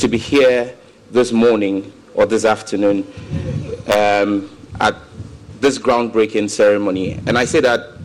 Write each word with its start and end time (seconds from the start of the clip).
To 0.00 0.08
be 0.08 0.16
here 0.16 0.74
this 1.10 1.30
morning 1.30 1.92
or 2.14 2.24
this 2.24 2.46
afternoon 2.46 3.06
um, 3.94 4.48
at 4.80 4.96
this 5.60 5.78
groundbreaking 5.78 6.48
ceremony. 6.48 7.20
And 7.26 7.36
I 7.36 7.44
say 7.44 7.60
that 7.60 7.98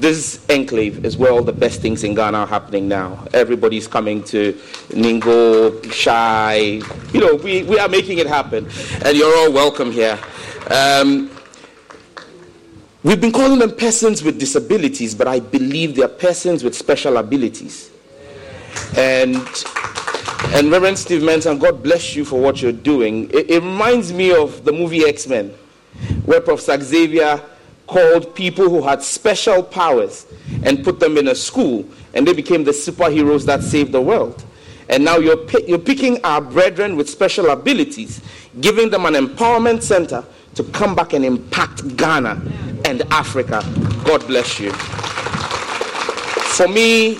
this 0.00 0.42
enclave 0.48 1.04
is 1.04 1.18
where 1.18 1.30
all 1.30 1.42
the 1.42 1.52
best 1.52 1.82
things 1.82 2.02
in 2.02 2.14
Ghana 2.14 2.38
are 2.38 2.46
happening 2.46 2.88
now. 2.88 3.28
Everybody's 3.34 3.86
coming 3.86 4.24
to 4.24 4.54
Ningo, 4.88 5.92
Shai. 5.92 6.80
You 7.12 7.20
know, 7.20 7.34
we, 7.34 7.62
we 7.64 7.78
are 7.78 7.90
making 7.90 8.16
it 8.16 8.26
happen. 8.26 8.66
And 9.04 9.14
you're 9.14 9.36
all 9.36 9.52
welcome 9.52 9.92
here. 9.92 10.18
Um, 10.70 11.30
we've 13.02 13.20
been 13.20 13.32
calling 13.32 13.58
them 13.58 13.76
persons 13.76 14.22
with 14.22 14.40
disabilities, 14.40 15.14
but 15.14 15.28
I 15.28 15.40
believe 15.40 15.94
they 15.94 16.04
are 16.04 16.08
persons 16.08 16.64
with 16.64 16.74
special 16.74 17.18
abilities. 17.18 17.90
And 18.96 19.46
and 20.54 20.70
Reverend 20.70 20.98
Steve 20.98 21.22
Mensah, 21.22 21.58
God 21.58 21.82
bless 21.82 22.14
you 22.14 22.24
for 22.24 22.40
what 22.40 22.60
you're 22.60 22.72
doing. 22.72 23.30
It, 23.30 23.50
it 23.50 23.62
reminds 23.62 24.12
me 24.12 24.34
of 24.34 24.64
the 24.64 24.72
movie 24.72 25.04
X 25.04 25.26
Men, 25.26 25.50
where 26.24 26.40
Professor 26.40 26.82
Xavier 26.82 27.40
called 27.86 28.34
people 28.34 28.68
who 28.68 28.82
had 28.82 29.02
special 29.02 29.62
powers 29.62 30.26
and 30.64 30.82
put 30.82 30.98
them 31.00 31.18
in 31.18 31.28
a 31.28 31.34
school, 31.34 31.84
and 32.14 32.26
they 32.26 32.32
became 32.32 32.64
the 32.64 32.70
superheroes 32.70 33.44
that 33.46 33.62
saved 33.62 33.92
the 33.92 34.00
world. 34.00 34.44
And 34.88 35.04
now 35.04 35.18
you're, 35.18 35.48
you're 35.66 35.78
picking 35.78 36.22
our 36.24 36.40
brethren 36.40 36.96
with 36.96 37.08
special 37.08 37.50
abilities, 37.50 38.20
giving 38.60 38.90
them 38.90 39.06
an 39.06 39.14
empowerment 39.14 39.82
center 39.82 40.24
to 40.54 40.64
come 40.64 40.94
back 40.94 41.12
and 41.12 41.24
impact 41.24 41.96
Ghana 41.96 42.42
and 42.84 43.02
Africa. 43.10 43.62
God 44.04 44.26
bless 44.26 44.60
you. 44.60 44.70
For 46.52 46.68
me, 46.68 47.18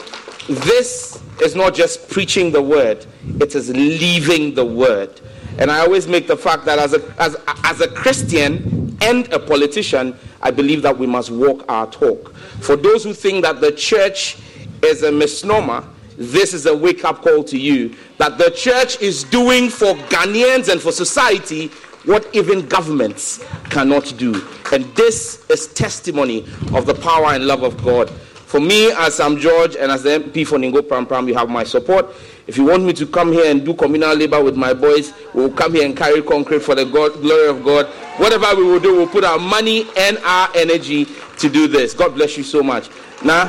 this 0.49 1.12
is 1.41 1.55
not 1.55 1.75
just 1.75 2.09
preaching 2.11 2.53
the 2.53 2.63
word, 2.63 3.07
it 3.41 3.55
is 3.55 3.71
leaving 3.71 4.55
the 4.55 4.65
word. 4.65 5.21
And 5.59 5.71
I 5.71 5.81
always 5.81 6.09
make 6.09 6.27
the 6.27 6.37
fact 6.37 6.65
that 6.65 6.79
as 6.79 6.95
a, 6.95 7.15
as, 7.19 7.37
as 7.65 7.81
a 7.81 7.89
Christian 7.89 8.97
and 9.03 9.31
a 9.33 9.39
politician, 9.39 10.17
I 10.41 10.51
believe 10.51 10.83
that 10.83 10.97
we 10.97 11.07
must 11.07 11.31
walk 11.31 11.65
our 11.69 11.87
talk. 11.91 12.35
For 12.61 12.77
those 12.77 13.05
who 13.05 13.13
think 13.13 13.45
that 13.45 13.61
the 13.61 13.73
church 13.73 14.39
is 14.83 15.03
a 15.03 15.13
misnomer, 15.13 15.85
this 16.17 16.55
is 16.55 16.67
a 16.67 16.77
wake 16.77 17.05
up 17.05 17.23
call 17.23 17.43
to 17.45 17.59
you 17.59 17.95
that 18.19 18.39
the 18.39 18.51
church 18.51 19.01
is 19.01 19.25
doing 19.25 19.69
for 19.69 19.95
Ghanaians 19.95 20.71
and 20.71 20.81
for 20.81 20.93
society 20.93 21.69
what 22.05 22.29
even 22.35 22.67
governments 22.67 23.45
cannot 23.71 24.13
do. 24.17 24.47
And 24.73 24.85
this 24.95 25.49
is 25.49 25.69
testimony 25.69 26.41
of 26.75 26.87
the 26.87 26.95
power 26.95 27.27
and 27.27 27.47
love 27.47 27.63
of 27.63 27.83
God. 27.83 28.11
For 28.53 28.61
me, 28.61 28.93
as 28.93 29.19
I'm 29.19 29.39
George 29.39 29.77
and 29.77 29.91
as 29.91 30.03
the 30.03 30.11
MP 30.11 30.47
for 30.47 30.59
Ningo 30.59 30.83
Prampram, 30.83 31.27
you 31.27 31.35
have 31.35 31.49
my 31.49 31.65
support. 31.65 32.15
If 32.47 32.59
you 32.59 32.65
want 32.67 32.85
me 32.85 32.93
to 32.93 33.07
come 33.07 33.33
here 33.33 33.51
and 33.51 33.65
do 33.65 33.73
communal 33.73 34.15
labor 34.15 34.45
with 34.45 34.57
my 34.57 34.75
boys, 34.75 35.15
we'll 35.33 35.51
come 35.51 35.73
here 35.73 35.87
and 35.87 35.97
carry 35.97 36.21
concrete 36.21 36.59
for 36.61 36.75
the 36.75 36.85
God, 36.85 37.15
glory 37.23 37.49
of 37.49 37.65
God. 37.65 37.87
Whatever 38.19 38.55
we 38.55 38.65
will 38.65 38.79
do, 38.79 38.95
we'll 38.95 39.07
put 39.07 39.25
our 39.25 39.39
money 39.39 39.87
and 39.97 40.19
our 40.19 40.51
energy 40.55 41.07
to 41.39 41.49
do 41.49 41.67
this. 41.67 41.95
God 41.95 42.15
bless 42.15 42.37
you 42.37 42.45
so 42.45 42.63
much. 42.63 42.91
Nah, 43.25 43.49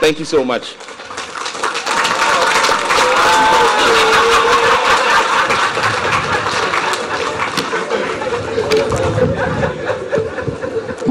thank 0.00 0.18
you 0.18 0.24
so 0.24 0.42
much. 0.42 0.74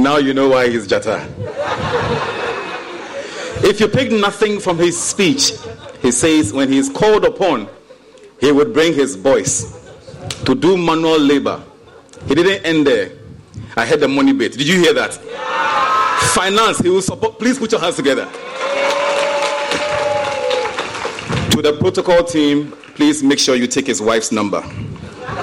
Now 0.08 0.16
you 0.20 0.34
know 0.34 0.48
why 0.48 0.70
he's 0.70 0.88
Jata. 0.88 1.20
If 3.62 3.82
you 3.82 3.90
pick 3.90 4.10
nothing 4.10 4.58
from 4.62 4.78
his 4.78 4.98
speech, 4.98 5.52
he 6.02 6.14
says 6.14 6.54
when 6.54 6.72
he 6.72 6.78
is 6.78 6.88
called 6.88 7.26
upon, 7.26 7.68
he 8.40 8.50
would 8.54 8.72
bring 8.72 8.94
his 8.94 9.18
boys 9.18 9.66
to 10.46 10.56
do 10.56 10.78
manual 10.78 11.20
labor. 11.20 11.62
He 12.26 12.36
didn't 12.36 12.66
end 12.66 12.88
there. 12.88 13.12
I 13.76 13.86
heard 13.86 14.00
the 14.00 14.08
money 14.08 14.32
bit. 14.32 14.54
Did 14.54 14.66
you 14.70 14.80
hear 14.80 14.94
that? 14.94 15.14
Finance, 16.34 16.80
he 16.80 16.88
will 16.88 17.02
support. 17.02 17.38
Please 17.38 17.60
put 17.60 17.74
your 17.74 17.82
hands 17.82 17.98
together. 17.98 18.24
To 21.52 21.62
the 21.62 21.76
protocol 21.82 22.24
team, 22.24 22.72
please 22.96 23.22
make 23.24 23.40
sure 23.40 23.56
you 23.58 23.68
take 23.68 23.88
his 23.88 24.02
wife's 24.02 24.32
number. 24.32 24.62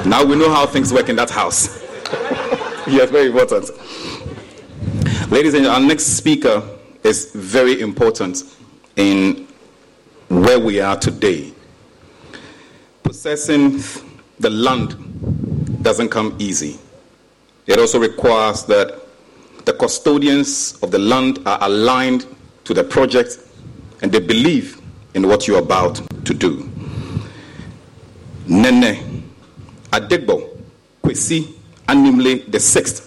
Now 0.06 0.24
we 0.24 0.36
know 0.36 0.48
how 0.48 0.64
things 0.64 0.90
work 0.90 1.10
in 1.10 1.16
that 1.16 1.28
house. 1.28 1.82
yes, 2.86 3.10
very 3.10 3.26
important. 3.26 3.68
Ladies 5.30 5.54
and 5.54 5.64
gentlemen, 5.64 5.82
our 5.82 5.88
next 5.88 6.04
speaker 6.18 6.62
is 7.02 7.32
very 7.34 7.80
important 7.80 8.44
in 8.96 9.48
where 10.28 10.60
we 10.60 10.80
are 10.80 10.96
today. 10.98 11.50
Possessing 13.02 13.82
the 14.38 14.50
land 14.50 15.82
doesn't 15.82 16.10
come 16.10 16.36
easy. 16.38 16.78
It 17.66 17.78
also 17.78 17.98
requires 17.98 18.64
that 18.64 19.00
the 19.64 19.72
custodians 19.72 20.78
of 20.82 20.90
the 20.90 20.98
land 20.98 21.38
are 21.46 21.58
aligned 21.62 22.26
to 22.64 22.74
the 22.74 22.84
project 22.84 23.38
and 24.02 24.12
they 24.12 24.20
believe 24.20 24.78
in 25.14 25.26
what 25.26 25.48
you're 25.48 25.58
about 25.58 26.02
to 26.26 26.34
do. 26.34 26.70
Nene 28.46 29.22
Adegbo 29.90 30.50
Kwesi 31.02 31.54
Animle 31.88 32.50
the 32.52 32.60
sixth 32.60 33.03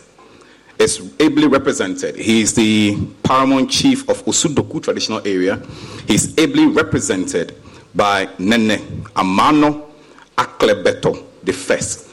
is 0.80 1.14
ably 1.20 1.48
represented. 1.48 2.16
He 2.16 2.42
is 2.42 2.54
the 2.54 2.98
paramount 3.24 3.70
chief 3.70 4.08
of 4.10 4.24
Osudoku 4.26 4.82
traditional 4.82 5.20
area. 5.28 5.62
He 6.08 6.16
is 6.16 6.38
ably 6.38 6.68
represented 6.68 7.56
by 7.96 8.30
Nene 8.38 8.78
Amano 9.16 9.90
Aklebeto 10.38 11.24
the 11.44 11.54
first. 11.54 12.10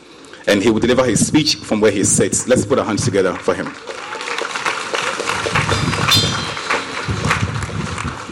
And 0.46 0.62
he 0.62 0.70
will 0.70 0.80
deliver 0.80 1.04
his 1.04 1.26
speech 1.26 1.56
from 1.56 1.80
where 1.80 1.90
he 1.90 2.04
sits. 2.04 2.46
Let's 2.48 2.64
put 2.66 2.78
our 2.78 2.84
hands 2.84 3.04
together 3.04 3.34
for 3.34 3.54
him. 3.54 3.66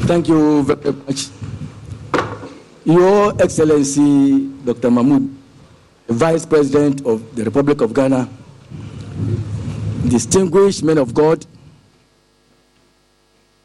Thank 0.07 0.29
you 0.29 0.63
very 0.63 0.93
much. 0.93 1.29
Your 2.85 3.33
Excellency, 3.41 4.49
Dr. 4.65 4.91
Mahmoud, 4.91 5.31
Vice 6.09 6.45
President 6.45 7.07
of 7.07 7.35
the 7.37 7.45
Republic 7.45 7.81
of 7.81 7.95
Ghana, 7.95 8.29
distinguished 10.09 10.83
men 10.83 10.99
of 10.99 11.15
God, 11.15 11.45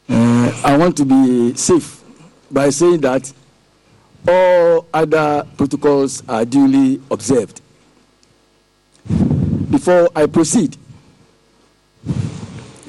uh, 0.08 0.60
I 0.64 0.76
want 0.76 0.96
to 0.98 1.04
be 1.04 1.54
safe 1.54 2.02
by 2.50 2.70
saying 2.70 3.00
that 3.00 3.32
all 4.26 4.86
other 4.92 5.46
protocols 5.56 6.22
are 6.28 6.44
duly 6.44 7.00
observed. 7.10 7.60
Before 9.70 10.08
I 10.14 10.26
proceed, 10.26 10.76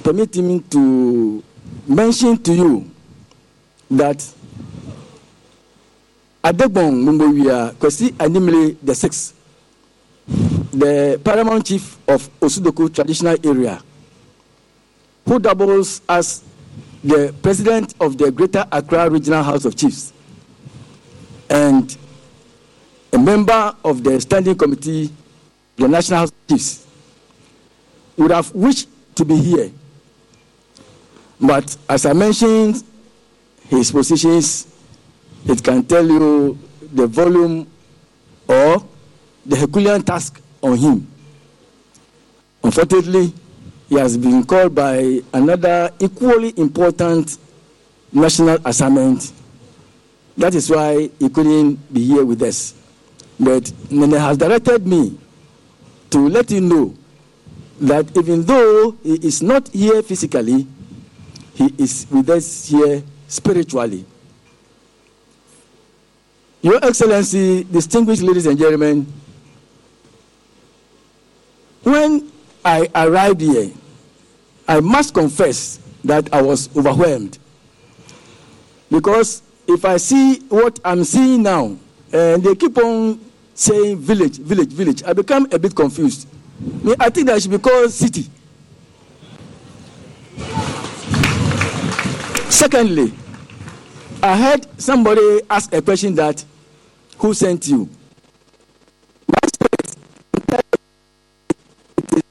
permit 0.03 0.35
me 0.37 0.59
to 0.71 1.43
mention 1.87 2.37
to 2.43 2.53
you 2.53 2.91
that 3.91 4.25
Adegbon 6.43 7.03
Mumbowia 7.03 7.73
Kwesi 7.73 8.11
Animile 8.13 8.77
the 8.81 8.95
sixth, 8.95 9.33
the 10.71 11.19
paramount 11.23 11.65
chief 11.65 11.97
of 12.07 12.29
Osudoku 12.39 12.93
traditional 12.93 13.37
area, 13.43 13.81
who 15.25 15.39
doubles 15.39 16.01
as 16.07 16.43
the 17.03 17.33
president 17.41 17.95
of 17.99 18.17
the 18.17 18.31
Greater 18.31 18.65
Accra 18.71 19.09
Regional 19.09 19.43
House 19.43 19.65
of 19.65 19.75
Chiefs 19.75 20.13
and 21.49 21.97
a 23.13 23.17
member 23.17 23.75
of 23.83 24.03
the 24.03 24.19
standing 24.21 24.55
committee, 24.55 25.09
the 25.77 25.87
National 25.87 26.19
House 26.19 26.29
of 26.29 26.47
Chiefs, 26.47 26.87
would 28.17 28.31
have 28.31 28.53
wished 28.53 28.87
to 29.15 29.25
be 29.25 29.35
here. 29.35 29.71
But 31.39 31.75
as 31.89 32.05
I 32.05 32.13
mentioned, 32.13 32.83
his 33.69 33.91
positions, 33.91 34.67
it 35.45 35.63
can 35.63 35.83
tell 35.85 36.05
you 36.05 36.57
the 36.93 37.07
volume 37.07 37.67
or 38.47 38.83
the 39.45 39.55
Herculean 39.55 40.01
task 40.03 40.41
on 40.61 40.77
him. 40.77 41.07
Unfortunately, 42.63 43.33
he 43.87 43.95
has 43.95 44.17
been 44.17 44.43
called 44.45 44.75
by 44.75 45.21
another 45.33 45.91
equally 45.99 46.53
important 46.57 47.37
national 48.11 48.57
assignment. 48.65 49.31
That 50.37 50.55
is 50.55 50.69
why 50.69 51.09
he 51.19 51.29
couldn't 51.29 51.93
be 51.93 52.05
here 52.05 52.25
with 52.25 52.41
us. 52.41 52.75
But 53.39 53.71
Nene 53.89 54.11
has 54.19 54.37
directed 54.37 54.85
me 54.85 55.17
to 56.11 56.27
let 56.29 56.51
you 56.51 56.61
know 56.61 56.95
that 57.81 58.15
even 58.17 58.43
though 58.43 58.91
he 59.03 59.15
is 59.15 59.41
not 59.41 59.67
here 59.69 60.01
physically, 60.03 60.67
he 61.55 61.73
is 61.77 62.05
with 62.11 62.29
us 62.29 62.67
here 62.67 63.01
spiritually. 63.27 64.05
Your 66.61 66.83
Excellency, 66.83 67.63
distinguished 67.63 68.21
ladies 68.21 68.45
and 68.45 68.57
gentlemen, 68.59 69.07
when 71.89 72.31
I 72.63 72.87
arrived 72.95 73.41
here, 73.41 73.71
I 74.67 74.79
must 74.79 75.13
confess 75.13 75.79
that 76.03 76.33
I 76.33 76.41
was 76.41 76.75
overwhelmed. 76.77 77.37
Because 78.89 79.41
if 79.67 79.85
I 79.85 79.97
see 79.97 80.39
what 80.49 80.79
I'm 80.83 81.03
seeing 81.03 81.43
now, 81.43 81.77
and 82.11 82.43
they 82.43 82.55
keep 82.55 82.77
on 82.77 83.19
saying 83.53 83.97
village, 83.99 84.37
village, 84.37 84.69
village, 84.69 85.03
I 85.03 85.13
become 85.13 85.47
a 85.51 85.59
bit 85.59 85.75
confused. 85.75 86.27
I 86.99 87.09
think 87.09 87.27
that 87.27 87.41
should 87.41 87.51
be 87.51 87.59
called 87.59 87.91
city. 87.91 88.29
Secondly, 92.49 93.13
I 94.21 94.35
heard 94.37 94.67
somebody 94.79 95.41
ask 95.49 95.73
a 95.73 95.81
question 95.81 96.15
that 96.15 96.43
who 97.17 97.33
sent 97.33 97.67
you? 97.67 97.89
My 99.27 99.39
spirit 99.53 99.95
it 101.97 102.13
is 102.13 102.23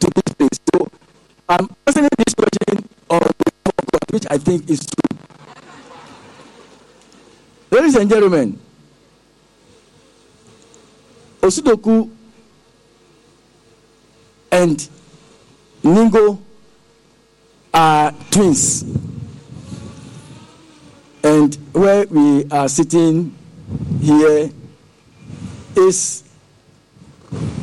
to 0.00 0.10
this 0.14 0.34
place. 0.34 0.60
So 0.74 0.88
I'm 1.48 1.68
answering 1.86 2.08
this 2.18 2.34
question 2.34 2.88
on 3.10 3.20
God, 3.20 4.04
which 4.10 4.26
I 4.30 4.38
think 4.38 4.68
is 4.68 4.80
true. 4.86 5.18
Ladies 7.70 7.96
and 7.96 8.08
gentlemen, 8.08 8.58
Osudoku 11.40 12.10
and 14.50 14.88
Ningo 15.82 16.38
are 17.74 18.12
twins. 18.30 18.84
And 21.26 21.56
where 21.72 22.06
we 22.06 22.44
are 22.52 22.68
sitting 22.68 23.36
here 24.00 24.48
is 25.74 26.22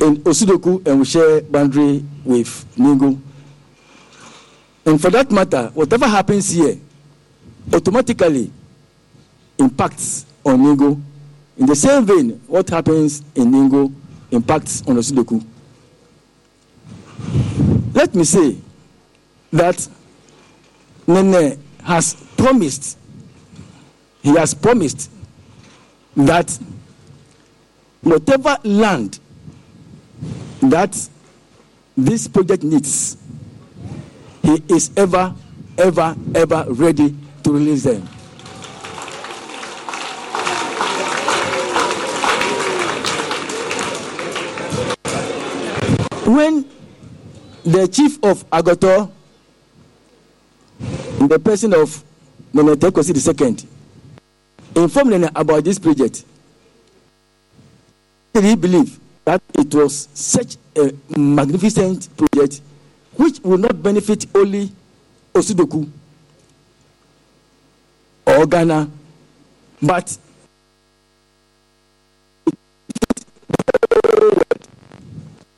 in 0.02 0.16
Osudoku 0.18 0.86
and 0.86 0.98
we 0.98 1.06
share 1.06 1.40
boundary 1.40 2.04
with 2.26 2.66
Ningo. 2.76 3.18
And 4.84 5.00
for 5.00 5.08
that 5.08 5.30
matter, 5.30 5.70
whatever 5.72 6.06
happens 6.06 6.50
here 6.50 6.76
automatically 7.72 8.52
impacts 9.56 10.26
on 10.44 10.58
Ningo. 10.60 11.00
In 11.56 11.64
the 11.64 11.74
same 11.74 12.04
vein, 12.04 12.42
what 12.46 12.68
happens 12.68 13.22
in 13.34 13.50
Ningo 13.50 13.90
impacts 14.30 14.82
on 14.86 14.96
Osudoku. 14.96 15.42
Let 17.94 18.14
me 18.14 18.24
say 18.24 18.58
that 19.54 19.88
Nene 21.06 21.58
has 21.82 22.12
promised, 22.36 22.98
he 24.24 24.30
has 24.36 24.54
promised 24.54 25.10
that 26.16 26.58
whatever 28.00 28.56
land 28.64 29.20
that 30.62 31.08
this 31.94 32.26
project 32.26 32.62
needs, 32.62 33.18
he 34.42 34.62
is 34.68 34.90
ever, 34.96 35.34
ever, 35.76 36.16
ever 36.34 36.64
ready 36.70 37.14
to 37.42 37.52
release 37.52 37.82
them. 37.84 38.00
When 46.34 46.64
the 47.62 47.86
chief 47.88 48.18
of 48.24 48.48
Agoto, 48.48 49.10
in 51.20 51.28
the 51.28 51.38
person 51.38 51.74
of 51.74 52.02
Nene 52.54 52.74
Tekosi 52.76 53.12
II, 53.14 53.73
informed 54.76 55.10
Nene 55.10 55.30
about 55.34 55.64
this 55.64 55.78
project. 55.78 56.24
He 58.34 58.56
believed 58.56 59.00
that 59.24 59.40
it 59.54 59.72
was 59.74 60.08
such 60.14 60.56
a 60.76 60.92
magnificent 61.16 62.08
project 62.16 62.60
which 63.16 63.38
will 63.40 63.58
not 63.58 63.80
benefit 63.82 64.26
only 64.34 64.72
Osudoku 65.32 65.88
or 68.26 68.46
Ghana, 68.46 68.90
but 69.82 70.18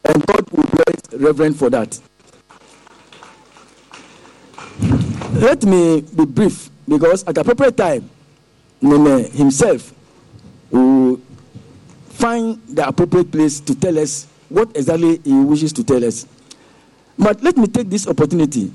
and 0.04 0.26
God 0.26 0.50
will 0.50 0.64
bless 0.64 1.12
Reverend 1.14 1.56
for 1.56 1.70
that. 1.70 1.98
Let 5.32 5.64
me 5.64 6.00
be 6.02 6.24
brief 6.24 6.70
because 6.88 7.24
at 7.24 7.34
the 7.34 7.40
appropriate 7.40 7.76
time, 7.76 8.08
Nene 8.80 9.24
himself 9.30 9.92
will 10.70 11.20
find 12.08 12.60
the 12.68 12.86
appropriate 12.86 13.30
place 13.30 13.60
to 13.60 13.74
tell 13.74 13.98
us 13.98 14.26
what 14.48 14.68
exactly 14.76 15.20
he 15.24 15.32
wishes 15.34 15.72
to 15.74 15.84
tell 15.84 16.04
us. 16.04 16.26
But 17.18 17.42
let 17.42 17.56
me 17.56 17.66
take 17.66 17.88
this 17.88 18.06
opportunity 18.06 18.72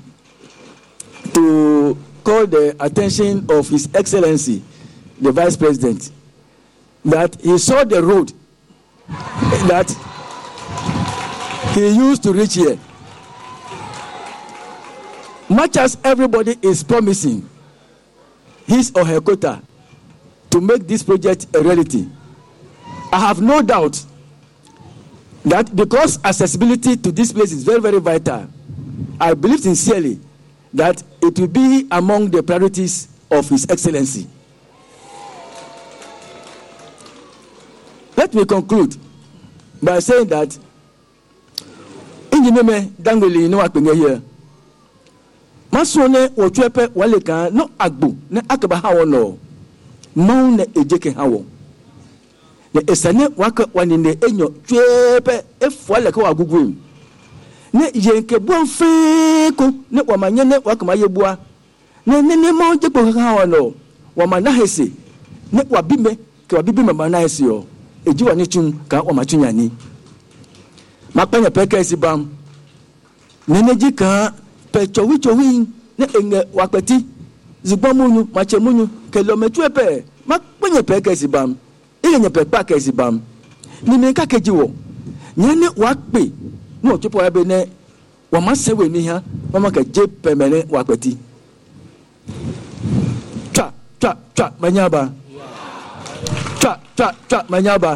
to 1.34 1.96
call 2.24 2.46
the 2.46 2.76
attention 2.80 3.46
of 3.50 3.68
His 3.68 3.88
Excellency, 3.94 4.62
the 5.20 5.32
Vice 5.32 5.56
President, 5.56 6.10
that 7.04 7.40
he 7.40 7.56
saw 7.58 7.84
the 7.84 8.02
road 8.02 8.32
that 9.68 9.90
he 11.74 11.88
used 11.88 12.22
to 12.22 12.32
reach 12.32 12.54
here. 12.54 12.78
Much 15.48 15.76
as 15.76 15.98
everybody 16.04 16.56
is 16.62 16.82
promising 16.82 17.48
his 18.66 18.90
or 18.94 19.04
her 19.04 19.20
quota 19.20 19.60
to 20.52 20.60
make 20.60 20.86
this 20.86 21.02
project 21.02 21.46
a 21.56 21.60
reality, 21.62 22.06
I 23.12 23.18
have 23.26 23.40
no 23.40 23.62
doubt 23.62 24.02
that 25.44 25.74
because 25.74 26.22
accessibility 26.24 26.96
to 26.96 27.10
this 27.10 27.32
place 27.32 27.52
is 27.52 27.64
very, 27.64 27.80
very 27.80 27.98
vital, 27.98 28.46
I 29.18 29.34
believe 29.34 29.60
sincerely 29.60 30.20
that 30.74 31.02
it 31.22 31.38
will 31.38 31.48
be 31.48 31.86
among 31.90 32.30
the 32.30 32.42
priorities 32.42 33.08
of 33.30 33.48
His 33.48 33.66
Excellency. 33.68 34.28
Let 38.16 38.34
me 38.34 38.44
conclude 38.44 38.96
by 39.82 39.98
saying 40.00 40.28
that 40.28 40.56
injineme 42.30 42.90
dangoli 43.02 43.48
no 43.48 43.58
akpenge 43.60 43.94
here 43.94 44.22
maso 45.72 46.06
ne 46.08 46.28
wɔtwe 46.28 46.68
pɛ 46.68 46.90
wale 46.94 47.20
kan 47.20 47.52
no 47.54 47.70
agbo 47.78 48.14
ne 48.30 48.40
akaba 48.48 48.76
ha 48.76 48.90
mawu 50.16 50.56
le 50.56 50.64
edze 50.74 50.98
ke 50.98 51.10
hã 51.16 51.24
wɔm 51.24 51.44
le 52.74 52.80
esa 52.92 53.10
wani 53.74 53.96
ne 53.98 54.10
enyɔ 54.26 54.46
tsoe 54.66 55.20
be 55.24 55.34
efɔa 55.60 56.00
le 56.04 56.10
ke 56.12 56.20
wòagugu 56.20 56.74
ne 57.74 57.84
yen 57.94 58.22
ke 58.26 58.38
boa 58.38 58.64
ko 59.56 59.64
ne 59.90 60.00
wama 60.06 60.30
nye 60.30 60.44
ne 60.44 60.56
wake 60.64 60.82
ma 60.84 60.94
ye 60.94 61.08
boa 61.08 61.38
ne 62.06 62.22
nene 62.22 62.52
mawu 62.52 62.76
dze 62.78 62.88
kpo 62.88 63.00
hã 63.12 63.36
wɔn 63.38 63.54
o 63.60 63.74
wama 64.16 64.40
na 64.40 64.50
hese 64.50 64.90
ne 65.52 65.62
wabi 65.70 65.96
me 65.96 66.10
ke 66.48 66.56
wabi 66.56 66.72
bi 66.72 66.82
me 66.82 66.92
ma 66.92 67.08
na 67.08 67.18
hese 67.20 67.42
o 67.48 67.64
edzi 68.04 68.24
wani 68.24 68.46
tsun 68.46 68.72
ka 68.88 69.02
wama 69.02 69.24
tsun 69.24 69.42
yanni 69.42 69.70
makpanya 71.14 71.50
pɛkɛ 71.50 71.84
si 71.84 71.96
bam. 71.96 72.28
Nene 73.48 73.74
dzi 73.74 73.92
kan 73.94 74.32
pɛ 74.72 74.80
tsɔwi 74.92 75.18
tsɔwi 75.22 75.66
ne 75.98 76.04
eŋe 76.18 76.38
wakpɛti. 76.54 76.96
zigbɔn 77.64 77.92
munyu 77.96 78.28
matse 78.34 78.56
munyu 78.58 78.88
kelɔmɛtue 79.12 79.68
pɛ 79.76 80.02
makpe 80.26 80.66
nye 80.72 80.80
pɛ 80.82 81.00
kɛsi 81.04 81.26
bam 81.28 81.56
eye 82.02 82.18
nye 82.18 82.28
pɛ 82.28 82.44
kpa 82.44 82.62
kɛsi 82.68 82.92
bam 82.94 83.20
nimi 83.86 84.12
ka 84.14 84.24
kedzi 84.26 84.50
wɔ 84.50 84.70
nye 85.36 85.54
ne 85.54 85.66
wa 85.76 85.94
kpe 85.94 86.22
ne 86.82 86.90
wɔ 86.90 86.98
tsopɔ 87.00 87.22
ya 87.22 87.30
be 87.30 87.44
ne 87.44 87.64
wa 88.30 88.40
ma 88.40 88.54
se 88.54 88.72
wɔ 88.72 88.90
mi 88.90 89.06
hã 89.06 89.22
wa 89.52 89.60
ma 89.60 89.70
ke 89.70 89.82
dze 89.84 90.02
pɛmɛ 90.22 90.50
ne 90.50 90.64
wa 90.68 90.82
kpɛti 90.84 91.16
tsa 93.52 93.72
tsa 94.00 94.16
tsa 94.34 94.52
mɛ 94.60 94.68
nya 94.72 94.88
ba. 94.88 95.02
Tsa 96.60 96.72
tsa 96.96 97.06
tsa 97.28 97.38
mɛ 97.50 97.58
nya 97.62 97.78
ba. 97.78 97.92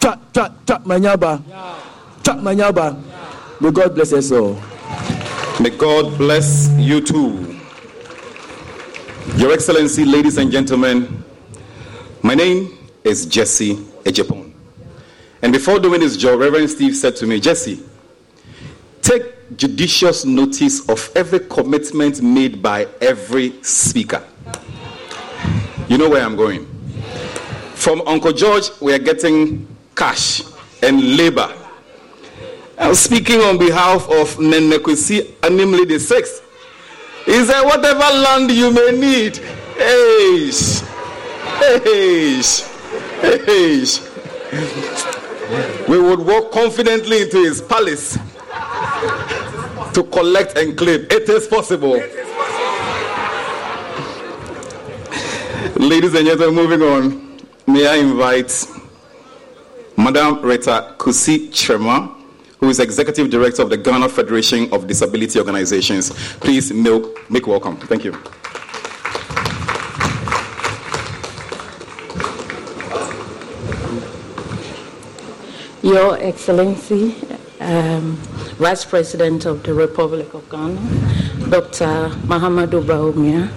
Tsa 0.00 0.12
tsa 0.32 0.44
tsa 0.66 0.76
mɛ 0.86 0.96
nya 1.00 1.16
ba. 1.16 1.32
Tsa 2.22 2.32
mɛ 2.44 2.52
nya 2.56 2.72
ba. 2.72 2.96
May 3.60 3.70
God 3.70 3.94
bless 3.94 4.12
us 4.12 4.30
all. 4.32 4.56
May 5.60 5.70
God 5.70 6.16
bless 6.18 6.68
you 6.78 7.00
too. 7.00 7.57
Your 9.36 9.52
Excellency, 9.52 10.04
ladies 10.04 10.36
and 10.38 10.50
gentlemen, 10.50 11.22
my 12.22 12.34
name 12.34 12.76
is 13.04 13.26
Jesse 13.26 13.76
Ejepon. 14.04 14.52
And 15.42 15.52
before 15.52 15.78
doing 15.78 16.00
this 16.00 16.16
job, 16.16 16.40
Reverend 16.40 16.70
Steve 16.70 16.96
said 16.96 17.14
to 17.16 17.26
me, 17.26 17.38
Jesse, 17.38 17.80
take 19.02 19.56
judicious 19.56 20.24
notice 20.24 20.88
of 20.88 21.10
every 21.14 21.40
commitment 21.40 22.20
made 22.22 22.62
by 22.62 22.88
every 23.00 23.62
speaker. 23.62 24.24
You 25.88 25.98
know 25.98 26.08
where 26.08 26.24
I'm 26.24 26.34
going. 26.34 26.66
From 27.74 28.02
Uncle 28.08 28.32
George, 28.32 28.70
we 28.80 28.92
are 28.92 28.98
getting 28.98 29.68
cash 29.94 30.42
and 30.82 31.16
labor. 31.16 31.54
I'm 32.78 32.94
speaking 32.94 33.40
on 33.40 33.58
behalf 33.58 34.04
of 34.04 34.36
Nenekwesi 34.36 35.22
Animli 35.42 35.86
the 35.86 36.00
Sixth. 36.00 36.44
He 37.28 37.44
said, 37.44 37.62
whatever 37.62 37.98
land 37.98 38.50
you 38.50 38.72
may 38.72 38.90
need, 38.90 39.36
hey, 39.76 40.50
hey, 41.58 41.78
hey, 43.44 43.84
we 45.86 45.98
would 46.00 46.20
walk 46.20 46.52
confidently 46.52 47.20
into 47.22 47.44
his 47.44 47.60
palace 47.60 48.16
to 49.92 50.02
collect 50.10 50.56
and 50.56 50.74
claim. 50.78 51.06
It 51.10 51.28
is 51.28 51.46
possible. 51.46 52.00
Ladies 55.76 56.14
and 56.14 56.26
gentlemen, 56.26 56.54
moving 56.54 56.80
on, 56.80 57.38
may 57.66 57.86
I 57.86 57.96
invite 57.96 58.66
Madam 59.98 60.40
Rita 60.40 60.94
Kusi 60.96 61.50
Chema, 61.50 62.17
who 62.60 62.68
is 62.68 62.80
Executive 62.80 63.30
Director 63.30 63.62
of 63.62 63.70
the 63.70 63.76
Ghana 63.76 64.08
Federation 64.08 64.72
of 64.72 64.86
Disability 64.86 65.38
Organizations. 65.38 66.10
Please 66.38 66.72
make, 66.72 67.30
make 67.30 67.46
welcome. 67.46 67.76
Thank 67.76 68.04
you. 68.04 68.12
Your 75.82 76.18
Excellency, 76.18 77.14
um, 77.60 78.16
Vice 78.58 78.84
President 78.84 79.46
of 79.46 79.62
the 79.62 79.72
Republic 79.72 80.34
of 80.34 80.48
Ghana, 80.50 80.80
Dr. 81.48 82.10
Mahamudu 82.26 82.82
Bawumia, 82.82 83.48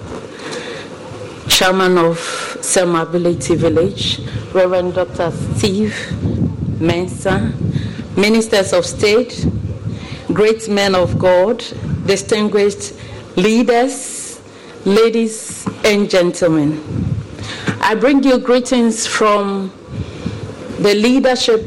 Chairman 1.50 1.98
of 1.98 2.18
Selma 2.62 3.04
Village, 3.04 4.20
Reverend 4.54 4.94
Dr. 4.94 5.30
Steve 5.56 5.92
Mensah, 6.78 7.52
Ministers 8.16 8.72
of 8.74 8.84
State, 8.84 9.46
great 10.34 10.68
men 10.68 10.94
of 10.94 11.18
God, 11.18 11.64
distinguished 12.06 12.92
leaders, 13.36 14.40
ladies 14.84 15.66
and 15.84 16.10
gentlemen. 16.10 16.82
I 17.80 17.94
bring 17.94 18.22
you 18.22 18.38
greetings 18.38 19.06
from 19.06 19.72
the 20.78 20.94
leadership 20.94 21.62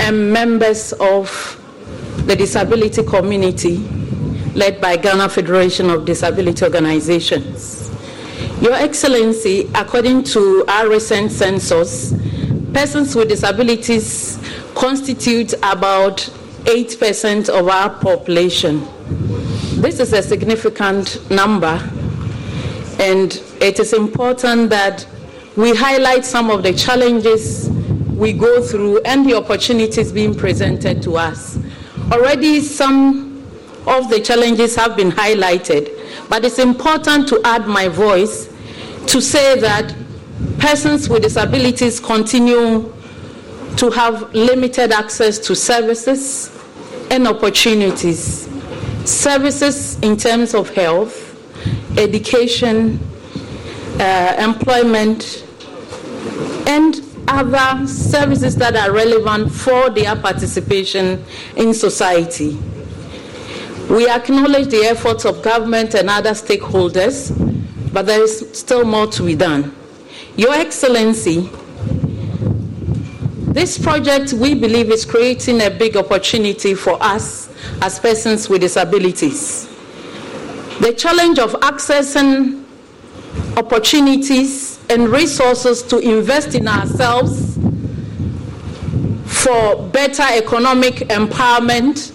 and 0.00 0.32
members 0.32 0.92
of 0.94 1.60
the 2.26 2.34
disability 2.34 3.02
community 3.02 3.76
led 4.54 4.80
by 4.80 4.96
Ghana 4.96 5.28
Federation 5.28 5.90
of 5.90 6.06
Disability 6.06 6.64
Organizations. 6.64 7.90
Your 8.62 8.74
Excellency, 8.74 9.70
according 9.74 10.22
to 10.24 10.64
our 10.66 10.88
recent 10.88 11.30
census, 11.30 12.14
persons 12.72 13.14
with 13.14 13.28
disabilities 13.28 14.38
constitute 14.74 15.52
about 15.62 16.18
8% 16.64 17.48
of 17.48 17.68
our 17.68 17.90
population. 17.90 18.86
This 19.80 20.00
is 20.00 20.12
a 20.12 20.22
significant 20.22 21.30
number, 21.30 21.78
and 22.98 23.40
it 23.60 23.78
is 23.78 23.92
important 23.92 24.70
that 24.70 25.06
we 25.56 25.74
highlight 25.74 26.24
some 26.24 26.50
of 26.50 26.62
the 26.62 26.72
challenges 26.72 27.70
we 28.16 28.32
go 28.32 28.62
through 28.62 29.00
and 29.02 29.28
the 29.28 29.34
opportunities 29.34 30.12
being 30.12 30.34
presented 30.34 31.02
to 31.02 31.16
us. 31.16 31.58
Already, 32.10 32.60
some 32.60 33.44
of 33.86 34.08
the 34.08 34.20
challenges 34.20 34.74
have 34.76 34.96
been 34.96 35.10
highlighted, 35.10 35.90
but 36.28 36.44
it's 36.44 36.58
important 36.58 37.28
to 37.28 37.40
add 37.44 37.66
my 37.66 37.88
voice 37.88 38.48
to 39.06 39.20
say 39.20 39.58
that 39.60 39.94
persons 40.58 41.08
with 41.08 41.22
disabilities 41.22 42.00
continue 42.00 42.92
to 43.76 43.90
have 43.90 44.32
limited 44.34 44.92
access 44.92 45.38
to 45.38 45.54
services 45.54 46.50
and 47.10 47.26
opportunities. 47.26 48.48
Services 49.04 49.98
in 50.00 50.16
terms 50.16 50.54
of 50.54 50.70
health, 50.70 51.30
education, 51.98 52.98
uh, 54.00 54.36
employment, 54.38 55.44
and 56.66 57.02
other 57.28 57.86
services 57.86 58.56
that 58.56 58.76
are 58.76 58.92
relevant 58.92 59.50
for 59.50 59.90
their 59.90 60.16
participation 60.16 61.24
in 61.56 61.74
society. 61.74 62.58
We 63.88 64.08
acknowledge 64.08 64.68
the 64.68 64.84
efforts 64.84 65.24
of 65.24 65.42
government 65.42 65.94
and 65.94 66.08
other 66.08 66.30
stakeholders, 66.30 67.30
but 67.92 68.06
there 68.06 68.22
is 68.22 68.50
still 68.52 68.84
more 68.84 69.06
to 69.08 69.22
be 69.22 69.34
done. 69.34 69.74
Your 70.36 70.52
Excellency, 70.52 71.50
this 73.54 73.78
project 73.78 74.32
we 74.32 74.52
believe 74.52 74.90
is 74.90 75.04
creating 75.04 75.62
a 75.62 75.70
big 75.70 75.96
opportunity 75.96 76.74
for 76.74 77.00
us 77.00 77.48
as 77.80 78.00
persons 78.00 78.48
with 78.48 78.62
disabilities. 78.62 79.66
The 80.80 80.92
challenge 80.92 81.38
of 81.38 81.52
accessing 81.60 82.64
opportunities 83.56 84.84
and 84.90 85.08
resources 85.08 85.84
to 85.84 85.98
invest 85.98 86.56
in 86.56 86.66
ourselves 86.66 87.56
for 89.24 89.88
better 89.88 90.24
economic 90.32 90.94
empowerment 91.08 92.12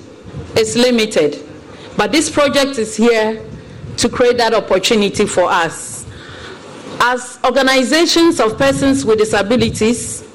is 0.58 0.76
limited. 0.76 1.42
But 1.96 2.12
this 2.12 2.30
project 2.30 2.78
is 2.78 2.98
here 2.98 3.50
to 3.96 4.10
create 4.10 4.38
that 4.40 4.54
opportunity 4.54 5.26
for 5.26 5.46
us. 5.46 6.06
As 7.00 7.40
organizations 7.46 8.42
of 8.42 8.58
persons 8.58 9.06
with 9.06 9.20
disabilities, 9.20 10.29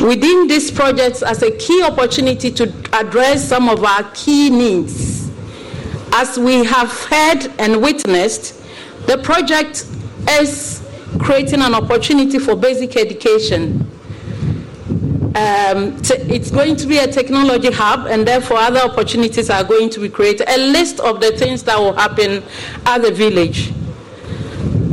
within 0.00 0.46
this 0.46 0.70
project 0.70 1.22
as 1.22 1.42
a 1.42 1.50
key 1.56 1.82
opportunity 1.82 2.50
to 2.52 2.72
address 2.92 3.48
some 3.48 3.68
of 3.68 3.84
our 3.84 4.04
key 4.14 4.50
needs. 4.50 5.30
As 6.12 6.38
we 6.38 6.64
have 6.64 6.90
heard 6.90 7.52
and 7.58 7.82
witnessed, 7.82 8.62
the 9.06 9.18
project 9.18 9.86
is 10.30 10.82
creating 11.18 11.60
an 11.62 11.74
opportunity 11.74 12.38
for 12.38 12.54
basic 12.56 12.96
education, 12.96 13.88
um, 15.34 16.00
t- 16.02 16.14
it's 16.14 16.50
going 16.50 16.74
to 16.76 16.86
be 16.86 16.98
a 16.98 17.06
technology 17.06 17.70
hub, 17.70 18.06
and 18.06 18.26
therefore 18.26 18.56
other 18.58 18.80
opportunities 18.80 19.50
are 19.50 19.62
going 19.62 19.90
to 19.90 20.00
be 20.00 20.08
created. 20.08 20.48
A 20.48 20.58
list 20.58 21.00
of 21.00 21.20
the 21.20 21.32
things 21.32 21.62
that 21.64 21.78
will 21.78 21.92
happen 21.92 22.42
at 22.86 23.02
the 23.02 23.10
village. 23.12 23.72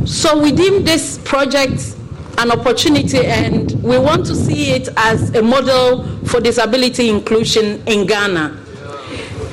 So 0.04 0.40
within 0.40 0.84
this 0.84 1.18
project 1.24 1.95
an 2.38 2.50
opportunity, 2.50 3.18
and 3.26 3.72
we 3.82 3.98
want 3.98 4.26
to 4.26 4.34
see 4.34 4.70
it 4.72 4.88
as 4.96 5.34
a 5.34 5.42
model 5.42 6.04
for 6.26 6.40
disability 6.40 7.08
inclusion 7.08 7.82
in 7.86 8.06
Ghana. 8.06 8.62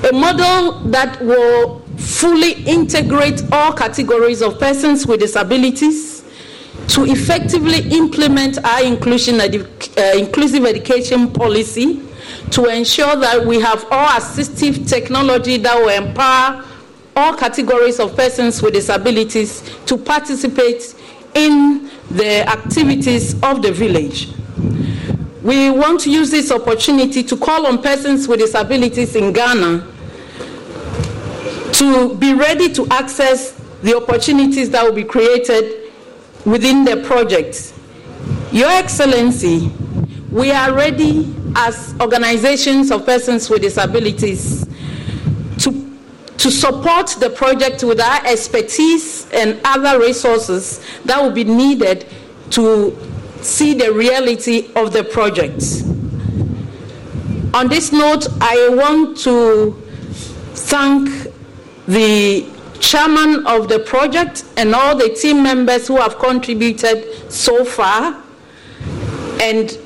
A 0.10 0.14
model 0.14 0.80
that 0.90 1.22
will 1.22 1.80
fully 1.98 2.54
integrate 2.64 3.42
all 3.52 3.72
categories 3.74 4.42
of 4.42 4.60
persons 4.60 5.08
with 5.08 5.22
disabilities 5.22 6.24
to 6.90 7.06
effectively 7.06 7.80
implement 7.96 8.64
our 8.66 8.84
inclusion 8.84 9.36
edu- 9.36 9.66
uh, 9.98 10.18
inclusive 10.20 10.66
education 10.66 11.32
policy 11.32 12.02
to 12.52 12.66
ensure 12.66 13.16
that 13.16 13.46
we 13.46 13.60
have 13.62 13.86
all 13.92 14.08
assistive 14.20 14.88
technology 14.90 15.58
that 15.58 15.80
will 15.80 15.90
empower 15.90 16.66
all 17.16 17.36
categories 17.36 18.00
of 18.00 18.16
persons 18.16 18.62
with 18.62 18.74
disabilities 18.74 19.62
to 19.86 19.98
participate 19.98 20.96
in 21.36 21.90
the 22.12 22.48
activities 22.50 23.34
of 23.44 23.62
the 23.62 23.72
village. 23.72 24.30
We 25.42 25.70
want 25.72 26.00
to 26.02 26.12
use 26.12 26.32
this 26.32 26.52
opportunity 26.52 27.24
to 27.24 27.36
call 27.36 27.66
on 27.68 27.82
persons 27.82 28.28
with 28.28 28.40
disabilities 28.40 29.16
in 29.16 29.34
Ghana 29.34 29.88
to 31.74 32.16
be 32.16 32.34
ready 32.34 32.72
to 32.74 32.88
access 32.92 33.52
the 33.82 33.98
opportunities 33.98 34.70
that 34.70 34.86
will 34.86 34.94
be 34.94 35.04
created 35.04 35.92
within 36.46 36.86
the 36.86 36.98
project. 37.06 37.74
Your 38.52 38.70
Excellency, 38.70 39.72
we 40.32 40.52
are 40.52 40.74
ready 40.74 41.36
as 41.56 41.94
organizations 42.00 42.92
of 42.92 43.06
persons 43.06 43.50
with 43.50 43.62
disabilities 43.62 44.66
to, 46.44 46.52
support 46.52 47.08
the 47.20 47.30
project 47.30 47.84
with 47.86 48.02
our 48.02 48.26
expertise 48.26 49.32
and 49.32 49.62
other 49.64 49.98
resources 49.98 50.82
that 51.06 51.22
will 51.22 51.32
be 51.32 51.46
needed 51.46 52.06
to 52.50 52.98
see 53.42 53.74
the 53.74 53.94
reality 53.94 54.70
of 54.76 54.92
the 54.92 55.04
project. 55.06 55.84
On 57.54 57.70
this 57.70 57.94
note, 57.94 58.28
I 58.42 58.70
want 58.72 59.18
to 59.20 59.72
thank 60.54 61.10
the 61.88 62.46
chairman 62.80 63.48
of 63.48 63.70
the 63.70 63.80
project 63.80 64.44
and 64.58 64.76
all 64.76 64.98
the 64.98 65.10
team 65.10 65.44
members 65.44 65.88
who 65.88 65.96
have 65.96 66.20
contributed 66.20 67.32
so 67.32 67.64
far 67.64 68.22
and 69.40 69.78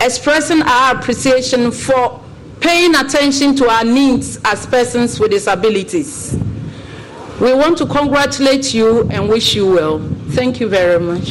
expressing 0.00 0.62
our 0.62 0.96
appreciation 0.96 1.70
for 1.70 2.22
paying 2.60 2.94
attention 2.94 3.54
to 3.56 3.68
our 3.68 3.84
needs 3.84 4.38
as 4.44 4.66
persons 4.66 5.20
with 5.20 5.30
disabilities. 5.30 6.38
We 7.40 7.52
want 7.54 7.76
to 7.78 7.86
congratulate 7.86 8.72
you 8.72 9.08
and 9.10 9.28
wish 9.28 9.54
you 9.54 9.70
well. 9.70 9.98
Thank 10.30 10.58
you 10.58 10.68
very 10.68 10.98
much. 10.98 11.30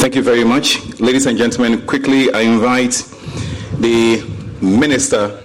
Thank 0.00 0.14
you 0.14 0.22
very 0.22 0.44
much. 0.44 1.00
Ladies 1.00 1.26
and 1.26 1.36
gentlemen, 1.36 1.84
quickly 1.86 2.32
I 2.32 2.42
invite 2.42 2.92
the 3.80 4.22
minister 4.60 5.42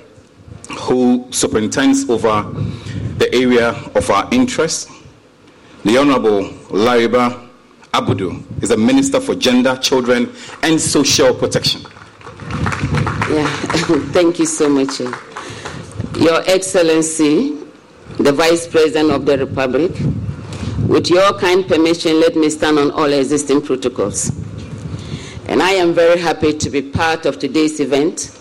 who 0.82 1.28
superintends 1.32 2.08
over 2.10 2.44
the 3.18 3.30
area 3.34 3.70
of 3.96 4.10
our 4.10 4.28
interest, 4.32 4.90
the 5.84 5.98
Honorable 5.98 6.44
Lariba 6.70 7.49
Abudu, 7.94 8.44
is 8.62 8.70
the 8.70 8.78
Minister 8.78 9.20
for 9.20 9.34
Gender, 9.34 9.76
Children, 9.78 10.32
and 10.62 10.80
Social 10.80 11.34
Protection. 11.34 11.82
Yeah, 13.30 13.48
thank 14.12 14.38
you 14.38 14.46
so 14.46 14.70
much. 14.70 15.00
Your 16.20 16.42
Excellency, 16.48 17.58
the 18.18 18.32
Vice 18.32 18.68
President 18.68 19.12
of 19.12 19.26
the 19.26 19.38
Republic, 19.40 19.92
with 20.88 21.10
your 21.10 21.34
kind 21.40 21.68
permission, 21.68 22.20
let 22.20 22.36
me 22.36 22.50
stand 22.50 22.78
on 22.78 22.92
all 22.92 23.12
existing 23.12 23.62
protocols. 23.62 24.32
And 25.48 25.62
I 25.64 25.72
am 25.72 25.94
very 25.94 26.20
happy 26.20 26.54
to 26.58 26.70
be 26.70 26.82
part 26.84 27.26
of 27.26 27.40
today's 27.40 27.80
event. 27.80 28.40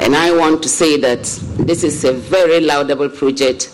And 0.00 0.16
I 0.16 0.36
want 0.36 0.62
to 0.64 0.68
say 0.68 0.98
that 1.00 1.22
this 1.58 1.84
is 1.84 2.04
a 2.04 2.12
very 2.12 2.60
laudable 2.60 3.08
project 3.08 3.70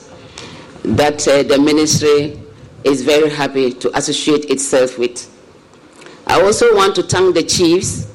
that 0.83 1.27
uh, 1.27 1.43
the 1.43 1.59
ministry 1.59 2.39
is 2.85 3.03
very 3.03 3.31
happy 3.31 3.73
to 3.73 3.97
associate 3.97 4.47
itself 4.51 4.99
with. 4.99 5.35
I 6.27 6.41
also 6.43 6.75
want 6.77 6.95
to 6.97 7.03
thank 7.03 7.35
the 7.35 7.43
chiefs 7.43 8.07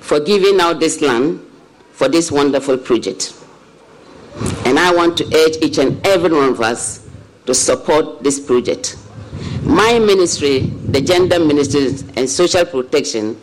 for 0.00 0.20
giving 0.20 0.60
out 0.60 0.80
this 0.80 1.00
land 1.00 1.40
for 1.92 2.08
this 2.08 2.30
wonderful 2.30 2.76
project. 2.76 3.34
And 4.66 4.78
I 4.78 4.92
want 4.94 5.16
to 5.18 5.24
urge 5.24 5.56
each 5.62 5.78
and 5.78 6.04
every 6.06 6.30
one 6.32 6.50
of 6.50 6.60
us 6.60 7.08
to 7.46 7.54
support 7.54 8.22
this 8.22 8.40
project. 8.40 8.96
My 9.62 9.98
ministry, 9.98 10.60
the 10.60 11.00
Gender 11.00 11.38
Ministry 11.38 11.86
and 12.16 12.28
Social 12.28 12.64
Protection, 12.64 13.40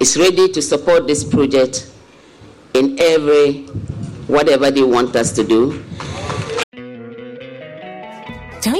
is 0.00 0.16
ready 0.16 0.48
to 0.52 0.62
support 0.62 1.06
this 1.06 1.24
project 1.24 1.90
in 2.74 2.98
every 3.00 3.62
whatever 4.28 4.70
they 4.70 4.82
want 4.82 5.16
us 5.16 5.32
to 5.32 5.44
do. 5.44 5.84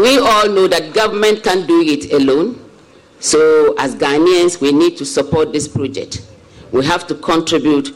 We 0.00 0.18
all 0.18 0.48
know 0.48 0.66
that 0.68 0.92
government 0.92 1.42
can't 1.42 1.66
do 1.66 1.80
it 1.80 2.12
alone. 2.12 2.64
So, 3.20 3.74
as 3.78 3.94
Ghanaians, 3.94 4.60
we 4.60 4.72
need 4.72 4.96
to 4.98 5.04
support 5.04 5.52
this 5.52 5.66
project. 5.66 6.24
We 6.72 6.84
have 6.84 7.06
to 7.08 7.14
contribute 7.14 7.94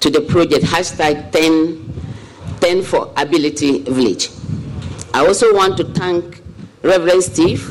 to 0.00 0.10
the 0.10 0.20
project 0.20 0.64
hashtag 0.64 1.30
10, 1.32 1.92
10 2.60 2.82
for 2.82 3.12
Ability 3.16 3.82
Village. 3.82 4.30
I 5.14 5.26
also 5.26 5.54
want 5.54 5.76
to 5.78 5.84
thank 5.84 6.42
Reverend 6.82 7.22
Steve 7.22 7.62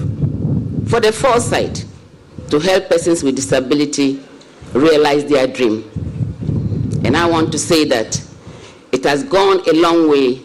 for 0.89 0.99
the 0.99 1.11
foresight 1.11 1.85
to 2.49 2.59
help 2.59 2.89
persons 2.89 3.23
with 3.23 3.35
disability 3.35 4.21
realize 4.73 5.25
their 5.25 5.47
dream. 5.47 5.83
And 7.05 7.15
I 7.15 7.25
want 7.25 7.51
to 7.51 7.59
say 7.59 7.85
that 7.85 8.21
it 8.91 9.03
has 9.03 9.23
gone 9.23 9.61
a 9.69 9.73
long 9.73 10.09
way 10.09 10.41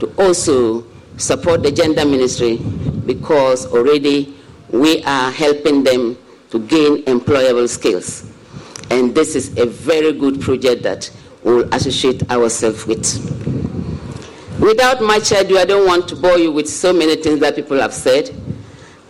to 0.00 0.06
also 0.18 0.86
support 1.16 1.62
the 1.62 1.72
gender 1.72 2.04
ministry 2.04 2.56
because 3.06 3.66
already 3.72 4.34
we 4.70 5.02
are 5.04 5.30
helping 5.30 5.82
them 5.82 6.16
to 6.50 6.58
gain 6.66 7.02
employable 7.04 7.68
skills. 7.68 8.30
And 8.90 9.14
this 9.14 9.34
is 9.34 9.56
a 9.58 9.66
very 9.66 10.12
good 10.12 10.40
project 10.40 10.82
that 10.82 11.10
we'll 11.42 11.72
associate 11.74 12.30
ourselves 12.30 12.86
with. 12.86 13.02
Without 14.60 15.02
much 15.02 15.32
ado, 15.32 15.58
I 15.58 15.64
don't 15.64 15.86
want 15.86 16.08
to 16.08 16.16
bore 16.16 16.38
you 16.38 16.50
with 16.50 16.68
so 16.68 16.92
many 16.92 17.16
things 17.16 17.40
that 17.40 17.56
people 17.56 17.78
have 17.80 17.92
said. 17.92 18.34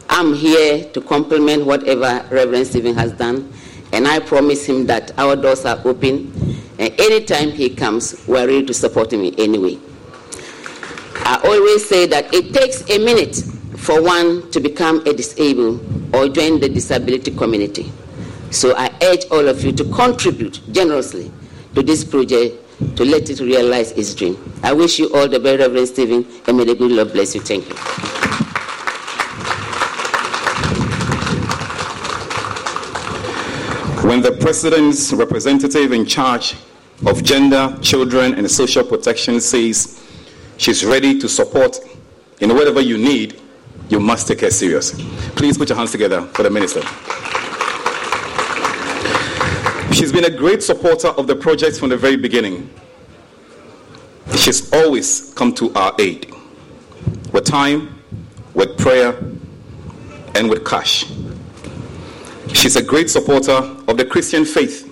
I'm 0.09 0.35
here 0.35 0.85
to 0.93 1.01
complement 1.01 1.67
whatever 1.67 2.27
Reverend 2.31 2.67
Stephen 2.67 2.95
has 2.95 3.13
done, 3.13 3.53
and 3.93 4.07
I 4.07 4.21
promise 4.21 4.67
him 4.67 4.87
that 4.87 5.17
our 5.19 5.37
doors 5.37 5.65
are 5.65 5.81
open, 5.85 6.33
and 6.79 7.01
anytime 7.01 7.51
he 7.51 7.71
comes, 7.71 8.27
we're 8.27 8.47
ready 8.47 8.65
to 8.67 8.75
support 8.75 9.13
him 9.13 9.25
in 9.25 9.35
any 9.39 9.59
way. 9.59 9.79
I 11.29 11.41
always 11.43 11.85
say 11.89 12.07
that 12.07 12.33
it 12.33 12.55
takes 12.55 12.89
a 12.89 12.99
minute 13.05 13.35
for 13.77 14.01
one 14.01 14.49
to 14.53 14.61
become 14.61 15.05
a 15.09 15.13
disabled 15.13 15.81
or 16.15 16.29
join 16.29 16.61
the 16.61 16.69
disability 16.69 17.33
community. 17.33 17.93
So 18.53 18.77
I 18.77 18.97
urge 19.03 19.25
all 19.33 19.49
of 19.49 19.65
you 19.65 19.73
to 19.73 19.85
contribute 19.87 20.61
generously 20.71 21.33
to 21.75 21.83
this 21.83 22.05
project 22.05 22.55
to 22.97 23.05
let 23.05 23.29
it 23.29 23.41
realize 23.41 23.91
its 23.93 24.15
dream. 24.15 24.39
I 24.63 24.73
wish 24.73 25.01
you 25.01 25.13
all 25.17 25.27
the 25.27 25.41
very 25.41 25.57
Reverend 25.57 25.89
Stephen, 25.89 26.25
and 26.47 26.57
may 26.57 26.65
the 26.65 26.77
good 26.77 26.93
Lord 26.93 27.13
bless 27.13 27.35
you. 27.35 27.41
Thank 27.41 27.69
you. 27.69 27.75
When 34.09 34.23
the 34.23 34.31
president's 34.31 35.13
representative 35.13 35.91
in 35.91 36.07
charge 36.07 36.55
of 37.05 37.25
gender, 37.25 37.77
children, 37.83 38.35
and 38.35 38.49
social 38.49 38.85
protection 38.85 39.41
says 39.41 39.96
she's 40.57 40.85
ready 40.85 41.19
to 41.19 41.29
support 41.29 41.79
in 42.41 42.55
whatever 42.55 42.81
you 42.81 42.99
need, 42.99 43.41
you 43.89 44.01
must 44.01 44.29
take 44.29 44.41
her 44.41 44.51
serious. 44.51 44.93
Please 45.35 45.57
put 45.57 45.69
your 45.69 45.79
hands 45.79 45.93
together 45.93 46.23
for 46.29 46.43
the 46.43 46.51
minister. 46.51 46.83
She's 49.93 50.13
been 50.13 50.25
a 50.25 50.31
great 50.31 50.63
supporter 50.63 51.09
of 51.09 51.27
the 51.27 51.37
project 51.37 51.79
from 51.79 51.89
the 51.89 51.97
very 51.97 52.17
beginning. 52.17 52.69
She's 54.35 54.73
always 54.73 55.33
come 55.35 55.55
to 55.55 55.73
our 55.75 55.95
aid 55.99 56.33
with 57.33 57.45
time, 57.45 58.03
with 58.55 58.77
prayer, 58.77 59.17
and 60.35 60.51
with 60.51 60.67
cash. 60.67 61.07
She's 62.53 62.77
a 62.77 62.83
great 62.83 63.09
supporter 63.09 63.53
of 63.53 63.97
the 63.97 64.05
Christian 64.05 64.45
faith. 64.45 64.85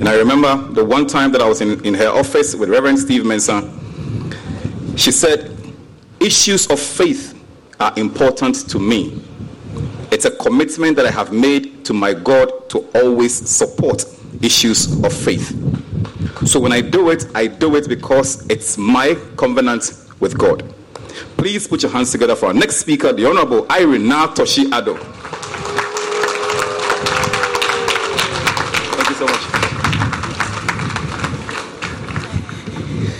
And 0.00 0.08
I 0.08 0.16
remember 0.16 0.56
the 0.72 0.84
one 0.84 1.06
time 1.06 1.32
that 1.32 1.40
I 1.40 1.48
was 1.48 1.60
in, 1.60 1.84
in 1.84 1.94
her 1.94 2.08
office 2.08 2.54
with 2.54 2.68
Reverend 2.68 2.98
Steve 2.98 3.22
Mensah, 3.22 3.81
she 4.96 5.10
said, 5.12 5.56
Issues 6.20 6.68
of 6.68 6.78
faith 6.78 7.36
are 7.80 7.92
important 7.96 8.68
to 8.70 8.78
me. 8.78 9.20
It's 10.12 10.24
a 10.24 10.30
commitment 10.30 10.94
that 10.96 11.06
I 11.06 11.10
have 11.10 11.32
made 11.32 11.84
to 11.86 11.92
my 11.92 12.14
God 12.14 12.68
to 12.70 12.86
always 12.94 13.34
support 13.48 14.04
issues 14.40 15.02
of 15.02 15.12
faith. 15.12 15.48
So 16.46 16.60
when 16.60 16.70
I 16.72 16.80
do 16.80 17.10
it, 17.10 17.26
I 17.34 17.46
do 17.48 17.74
it 17.76 17.88
because 17.88 18.46
it's 18.48 18.78
my 18.78 19.16
covenant 19.36 19.92
with 20.20 20.38
God. 20.38 20.62
Please 21.36 21.66
put 21.66 21.82
your 21.82 21.90
hands 21.90 22.12
together 22.12 22.36
for 22.36 22.46
our 22.46 22.54
next 22.54 22.76
speaker, 22.76 23.12
the 23.12 23.26
Honorable 23.28 23.66
Irina 23.72 24.28
Toshi 24.28 24.66
Ado. 24.72 24.94
Thank 28.94 29.08
you 29.08 29.16
so 29.16 29.26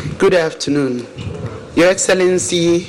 much. 0.06 0.18
Good 0.18 0.34
afternoon. 0.34 1.31
Your 1.74 1.88
Excellency, 1.88 2.86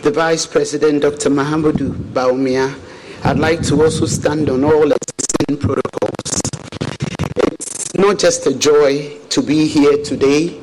the 0.00 0.10
Vice 0.10 0.46
President 0.46 1.02
Dr. 1.02 1.28
Mahamudu 1.28 1.90
Bawumia, 2.14 2.74
I'd 3.24 3.38
like 3.38 3.60
to 3.64 3.82
also 3.82 4.06
stand 4.06 4.48
on 4.48 4.64
all 4.64 4.90
existing 4.90 5.58
protocols. 5.58 6.40
It's 7.36 7.94
not 7.94 8.18
just 8.18 8.46
a 8.46 8.54
joy 8.54 9.18
to 9.28 9.42
be 9.42 9.66
here 9.66 10.02
today 10.02 10.58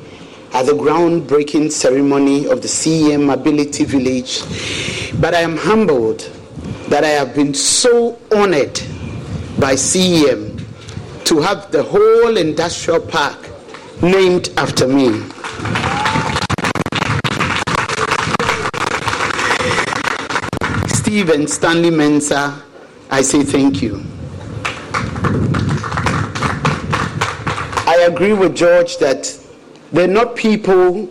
at 0.52 0.66
the 0.66 0.72
groundbreaking 0.72 1.70
ceremony 1.70 2.48
of 2.48 2.60
the 2.60 2.66
CEM 2.66 3.32
Ability 3.32 3.84
Village, 3.84 4.40
but 5.20 5.32
I 5.32 5.42
am 5.42 5.56
humbled 5.56 6.28
that 6.88 7.04
I 7.04 7.10
have 7.10 7.36
been 7.36 7.54
so 7.54 8.18
honored 8.34 8.80
by 9.60 9.74
CEM 9.74 10.60
to 11.26 11.40
have 11.40 11.70
the 11.70 11.84
whole 11.84 12.36
industrial 12.36 13.00
park 13.00 13.38
named 14.02 14.50
after 14.56 14.88
me. 14.88 15.22
Steve 21.14 21.30
and 21.30 21.48
Stanley 21.48 21.90
Mensah, 21.90 22.60
I 23.08 23.22
say 23.22 23.44
thank 23.44 23.80
you. 23.80 24.02
I 27.86 28.06
agree 28.08 28.32
with 28.32 28.56
George 28.56 28.98
that 28.98 29.32
they're 29.92 30.08
not 30.08 30.34
people, 30.34 31.08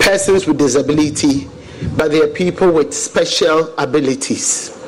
persons 0.00 0.46
with 0.46 0.58
disability, 0.58 1.48
but 1.96 2.10
they 2.10 2.20
are 2.20 2.28
people 2.28 2.70
with 2.70 2.92
special 2.92 3.74
abilities. 3.78 4.78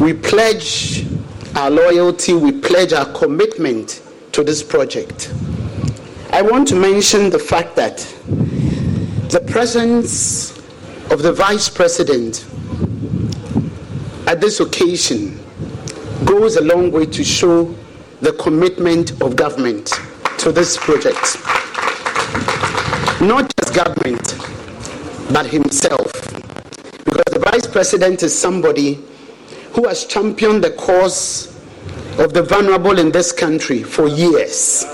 We 0.00 0.14
pledge 0.14 1.06
our 1.54 1.70
loyalty, 1.70 2.32
we 2.34 2.50
pledge 2.60 2.92
our 2.92 3.06
commitment 3.12 4.02
to 4.32 4.42
this 4.42 4.64
project. 4.64 5.32
I 6.32 6.42
want 6.42 6.66
to 6.68 6.74
mention 6.74 7.30
the 7.30 7.38
fact 7.38 7.76
that 7.76 7.98
the 9.30 9.44
presence 9.46 10.58
of 11.12 11.22
the 11.22 11.32
Vice 11.32 11.68
President 11.68 12.44
at 14.28 14.42
this 14.42 14.60
occasion 14.60 15.42
goes 16.26 16.56
a 16.56 16.60
long 16.60 16.92
way 16.92 17.06
to 17.06 17.24
show 17.24 17.74
the 18.20 18.30
commitment 18.34 19.10
of 19.22 19.36
government 19.36 19.86
to 20.36 20.52
this 20.52 20.76
project. 20.76 21.38
Not 23.22 23.50
just 23.56 23.74
government, 23.74 24.36
but 25.32 25.46
himself. 25.46 26.12
Because 27.06 27.32
the 27.32 27.42
vice 27.50 27.66
president 27.66 28.22
is 28.22 28.38
somebody 28.38 29.02
who 29.72 29.88
has 29.88 30.04
championed 30.04 30.62
the 30.62 30.72
cause 30.72 31.46
of 32.18 32.34
the 32.34 32.42
vulnerable 32.42 32.98
in 32.98 33.10
this 33.10 33.32
country 33.32 33.82
for 33.82 34.08
years. 34.08 34.84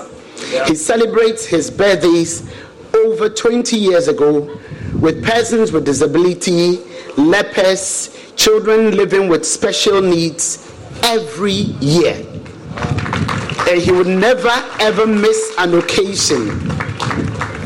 He 0.69 0.77
celebrates 0.77 1.45
his 1.45 1.73
birthdays 1.73 2.49
over 2.95 3.29
20 3.29 3.77
years 3.77 4.07
ago 4.07 4.61
with 5.01 5.25
persons 5.25 5.73
with 5.73 5.85
disability, 5.85 6.79
lepers, 7.17 8.17
children 8.37 8.97
living 8.97 9.29
with 9.29 9.47
special 9.47 10.01
needs 10.01 10.73
every 11.03 11.53
year. 11.53 12.15
And 13.69 13.81
he 13.81 13.93
would 13.93 14.07
never 14.07 14.53
ever 14.81 15.07
miss 15.07 15.55
an 15.59 15.75
occasion 15.75 16.49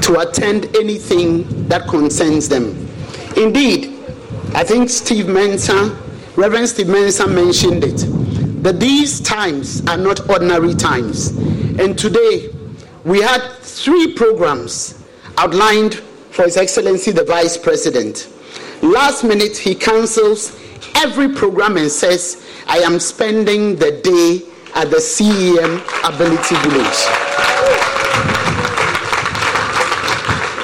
to 0.03 0.21
attend 0.21 0.75
anything 0.77 1.69
that 1.69 1.89
concerns 1.89 2.49
them. 2.49 2.89
Indeed, 3.37 3.99
I 4.55 4.65
think 4.65 4.89
Steve 4.91 5.27
Mensah, 5.27 5.97
Reverend 6.37 6.69
Steve 6.69 6.87
Mensah 6.87 7.33
mentioned 7.33 7.85
it, 7.85 8.63
that 8.63 8.81
these 8.81 9.21
times 9.21 9.87
are 9.87 9.97
not 9.97 10.29
ordinary 10.29 10.75
times. 10.75 11.29
And 11.79 11.99
today, 11.99 12.51
we 13.05 13.21
had 13.21 13.41
three 13.61 14.15
programs 14.15 15.05
outlined 15.37 15.95
for 16.31 16.45
His 16.45 16.57
Excellency 16.57 17.11
the 17.13 17.25
Vice 17.25 17.57
President. 17.57 18.29
Last 18.83 19.25
minute, 19.25 19.57
he 19.57 19.75
cancels 19.75 20.57
every 20.97 21.29
program 21.29 21.77
and 21.77 21.91
says, 21.91 22.47
I 22.67 22.79
am 22.79 23.01
spending 23.01 23.77
the 23.77 23.91
day 23.91 24.43
at 24.75 24.91
the 24.91 24.99
CEM 24.99 25.83
Ability 26.05 26.55
Village. 26.69 26.99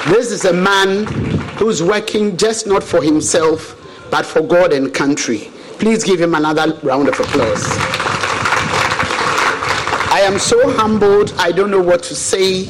This 0.07 0.31
is 0.31 0.45
a 0.45 0.53
man 0.53 1.05
who's 1.57 1.83
working 1.83 2.37
just 2.37 2.67
not 2.67 2.83
for 2.83 3.01
himself, 3.01 3.75
but 4.11 4.25
for 4.25 4.41
God 4.41 4.71
and 4.71 4.93
country. 4.93 5.49
Please 5.79 6.03
give 6.03 6.21
him 6.21 6.35
another 6.35 6.77
round 6.83 7.09
of 7.09 7.19
applause. 7.19 7.65
I 10.11 10.21
am 10.21 10.39
so 10.39 10.71
humbled, 10.77 11.33
I 11.37 11.51
don't 11.51 11.69
know 11.69 11.81
what 11.81 12.01
to 12.03 12.15
say, 12.15 12.69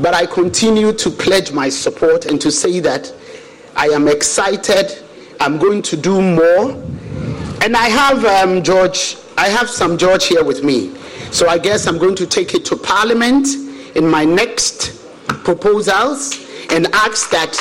but 0.00 0.14
I 0.14 0.24
continue 0.24 0.92
to 0.94 1.10
pledge 1.10 1.52
my 1.52 1.68
support 1.68 2.24
and 2.24 2.40
to 2.40 2.50
say 2.50 2.80
that 2.80 3.12
I 3.76 3.86
am 3.88 4.08
excited. 4.08 5.02
I'm 5.40 5.58
going 5.58 5.82
to 5.82 5.96
do 5.96 6.20
more. 6.20 6.72
And 7.62 7.76
I 7.76 7.88
have 7.88 8.24
um, 8.24 8.62
George, 8.62 9.16
I 9.36 9.48
have 9.48 9.68
some 9.68 9.98
George 9.98 10.26
here 10.26 10.44
with 10.44 10.64
me. 10.64 10.94
So 11.30 11.48
I 11.48 11.58
guess 11.58 11.86
I'm 11.86 11.98
going 11.98 12.16
to 12.16 12.26
take 12.26 12.54
it 12.54 12.64
to 12.66 12.76
Parliament 12.76 13.46
in 13.94 14.06
my 14.06 14.24
next 14.24 15.00
proposals 15.44 16.44
and 16.70 16.86
ask 16.94 17.30
that 17.30 17.52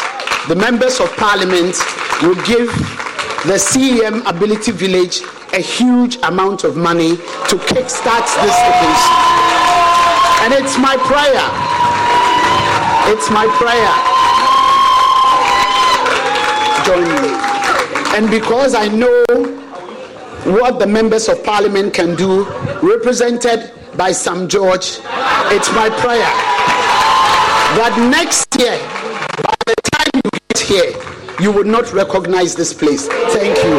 the 0.47 0.55
members 0.55 0.99
of 0.99 1.11
Parliament 1.17 1.75
will 2.21 2.35
give 2.45 2.67
the 3.45 3.55
CEM 3.57 4.25
Ability 4.27 4.71
Village 4.71 5.21
a 5.53 5.61
huge 5.61 6.17
amount 6.23 6.63
of 6.63 6.75
money 6.75 7.15
to 7.15 7.55
kickstart 7.69 8.27
this 8.43 8.57
occasion. 8.67 9.15
And 10.43 10.53
it's 10.53 10.77
my 10.77 10.97
prayer. 11.07 11.45
It's 13.13 13.29
my 13.31 13.47
prayer. 13.57 14.18
Join 16.89 17.03
me. 17.03 17.29
And 18.17 18.31
because 18.31 18.73
I 18.73 18.87
know 18.87 19.23
what 20.57 20.79
the 20.79 20.87
members 20.87 21.29
of 21.29 21.43
parliament 21.43 21.93
can 21.93 22.15
do, 22.15 22.45
represented 22.81 23.71
by 23.95 24.11
Sam 24.11 24.47
George, 24.47 24.97
it's 25.53 25.71
my 25.73 25.87
prayer 26.01 26.25
that 27.77 27.93
next 28.09 28.59
year, 28.59 28.75
by 29.43 29.53
the 29.67 29.75
time 29.91 30.09
you 30.15 30.31
get 30.49 30.57
here, 30.57 30.93
you 31.39 31.51
would 31.51 31.67
not 31.67 31.93
recognize 31.93 32.55
this 32.55 32.73
place. 32.73 33.07
Thank 33.07 33.55
you. 33.63 33.77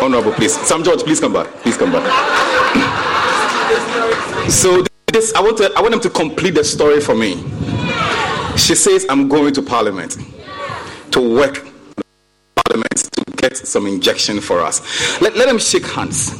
Honorable, 0.00 0.30
please. 0.34 0.54
Sam 0.60 0.84
George, 0.84 1.02
please 1.02 1.18
come 1.18 1.32
back. 1.32 1.48
Please 1.62 1.76
come 1.76 1.90
back. 1.90 2.06
so 4.48 4.84
this, 5.12 5.34
I 5.34 5.40
want 5.40 5.58
to, 5.58 5.72
I 5.76 5.80
want 5.80 5.92
them 5.92 6.00
to 6.00 6.10
complete 6.10 6.54
the 6.54 6.64
story 6.64 7.00
for 7.00 7.14
me. 7.14 7.36
She 8.56 8.74
says, 8.74 9.06
"I'm 9.08 9.28
going 9.28 9.52
to 9.54 9.62
Parliament 9.62 10.18
to 11.12 11.20
work 11.20 11.66
Parliament 12.56 12.96
to 12.96 13.24
get 13.36 13.56
some 13.56 13.86
injection 13.86 14.40
for 14.40 14.60
us. 14.60 15.20
Let, 15.20 15.36
let 15.36 15.46
them 15.46 15.58
shake 15.58 15.86
hands." 15.86 16.34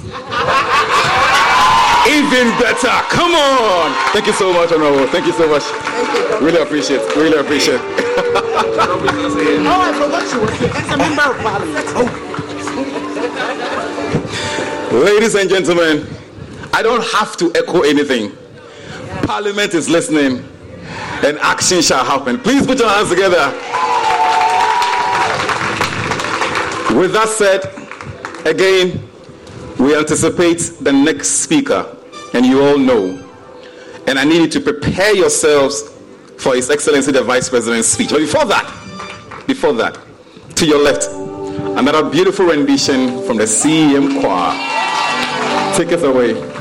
Even 2.09 2.48
better. 2.59 2.88
Come 3.11 3.35
on. 3.35 3.92
Thank 4.12 4.26
you 4.26 4.33
so 4.33 4.52
much, 4.52 4.72
Honorable. 4.72 5.06
Thank 5.09 5.26
you 5.26 5.33
so 5.33 5.46
much. 5.46 5.62
Really 6.40 6.61
appreciate. 6.62 7.00
Really 7.14 7.38
appreciate. 7.38 7.80
oh, 7.85 8.96
I 9.68 9.92
forgot 9.92 10.24
you 10.33 10.40
were 10.40 10.50
a 10.94 10.96
member 10.96 11.22
of 11.30 11.37
Parliament. 11.42 11.87
Oh. 11.96 12.09
Ladies 15.04 15.35
and 15.35 15.48
gentlemen, 15.48 16.06
I 16.72 16.83
don't 16.83 17.04
have 17.04 17.37
to 17.37 17.52
echo 17.54 17.83
anything. 17.83 18.33
Parliament 19.22 19.74
is 19.74 19.88
listening 19.88 20.44
and 21.24 21.38
action 21.38 21.83
shall 21.83 22.04
happen. 22.04 22.38
Please 22.38 22.66
put 22.66 22.78
your 22.78 22.88
hands 22.88 23.11
together. 23.11 23.50
With 26.98 27.12
that 27.12 27.28
said, 27.28 27.64
again, 28.46 29.09
we 29.78 29.96
anticipate 29.96 30.59
the 30.80 30.92
next 30.92 31.28
speaker, 31.42 31.96
and 32.35 32.44
you 32.44 32.62
all 32.62 32.78
know. 32.78 33.26
And 34.06 34.18
I 34.18 34.24
need 34.24 34.40
you 34.40 34.48
to 34.48 34.61
prepare 34.61 35.14
yourselves 35.14 35.83
for 36.38 36.54
His 36.54 36.70
Excellency 36.70 37.12
the 37.12 37.22
Vice 37.22 37.48
President's 37.48 37.88
speech. 37.88 38.11
But 38.11 38.18
before 38.18 38.44
that, 38.46 39.44
before 39.46 39.72
that, 39.74 39.98
to 40.56 40.66
your 40.66 40.83
left, 40.83 41.09
another 41.78 42.09
beautiful 42.11 42.46
rendition 42.46 43.22
from 43.24 43.37
the 43.37 43.44
CEM 43.44 44.20
choir. 44.20 44.56
Take 45.76 45.92
it 45.92 46.04
away. 46.04 46.60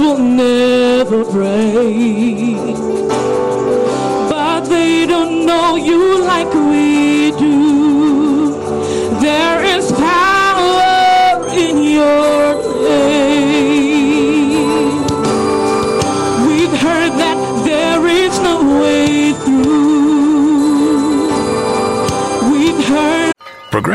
will 0.00 0.18
never 0.18 1.24
break. 1.24 1.69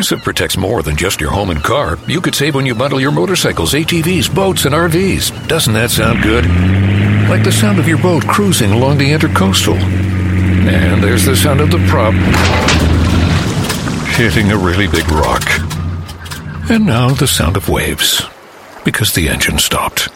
Progressive 0.06 0.24
protects 0.24 0.56
more 0.56 0.84
than 0.84 0.96
just 0.96 1.20
your 1.20 1.32
home 1.32 1.50
and 1.50 1.64
car. 1.64 1.98
You 2.06 2.22
could 2.22 2.36
save 2.36 2.54
when 2.54 2.68
you 2.68 2.76
bundle 2.76 3.02
your 3.02 3.12
motorcycles, 3.12 3.74
ATVs, 3.74 4.32
boats, 4.32 4.66
and 4.66 4.76
RVs. 4.76 5.48
Doesn't 5.48 5.74
that 5.74 5.90
sound 5.90 6.22
good? 6.22 6.46
Like 7.28 7.44
the 7.44 7.52
sound 7.52 7.80
of 7.80 7.88
your 7.88 7.98
boat 7.98 8.24
cruising 8.28 8.72
along 8.72 9.00
the 9.00 9.10
intercoastal. 9.10 9.74
And 9.74 11.04
there's 11.04 11.26
the 11.26 11.36
sound 11.36 11.60
of 11.60 11.72
the 11.72 11.84
prop 11.88 12.14
hitting 14.14 14.52
a 14.52 14.58
really 14.58 14.86
big 14.86 15.10
rock. 15.10 15.42
And 16.70 16.86
now 16.86 17.10
the 17.10 17.26
sound 17.26 17.58
of 17.58 17.68
waves 17.68 18.24
because 18.84 19.12
the 19.12 19.28
engine 19.28 19.58
stopped. 19.58 20.10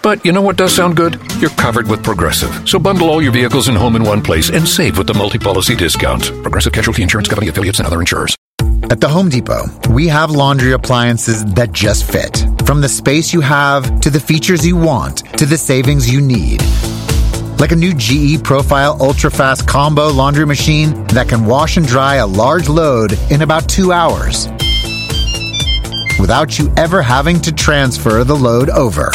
But 0.00 0.24
you 0.24 0.30
know 0.30 0.42
what 0.42 0.56
does 0.56 0.76
sound 0.76 0.96
good? 0.96 1.20
You're 1.40 1.50
covered 1.50 1.88
with 1.88 2.04
Progressive. 2.04 2.68
So 2.68 2.78
bundle 2.78 3.10
all 3.10 3.20
your 3.20 3.32
vehicles 3.32 3.66
and 3.66 3.76
home 3.76 3.96
in 3.96 4.04
one 4.04 4.22
place 4.22 4.48
and 4.48 4.68
save 4.68 4.96
with 4.96 5.08
the 5.08 5.14
multi 5.14 5.40
policy 5.40 5.74
discount. 5.74 6.22
Progressive 6.42 6.72
Casualty 6.72 7.02
Insurance 7.02 7.26
Company 7.26 7.48
affiliates 7.48 7.80
and 7.80 7.86
other 7.88 7.98
insurers. 7.98 8.36
At 8.92 9.00
the 9.00 9.08
Home 9.08 9.30
Depot, 9.30 9.64
we 9.88 10.06
have 10.08 10.30
laundry 10.30 10.72
appliances 10.72 11.46
that 11.54 11.72
just 11.72 12.04
fit. 12.04 12.44
From 12.66 12.82
the 12.82 12.90
space 12.90 13.32
you 13.32 13.40
have, 13.40 14.02
to 14.02 14.10
the 14.10 14.20
features 14.20 14.66
you 14.66 14.76
want, 14.76 15.24
to 15.38 15.46
the 15.46 15.56
savings 15.56 16.12
you 16.12 16.20
need. 16.20 16.60
Like 17.58 17.72
a 17.72 17.76
new 17.76 17.94
GE 17.94 18.44
Profile 18.44 18.98
Ultra 19.00 19.30
Fast 19.30 19.66
Combo 19.66 20.08
laundry 20.08 20.44
machine 20.44 21.06
that 21.06 21.26
can 21.26 21.46
wash 21.46 21.78
and 21.78 21.86
dry 21.86 22.16
a 22.16 22.26
large 22.26 22.68
load 22.68 23.18
in 23.30 23.40
about 23.40 23.66
two 23.66 23.92
hours 23.92 24.48
without 26.20 26.58
you 26.58 26.70
ever 26.76 27.00
having 27.00 27.40
to 27.40 27.50
transfer 27.50 28.24
the 28.24 28.36
load 28.36 28.68
over. 28.68 29.10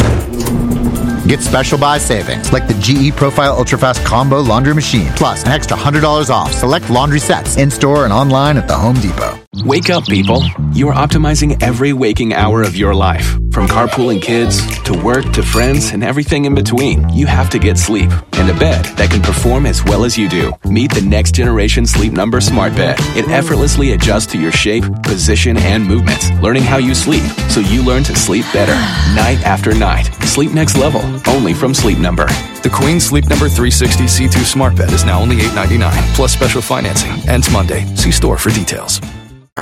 Get 1.27 1.41
special 1.41 1.77
buy 1.77 1.99
savings 1.99 2.51
like 2.51 2.67
the 2.67 2.73
GE 2.81 3.15
Profile 3.15 3.55
Ultrafast 3.55 4.03
Combo 4.03 4.39
Laundry 4.39 4.73
Machine, 4.73 5.11
plus 5.13 5.43
an 5.43 5.49
extra 5.49 5.77
$100 5.77 6.31
off 6.31 6.51
select 6.51 6.89
laundry 6.89 7.19
sets 7.19 7.57
in 7.57 7.69
store 7.69 8.05
and 8.05 8.11
online 8.11 8.57
at 8.57 8.67
the 8.67 8.75
Home 8.75 8.95
Depot. 8.95 9.46
Wake 9.65 9.89
up, 9.89 10.05
people. 10.05 10.43
You 10.73 10.87
are 10.89 10.93
optimizing 10.93 11.61
every 11.63 11.91
waking 11.91 12.33
hour 12.33 12.61
of 12.61 12.75
your 12.75 12.93
life. 12.93 13.33
From 13.51 13.67
carpooling 13.67 14.21
kids 14.21 14.61
to 14.83 14.93
work 14.93 15.31
to 15.33 15.41
friends 15.41 15.91
and 15.91 16.03
everything 16.03 16.45
in 16.45 16.53
between, 16.53 17.09
you 17.09 17.25
have 17.25 17.49
to 17.49 17.59
get 17.59 17.77
sleep 17.77 18.11
and 18.33 18.49
a 18.49 18.53
bed 18.53 18.85
that 18.97 19.09
can 19.09 19.21
perform 19.21 19.65
as 19.65 19.83
well 19.83 20.05
as 20.05 20.17
you 20.17 20.29
do. 20.29 20.53
Meet 20.65 20.93
the 20.93 21.01
next 21.01 21.33
generation 21.33 21.85
Sleep 21.85 22.13
Number 22.13 22.39
Smart 22.39 22.75
Bed. 22.75 22.97
It 23.17 23.27
effortlessly 23.29 23.93
adjusts 23.93 24.27
to 24.33 24.39
your 24.39 24.51
shape, 24.51 24.83
position, 25.03 25.57
and 25.57 25.83
movements, 25.83 26.29
learning 26.41 26.63
how 26.63 26.77
you 26.77 26.93
sleep 26.93 27.23
so 27.49 27.59
you 27.59 27.83
learn 27.83 28.03
to 28.03 28.15
sleep 28.15 28.45
better 28.53 28.73
night 29.15 29.41
after 29.43 29.73
night. 29.73 30.05
Sleep 30.25 30.53
next 30.53 30.77
level, 30.77 31.01
only 31.27 31.53
from 31.53 31.73
Sleep 31.73 31.97
Number. 31.97 32.27
The 32.61 32.69
Queen 32.71 32.99
Sleep 32.99 33.25
Number 33.27 33.49
360 33.49 34.03
C2 34.03 34.43
Smart 34.43 34.75
Bed 34.75 34.91
is 34.91 35.03
now 35.03 35.19
only 35.19 35.37
$8.99 35.37 36.15
plus 36.15 36.31
special 36.31 36.61
financing. 36.61 37.11
Ends 37.27 37.51
Monday. 37.51 37.85
See 37.95 38.11
store 38.11 38.37
for 38.37 38.51
details. 38.51 39.01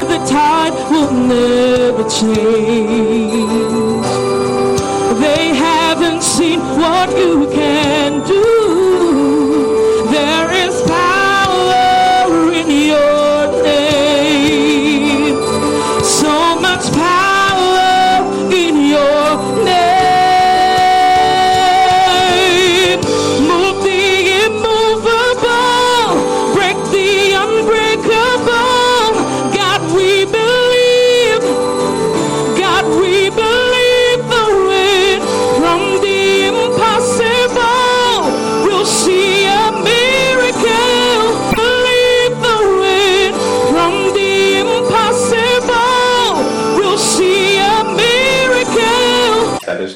The 0.01 0.17
tide 0.27 0.73
will 0.91 1.12
never 1.12 2.03
change. 2.10 3.45
They 5.21 5.53
haven't 5.55 6.21
seen 6.21 6.60
what 6.60 7.10
you 7.17 7.47
can 7.47 8.27
do. 8.27 8.54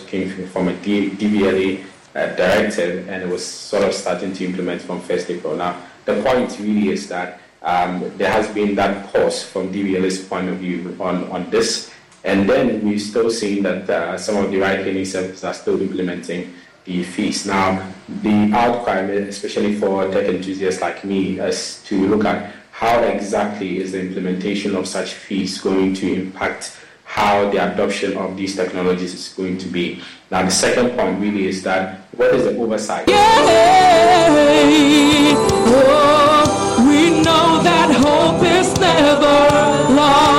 DVLA 0.09 1.85
uh, 2.15 2.35
directive, 2.35 3.07
and 3.07 3.23
it 3.23 3.29
was 3.29 3.45
sort 3.45 3.83
of 3.83 3.93
starting 3.93 4.33
to 4.33 4.45
implement 4.45 4.81
from 4.81 5.01
1st 5.01 5.37
April. 5.37 5.55
Now, 5.55 5.81
the 6.05 6.21
point 6.23 6.57
really 6.59 6.89
is 6.89 7.07
that 7.09 7.39
um, 7.61 8.11
there 8.17 8.31
has 8.31 8.47
been 8.53 8.75
that 8.75 9.11
pause 9.11 9.43
from 9.43 9.71
DVLA's 9.73 10.23
point 10.23 10.49
of 10.49 10.57
view 10.57 10.95
on, 10.99 11.29
on 11.31 11.49
this, 11.49 11.91
and 12.23 12.49
then 12.49 12.83
we're 12.83 12.99
still 12.99 13.29
seeing 13.29 13.63
that 13.63 13.89
uh, 13.89 14.17
some 14.17 14.37
of 14.37 14.51
the 14.51 14.57
ride 14.57 14.79
hailing 14.79 15.05
services 15.05 15.43
are 15.43 15.53
still 15.53 15.81
implementing 15.81 16.53
the 16.85 17.03
fees. 17.03 17.45
Now, 17.45 17.87
the 18.21 18.51
outcry, 18.53 19.01
especially 19.29 19.75
for 19.75 20.09
tech 20.09 20.25
enthusiasts 20.25 20.81
like 20.81 21.03
me, 21.03 21.39
is 21.39 21.83
to 21.85 22.07
look 22.07 22.25
at 22.25 22.53
how 22.71 23.03
exactly 23.03 23.77
is 23.77 23.91
the 23.91 23.99
implementation 23.99 24.75
of 24.75 24.87
such 24.87 25.13
fees 25.13 25.59
going 25.59 25.93
to 25.95 26.13
impact 26.13 26.77
how 27.09 27.49
the 27.49 27.57
adoption 27.57 28.15
of 28.17 28.37
these 28.37 28.55
technologies 28.55 29.15
is 29.15 29.33
going 29.33 29.57
to 29.57 29.67
be? 29.67 29.99
Now, 30.29 30.43
the 30.43 30.51
second 30.51 30.91
point 30.91 31.19
really 31.19 31.47
is 31.47 31.63
that 31.63 32.01
what 32.15 32.35
is 32.35 32.43
the 32.43 32.55
oversight? 32.55 33.05
Oh, 33.09 33.15
we 36.87 37.09
know 37.25 37.63
that 37.65 37.89
hope 38.05 38.43
is 38.45 38.77
never 38.79 39.25
lost. 39.95 40.38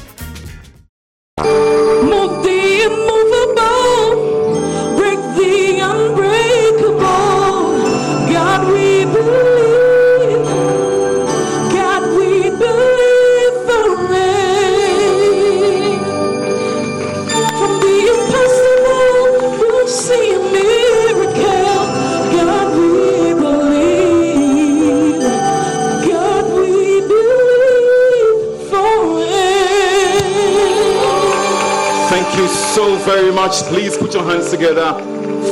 Thank 1.43 1.65
you. 1.65 1.70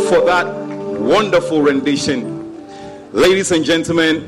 For 0.10 0.26
that 0.26 0.48
wonderful 1.00 1.62
rendition. 1.62 2.68
Ladies 3.14 3.52
and 3.52 3.64
gentlemen, 3.64 4.28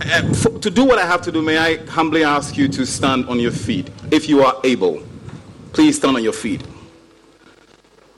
uh, 0.00 0.32
to 0.58 0.68
do 0.68 0.84
what 0.84 0.98
I 0.98 1.06
have 1.06 1.22
to 1.22 1.30
do, 1.30 1.40
may 1.40 1.58
I 1.58 1.76
humbly 1.86 2.24
ask 2.24 2.56
you 2.56 2.66
to 2.66 2.84
stand 2.84 3.28
on 3.28 3.38
your 3.38 3.52
feet 3.52 3.88
if 4.10 4.28
you 4.28 4.42
are 4.42 4.56
able. 4.64 5.00
Please 5.72 5.98
stand 5.98 6.16
on 6.16 6.24
your 6.24 6.32
feet. 6.32 6.64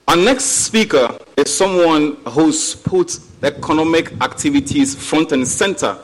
Our 0.09 0.17
next 0.17 0.45
speaker 0.45 1.19
is 1.37 1.55
someone 1.55 2.17
who's 2.29 2.75
put 2.75 3.19
economic 3.43 4.13
activities 4.23 4.95
front 4.95 5.33
and 5.33 5.47
center 5.47 5.99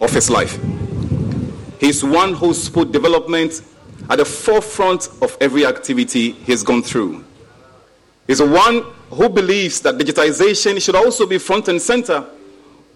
of 0.00 0.12
his 0.12 0.30
life. 0.30 0.58
He's 1.78 2.02
one 2.02 2.34
who's 2.34 2.68
put 2.68 2.90
development 2.90 3.62
at 4.08 4.16
the 4.16 4.24
forefront 4.24 5.10
of 5.22 5.36
every 5.40 5.64
activity 5.64 6.32
he's 6.32 6.64
gone 6.64 6.82
through. 6.82 7.24
He's 8.30 8.40
one 8.40 8.82
who 9.10 9.28
believes 9.28 9.80
that 9.80 9.96
digitization 9.96 10.80
should 10.80 10.94
also 10.94 11.26
be 11.26 11.36
front 11.36 11.66
and 11.66 11.82
center 11.82 12.24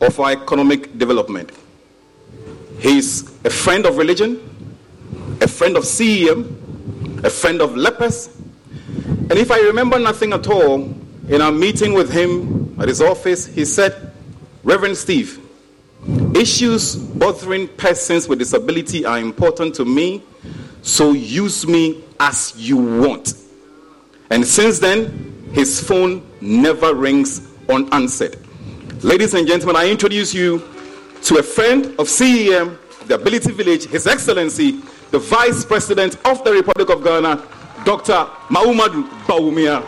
of 0.00 0.20
our 0.20 0.30
economic 0.30 0.96
development. 0.96 1.50
He's 2.78 3.24
a 3.44 3.50
friend 3.50 3.84
of 3.84 3.96
religion, 3.96 4.38
a 5.40 5.48
friend 5.48 5.76
of 5.76 5.82
CEM, 5.82 7.24
a 7.24 7.30
friend 7.30 7.60
of 7.60 7.76
lepers. 7.76 8.28
And 9.08 9.32
if 9.32 9.50
I 9.50 9.58
remember 9.62 9.98
nothing 9.98 10.32
at 10.32 10.46
all, 10.46 10.94
in 11.28 11.42
our 11.42 11.50
meeting 11.50 11.94
with 11.94 12.12
him 12.12 12.80
at 12.80 12.86
his 12.86 13.02
office, 13.02 13.44
he 13.44 13.64
said, 13.64 14.12
Reverend 14.62 14.96
Steve, 14.96 15.40
issues 16.36 16.94
bothering 16.94 17.66
persons 17.66 18.28
with 18.28 18.38
disability 18.38 19.04
are 19.04 19.18
important 19.18 19.74
to 19.74 19.84
me, 19.84 20.22
so 20.82 21.10
use 21.10 21.66
me 21.66 22.04
as 22.20 22.54
you 22.56 22.76
want. 22.76 23.34
And 24.30 24.46
since 24.46 24.78
then, 24.78 25.50
his 25.52 25.80
phone 25.86 26.26
never 26.40 26.94
rings 26.94 27.48
unanswered. 27.68 28.36
Ladies 29.02 29.34
and 29.34 29.46
gentlemen, 29.46 29.76
I 29.76 29.90
introduce 29.90 30.32
you 30.34 30.62
to 31.22 31.38
a 31.38 31.42
friend 31.42 31.86
of 31.98 32.08
CEM, 32.08 32.78
the 33.06 33.14
Ability 33.14 33.52
Village, 33.52 33.84
His 33.84 34.06
Excellency, 34.06 34.80
the 35.10 35.18
Vice 35.18 35.64
President 35.64 36.16
of 36.26 36.42
the 36.42 36.52
Republic 36.52 36.90
of 36.90 37.04
Ghana, 37.04 37.36
Dr. 37.84 38.26
Mahamudu 38.48 39.06
Bawumia. 39.26 39.82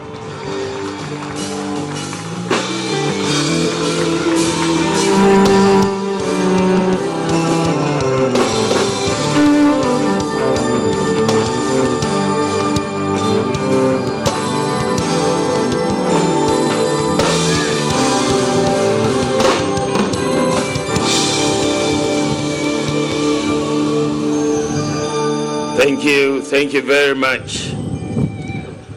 You. 26.06 26.40
Thank 26.40 26.72
you 26.72 26.82
very 26.82 27.16
much. 27.16 27.72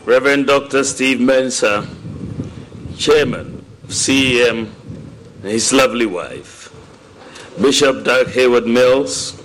Reverend 0.05 0.45
Dr. 0.45 0.83
Steve 0.83 1.17
Mensah, 1.17 1.87
Chairman 2.97 3.65
of 3.83 3.89
CEM, 3.89 4.69
and 5.41 5.51
his 5.51 5.73
lovely 5.73 6.05
wife. 6.05 6.71
Bishop 7.59 8.03
Dag 8.03 8.27
Heward-Mills, 8.27 9.41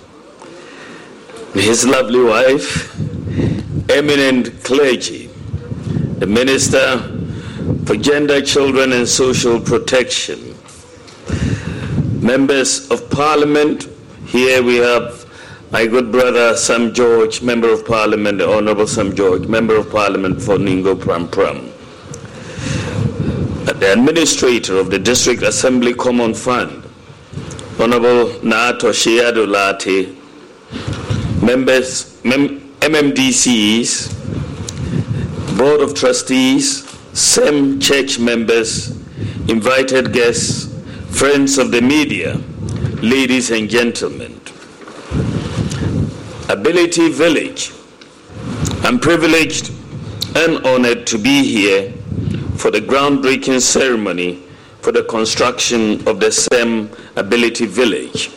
his 1.55 1.87
lovely 1.87 2.23
wife. 2.23 2.95
Eminent 3.89 4.63
clergy, 4.63 5.27
the 6.19 6.27
Minister 6.27 6.99
for 7.85 7.95
Gender, 7.95 8.41
Children, 8.41 8.93
and 8.93 9.07
Social 9.07 9.59
Protection. 9.59 10.55
Members 12.21 12.91
of 12.91 13.09
Parliament, 13.09 13.87
here 14.27 14.61
we 14.61 14.75
have 14.75 15.24
my 15.75 15.85
good 15.85 16.09
brother 16.09 16.55
Sam 16.55 16.93
George, 16.93 17.41
Member 17.41 17.69
of 17.69 17.85
Parliament, 17.85 18.37
the 18.37 18.49
Honorable 18.49 18.87
Sam 18.87 19.13
George, 19.13 19.45
Member 19.45 19.75
of 19.75 19.91
Parliament 19.91 20.41
for 20.41 20.55
Ningo 20.55 20.95
Prampram. 20.95 21.69
The 23.77 23.91
Administrator 23.91 24.77
of 24.77 24.89
the 24.89 24.97
District 24.97 25.41
Assembly 25.41 25.93
Common 25.93 26.33
Fund, 26.33 26.81
Honorable 27.77 28.41
Naa 28.41 28.71
Torshie 28.79 29.19
Lartey, 29.19 30.15
members, 31.43 32.23
mem- 32.23 32.61
MMDCs, 32.79 34.07
Board 35.57 35.81
of 35.81 35.93
Trustees, 35.93 36.83
CEM 37.11 37.81
church 37.81 38.17
members, 38.17 38.91
invited 39.49 40.13
guests, 40.13 40.73
friends 41.09 41.57
of 41.57 41.71
the 41.71 41.81
media, 41.81 42.39
ladies 43.01 43.51
and 43.51 43.69
gentlemen. 43.69 44.34
Ability 46.49 47.09
Village. 47.09 47.71
I'm 48.83 48.99
privileged 48.99 49.71
and 50.35 50.63
honored 50.63 51.07
to 51.07 51.17
be 51.17 51.43
here 51.43 51.91
for 52.57 52.69
the 52.69 52.79
groundbreaking 52.79 53.61
ceremony 53.61 54.43
for 54.81 54.91
the 54.91 55.03
construction 55.05 56.07
of 56.07 56.19
the 56.19 56.27
CEM 56.27 56.95
Ability 57.15 57.65
Village, 57.65 58.29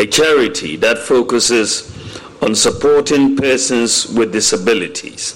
a 0.00 0.06
charity 0.06 0.76
that 0.76 0.96
focuses 0.96 1.94
on 2.40 2.54
supporting 2.54 3.36
persons 3.36 4.06
with 4.06 4.32
disabilities. 4.32 5.34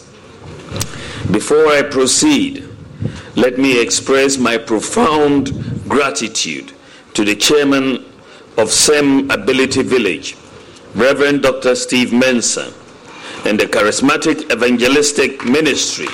Before 1.30 1.66
I 1.68 1.82
proceed, 1.82 2.66
let 3.36 3.58
me 3.58 3.78
express 3.78 4.38
my 4.38 4.56
profound 4.56 5.52
gratitude 5.86 6.72
to 7.12 7.26
the 7.26 7.36
chairman 7.36 7.96
of 8.56 8.68
CEM 8.68 9.30
Ability 9.32 9.82
Village, 9.82 10.36
Reverend 10.94 11.42
Dr. 11.42 11.74
Steve 11.76 12.08
Mensah, 12.10 12.74
and 13.46 13.58
the 13.58 13.64
Charismatic 13.64 14.50
Evangelistic 14.52 15.44
Ministry 15.44 16.08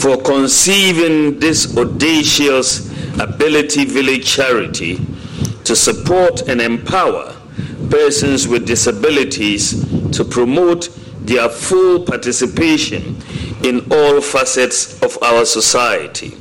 for 0.00 0.16
conceiving 0.22 1.38
this 1.38 1.76
audacious 1.76 2.88
Ability 3.20 3.84
Village 3.84 4.24
charity 4.24 4.98
to 5.64 5.76
support 5.76 6.48
and 6.48 6.60
empower 6.60 7.36
persons 7.90 8.48
with 8.48 8.66
disabilities 8.66 9.84
to 10.12 10.24
promote 10.24 10.88
their 11.20 11.50
full 11.50 12.02
participation 12.02 13.20
in 13.62 13.86
all 13.92 14.22
facets 14.22 15.00
of 15.02 15.22
our 15.22 15.44
society. 15.44 16.34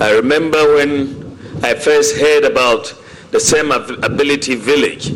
I 0.00 0.12
remember 0.12 0.74
when 0.74 1.38
I 1.62 1.74
first 1.74 2.16
heard 2.18 2.44
about 2.44 2.94
the 3.32 3.38
CEM 3.38 4.04
Ability 4.04 4.56
Village 4.56 5.08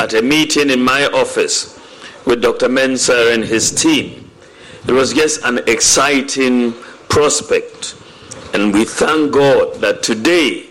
at 0.00 0.14
a 0.14 0.22
meeting 0.22 0.70
in 0.70 0.80
my 0.80 1.06
office 1.06 1.76
with 2.24 2.40
Dr. 2.40 2.68
Mensah 2.68 3.34
and 3.34 3.42
his 3.44 3.72
team. 3.72 4.30
It 4.86 4.92
was 4.92 5.12
just 5.12 5.42
an 5.44 5.58
exciting 5.66 6.72
prospect. 7.08 7.96
And 8.54 8.72
we 8.72 8.84
thank 8.84 9.32
God 9.32 9.80
that 9.80 10.00
today 10.04 10.66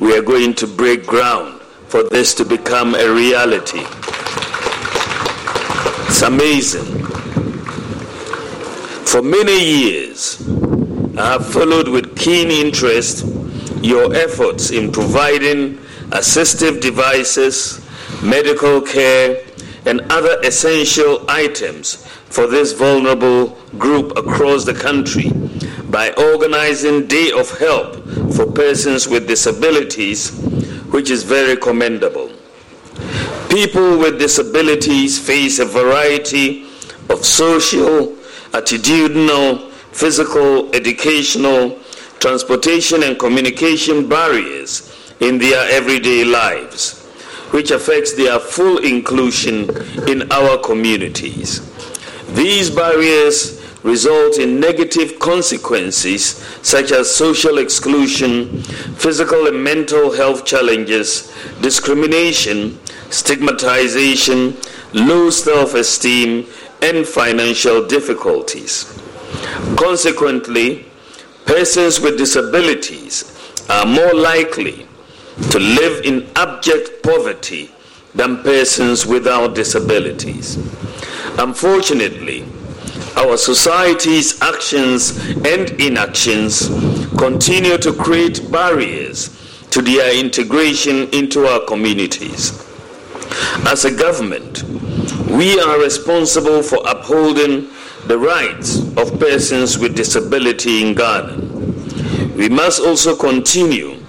we 0.00 0.16
are 0.18 0.22
going 0.22 0.54
to 0.54 0.66
break 0.66 1.06
ground 1.06 1.60
for 1.86 2.02
this 2.02 2.34
to 2.34 2.44
become 2.44 2.96
a 2.96 3.08
reality. 3.08 3.84
It's 6.08 6.22
amazing. 6.22 7.04
For 9.06 9.22
many 9.22 9.64
years, 9.64 10.44
I 11.16 11.32
have 11.32 11.46
followed 11.46 11.86
with 11.86 12.18
keen 12.18 12.50
interest 12.50 13.24
your 13.80 14.12
efforts 14.12 14.70
in 14.70 14.90
providing 14.90 15.78
assistive 16.10 16.80
devices, 16.80 17.80
medical 18.22 18.80
care, 18.80 19.44
and 19.86 20.00
other 20.10 20.38
essential 20.44 21.24
items 21.28 22.06
for 22.26 22.46
this 22.46 22.72
vulnerable 22.72 23.56
group 23.78 24.16
across 24.16 24.64
the 24.64 24.74
country 24.74 25.30
by 25.90 26.12
organizing 26.12 27.06
Day 27.06 27.30
of 27.32 27.50
Help 27.58 27.96
for 28.34 28.46
persons 28.46 29.08
with 29.08 29.26
disabilities, 29.26 30.30
which 30.90 31.10
is 31.10 31.22
very 31.22 31.56
commendable. 31.56 32.30
People 33.48 33.98
with 33.98 34.18
disabilities 34.18 35.18
face 35.18 35.58
a 35.58 35.64
variety 35.64 36.66
of 37.08 37.24
social, 37.24 38.14
attitudinal, 38.52 39.70
physical, 39.92 40.72
educational, 40.74 41.78
transportation, 42.20 43.02
and 43.02 43.18
communication 43.18 44.08
barriers 44.08 44.94
in 45.20 45.38
their 45.38 45.70
everyday 45.70 46.24
lives, 46.24 47.04
which 47.50 47.70
affects 47.70 48.14
their 48.14 48.38
full 48.38 48.78
inclusion 48.78 49.68
in 50.08 50.30
our 50.32 50.58
communities. 50.58 51.60
These 52.34 52.70
barriers 52.70 53.60
result 53.82 54.38
in 54.38 54.60
negative 54.60 55.18
consequences 55.18 56.22
such 56.62 56.92
as 56.92 57.14
social 57.14 57.58
exclusion, 57.58 58.62
physical 58.96 59.46
and 59.46 59.62
mental 59.62 60.12
health 60.12 60.44
challenges, 60.44 61.32
discrimination, 61.60 62.78
stigmatization, 63.10 64.56
low 64.92 65.30
self 65.30 65.74
esteem, 65.74 66.46
and 66.82 67.06
financial 67.06 67.86
difficulties. 67.86 68.84
Consequently, 69.76 70.86
persons 71.46 72.00
with 72.00 72.18
disabilities 72.18 73.36
are 73.68 73.86
more 73.86 74.14
likely 74.14 74.86
to 75.50 75.58
live 75.58 76.04
in 76.04 76.28
abject 76.36 77.02
poverty 77.02 77.70
than 78.14 78.42
persons 78.42 79.06
without 79.06 79.54
disabilities. 79.54 80.56
Unfortunately, 81.38 82.44
our 83.16 83.36
society's 83.36 84.40
actions 84.42 85.18
and 85.44 85.70
inactions 85.80 86.68
continue 87.18 87.76
to 87.78 87.92
create 87.92 88.50
barriers 88.50 89.36
to 89.70 89.82
their 89.82 90.18
integration 90.18 91.08
into 91.12 91.46
our 91.46 91.60
communities. 91.66 92.66
As 93.66 93.84
a 93.84 93.94
government, 93.94 94.64
we 95.30 95.60
are 95.60 95.80
responsible 95.80 96.62
for 96.62 96.78
upholding 96.88 97.68
the 98.06 98.18
rights 98.18 98.78
of 98.96 99.18
persons 99.20 99.78
with 99.78 99.94
disability 99.94 100.82
in 100.82 100.94
Ghana. 100.94 101.36
We 102.36 102.48
must 102.48 102.80
also 102.80 103.14
continue 103.14 103.99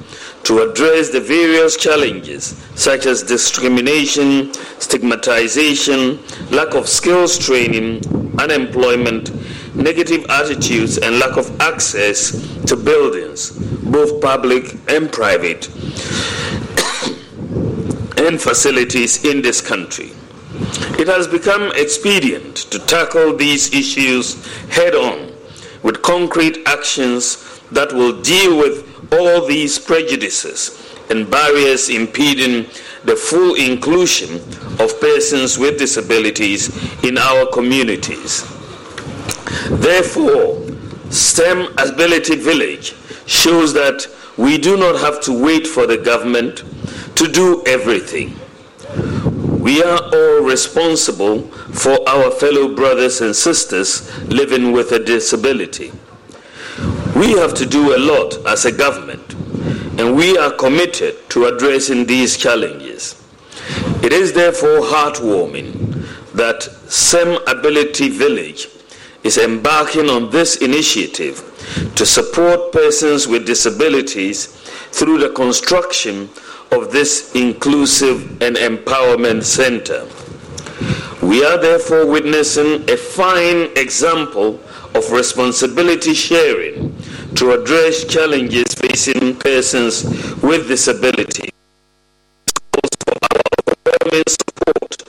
to 0.43 0.61
address 0.61 1.09
the 1.09 1.19
various 1.19 1.77
challenges 1.77 2.57
such 2.75 3.05
as 3.05 3.21
discrimination, 3.23 4.53
stigmatization, 4.79 6.19
lack 6.49 6.73
of 6.73 6.87
skills 6.87 7.37
training, 7.37 8.01
unemployment, 8.39 9.31
negative 9.75 10.25
attitudes, 10.29 10.97
and 10.97 11.19
lack 11.19 11.37
of 11.37 11.59
access 11.61 12.31
to 12.65 12.75
buildings, 12.75 13.51
both 13.83 14.21
public 14.21 14.77
and 14.89 15.11
private, 15.11 15.67
and 18.17 18.41
facilities 18.41 19.23
in 19.23 19.41
this 19.41 19.61
country. 19.61 20.11
It 20.99 21.07
has 21.07 21.27
become 21.27 21.71
expedient 21.75 22.55
to 22.71 22.79
tackle 22.79 23.35
these 23.35 23.73
issues 23.73 24.45
head 24.67 24.95
on 24.95 25.31
with 25.83 26.01
concrete 26.01 26.59
actions 26.65 27.59
that 27.71 27.91
will 27.93 28.21
deal 28.21 28.57
with 28.57 28.90
all 29.11 29.45
these 29.45 29.77
prejudices 29.77 30.77
and 31.09 31.29
barriers 31.29 31.89
impeding 31.89 32.65
the 33.03 33.15
full 33.15 33.55
inclusion 33.55 34.35
of 34.79 34.99
persons 35.01 35.57
with 35.57 35.77
disabilities 35.77 36.69
in 37.03 37.17
our 37.17 37.45
communities. 37.51 38.43
Therefore, 39.69 40.61
CEM 41.09 41.71
Ability 41.77 42.37
Village 42.37 42.95
shows 43.25 43.73
that 43.73 44.07
we 44.37 44.57
do 44.57 44.77
not 44.77 44.99
have 45.01 45.19
to 45.21 45.33
wait 45.43 45.67
for 45.67 45.85
the 45.85 45.97
government 45.97 46.63
to 47.15 47.27
do 47.27 47.61
everything. 47.65 48.33
We 49.59 49.83
are 49.83 50.01
all 50.01 50.41
responsible 50.43 51.41
for 51.73 51.97
our 52.09 52.31
fellow 52.31 52.73
brothers 52.73 53.21
and 53.21 53.35
sisters 53.35 54.09
living 54.27 54.71
with 54.71 54.91
a 54.93 54.99
disability. 54.99 55.91
We 57.21 57.33
have 57.33 57.53
to 57.53 57.67
do 57.67 57.95
a 57.95 57.99
lot 57.99 58.43
as 58.47 58.65
a 58.65 58.71
government, 58.71 59.35
and 59.99 60.15
we 60.15 60.39
are 60.39 60.51
committed 60.51 61.29
to 61.29 61.45
addressing 61.45 62.07
these 62.07 62.35
challenges. 62.35 63.13
It 64.01 64.11
is 64.11 64.33
therefore 64.33 64.79
heartwarming 64.79 66.03
that 66.33 66.61
CEM 66.87 67.39
Ability 67.45 68.09
Village 68.09 68.69
is 69.23 69.37
embarking 69.37 70.09
on 70.09 70.31
this 70.31 70.55
initiative 70.63 71.93
to 71.95 72.07
support 72.07 72.71
persons 72.71 73.27
with 73.27 73.45
disabilities 73.45 74.47
through 74.91 75.19
the 75.19 75.29
construction 75.29 76.27
of 76.71 76.91
this 76.91 77.35
inclusive 77.35 78.41
and 78.41 78.55
empowerment 78.55 79.43
center. 79.43 80.07
We 81.23 81.45
are 81.45 81.59
therefore 81.59 82.07
witnessing 82.07 82.89
a 82.89 82.97
fine 82.97 83.69
example 83.77 84.59
of 84.95 85.11
responsibility 85.11 86.15
sharing 86.15 86.91
to 87.35 87.51
address 87.51 88.03
challenges 88.05 88.73
facing 88.73 89.35
persons 89.37 90.03
with 90.41 90.67
disability. 90.67 91.49
For 93.05 93.13
our 93.31 93.41
overwhelming 93.69 94.23
support 94.27 95.03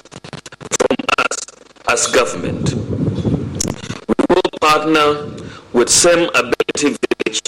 from 0.80 0.96
us 1.18 1.38
as 1.88 2.06
government. 2.08 2.74
We 2.74 4.34
will 4.34 4.50
partner 4.60 5.24
with 5.72 5.88
CEM 5.88 6.28
Ability 6.30 6.96
Village 7.24 7.40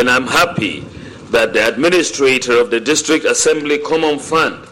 and 0.00 0.08
I'm 0.08 0.26
happy 0.26 0.80
that 1.30 1.52
the 1.52 1.68
administrator 1.68 2.58
of 2.58 2.70
the 2.70 2.80
District 2.80 3.24
Assembly 3.26 3.76
Common 3.78 4.18
Fund 4.18 4.66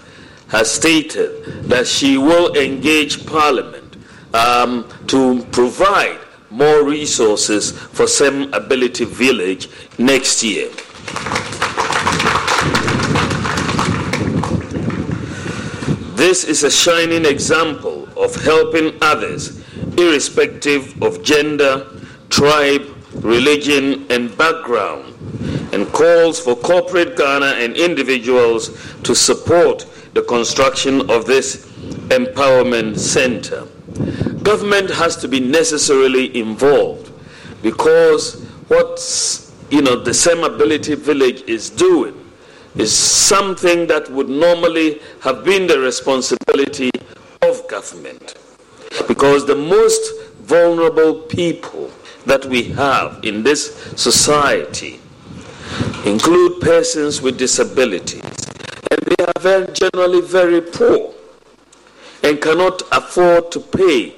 has 0.49 0.71
stated 0.71 1.45
that 1.65 1.87
she 1.87 2.17
will 2.17 2.55
engage 2.57 3.27
Parliament 3.27 3.97
um, 4.35 4.89
to 5.07 5.45
provide 5.53 6.19
more 6.51 6.85
resources 6.85 7.73
for 7.73 8.07
CEM 8.07 8.53
Ability 8.55 9.05
Village 9.05 9.69
next 9.99 10.43
year. 10.43 10.69
This 16.17 16.45
is 16.45 16.65
a 16.65 16.71
shining 16.71 17.27
example 17.27 18.09
of 18.19 18.35
helping 18.35 18.93
others, 19.03 19.63
irrespective 19.97 21.01
of 21.03 21.23
gender, 21.23 21.87
tribe, 22.31 22.83
religion, 23.17 24.07
and 24.11 24.37
background, 24.37 25.15
and 25.73 25.87
calls 25.93 26.41
for 26.41 26.57
corporate 26.57 27.17
Ghana 27.17 27.55
and 27.59 27.77
individuals 27.77 28.71
to 29.05 29.15
support 29.15 29.87
the 30.15 30.23
construction 30.23 31.11
of 31.11 31.27
this 31.27 31.67
empowerment 32.09 32.99
center. 32.99 33.67
Government 34.43 34.91
has 34.91 35.17
to 35.17 35.29
be 35.29 35.41
necessarily 35.41 36.37
involved 36.39 37.13
because 37.63 38.43
what 38.69 38.99
you 39.71 39.83
know 39.83 39.97
the 39.97 40.11
CEM 40.13 40.45
ability 40.47 40.95
village 40.95 41.43
is 41.43 41.71
doing 41.71 42.15
is 42.77 42.97
something 42.97 43.87
that 43.89 44.11
would 44.11 44.29
normally 44.29 45.01
have 45.21 45.45
been 45.45 45.67
the 45.67 45.79
responsibility 45.79 46.91
of 47.43 47.67
government 47.69 48.35
because 49.07 49.47
the 49.47 49.55
most 49.55 50.01
vulnerable 50.43 51.15
people 51.23 51.91
that 52.25 52.45
we 52.47 52.63
have 52.63 53.21
in 53.25 53.43
this 53.43 53.75
society 53.97 55.01
include 56.07 56.61
persons 56.61 57.21
with 57.21 57.37
disabilities 57.39 58.48
and 58.91 59.01
they 59.03 59.25
are 59.25 59.41
very 59.41 59.73
generally 59.73 60.21
very 60.21 60.61
poor 60.61 61.15
and 62.23 62.41
cannot 62.41 62.83
afford 62.93 63.51
to 63.53 63.61
pay 63.61 64.15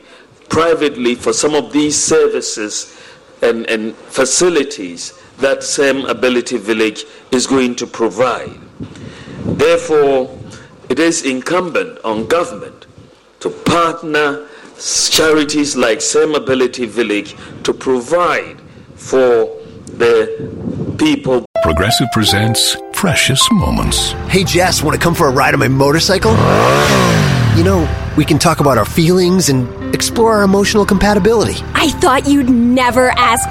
privately 0.48 1.14
for 1.14 1.32
some 1.32 1.54
of 1.54 1.72
these 1.72 1.96
services 2.00 2.96
and, 3.42 3.68
and 3.70 3.94
facilities 3.94 5.12
that 5.38 5.58
CEM 5.60 6.08
ability 6.08 6.58
village 6.58 7.04
is 7.30 7.46
going 7.46 7.74
to 7.76 7.86
provide. 7.86 8.58
Therefore, 9.44 10.36
it 10.88 10.98
is 10.98 11.24
incumbent 11.24 11.98
on 12.04 12.26
government 12.26 12.86
to 13.40 13.50
partner 13.50 14.48
charities 15.10 15.76
like 15.76 15.98
CEM 15.98 16.36
Ability 16.36 16.86
Village 16.86 17.36
to 17.64 17.72
provide 17.72 18.60
for 18.96 19.56
the 19.86 20.96
people. 20.98 21.44
Progressive 21.62 22.08
presents 22.12 22.76
precious 23.00 23.50
moments. 23.50 24.10
Hey, 24.28 24.44
Jess, 24.44 24.82
want 24.82 24.94
to 24.94 25.02
come 25.02 25.14
for 25.14 25.26
a 25.26 25.30
ride 25.32 25.54
on 25.54 25.60
my 25.60 25.68
motorcycle? 25.68 26.32
You 27.56 27.64
know, 27.64 28.12
we 28.16 28.24
can 28.24 28.38
talk 28.38 28.60
about 28.60 28.78
our 28.78 28.84
feelings 28.84 29.48
and 29.48 29.92
explore 29.92 30.34
our 30.34 30.44
emotional 30.44 30.86
compatibility. 30.86 31.56
I 31.74 31.90
thought 31.90 32.28
you'd 32.28 32.48
never 32.48 33.10
ask. 33.10 33.50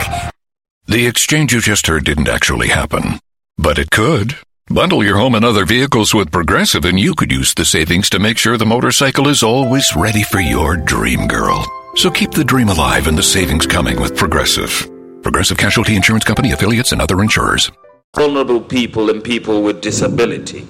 The 0.88 1.06
exchange 1.06 1.54
you 1.54 1.60
just 1.60 1.86
heard 1.86 2.06
didn't 2.06 2.30
actually 2.30 2.70
happen, 2.70 3.20
but 3.58 3.78
it 3.78 3.92
could. 3.92 4.38
Bundle 4.70 5.04
your 5.04 5.18
home 5.18 5.36
and 5.36 5.44
other 5.44 5.66
vehicles 5.66 6.14
with 6.14 6.32
Progressive, 6.32 6.86
and 6.86 6.98
you 6.98 7.14
could 7.14 7.30
use 7.30 7.54
the 7.54 7.66
savings 7.66 8.10
to 8.12 8.20
make 8.20 8.38
sure 8.38 8.58
the 8.58 8.66
motorcycle 8.66 9.28
is 9.28 9.44
always 9.44 9.94
ready 9.94 10.24
for 10.24 10.40
your 10.40 10.78
dream 10.78 11.28
girl. 11.28 11.68
So 11.96 12.10
keep 12.10 12.32
the 12.32 12.46
dream 12.46 12.70
alive 12.70 13.08
and 13.08 13.18
the 13.18 13.22
savings 13.22 13.68
coming 13.68 14.00
with 14.00 14.16
Progressive. 14.16 14.90
Progressive 15.24 15.58
Casualty 15.58 15.98
Insurance 15.98 16.24
Company 16.24 16.54
affiliates 16.54 16.94
and 16.94 17.02
other 17.02 17.22
insurers. 17.22 17.70
Vulnerable 18.16 18.60
people 18.60 19.12
and 19.12 19.24
people 19.24 19.62
with 19.62 19.82
disability. 19.82 20.68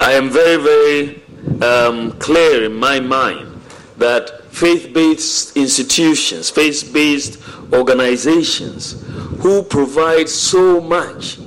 I 0.00 0.12
am 0.14 0.30
very, 0.30 0.60
very 0.60 1.22
um, 1.62 2.10
clear 2.18 2.64
in 2.64 2.74
my 2.74 2.98
mind 2.98 3.60
that 3.98 4.42
faith 4.52 4.92
based 4.92 5.56
institutions, 5.56 6.50
faith 6.50 6.90
based 6.92 7.40
organizations 7.72 9.04
who 9.40 9.62
provide 9.62 10.28
so 10.28 10.80
much 10.80 11.38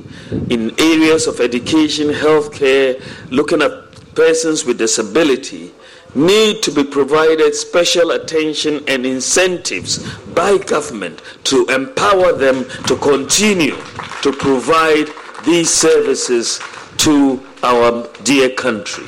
in 0.49 0.74
areas 0.80 1.28
of 1.28 1.41
education, 1.41 2.07
healthcare, 2.07 3.03
looking 3.30 3.61
at 3.61 3.72
persons 4.15 4.63
with 4.63 4.78
disability, 4.78 5.74
need 6.16 6.62
to 6.64 6.72
be 6.72 6.84
provided 6.84 7.55
special 7.55 8.12
attention 8.12 8.84
and 8.88 9.05
incentives 9.05 9.99
by 10.34 10.57
government 10.57 11.22
to 11.45 11.66
empower 11.68 12.34
them 12.34 12.66
to 12.88 12.95
continue 12.97 13.76
to 14.22 14.32
provide 14.34 15.07
these 15.45 15.74
services 15.74 16.59
to 16.97 17.41
our 17.64 18.07
dear 18.24 18.49
country. 18.49 19.05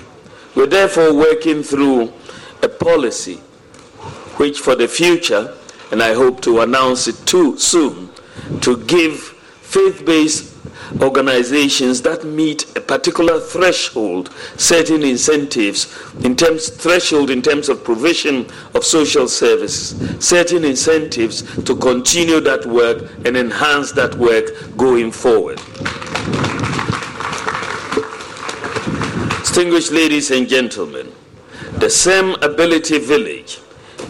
We're 0.55 0.67
therefore 0.67 1.13
working 1.13 1.63
through 1.63 2.13
a 2.61 2.69
policy 2.69 3.35
which 4.37 4.59
for 4.59 4.75
the 4.75 4.87
future, 4.87 5.55
and 5.91 6.01
I 6.01 6.13
hope 6.13 6.41
to 6.41 6.61
announce 6.61 7.07
it 7.07 7.15
too 7.25 7.57
soon, 7.57 8.09
to 8.61 8.77
give 8.85 9.19
faith-based 9.19 10.52
organizations 11.01 12.01
that 12.01 12.23
meet 12.23 12.75
a 12.77 12.81
particular 12.81 13.39
threshold, 13.39 14.31
certain 14.57 15.03
incentives 15.03 15.97
in 16.23 16.35
terms 16.35 16.69
threshold 16.69 17.29
in 17.29 17.41
terms 17.41 17.69
of 17.69 17.83
provision 17.83 18.47
of 18.73 18.83
social 18.83 19.27
services, 19.27 20.25
certain 20.25 20.63
incentives 20.63 21.41
to 21.63 21.75
continue 21.75 22.39
that 22.39 22.65
work 22.65 23.11
and 23.25 23.35
enhance 23.35 23.91
that 23.91 24.15
work 24.15 24.45
going 24.77 25.11
forward. 25.11 25.59
Distinguished 29.39 29.91
ladies 29.91 30.31
and 30.31 30.47
gentlemen, 30.47 31.11
the 31.73 31.87
CEM 31.87 32.41
Ability 32.41 32.99
Village 32.99 33.59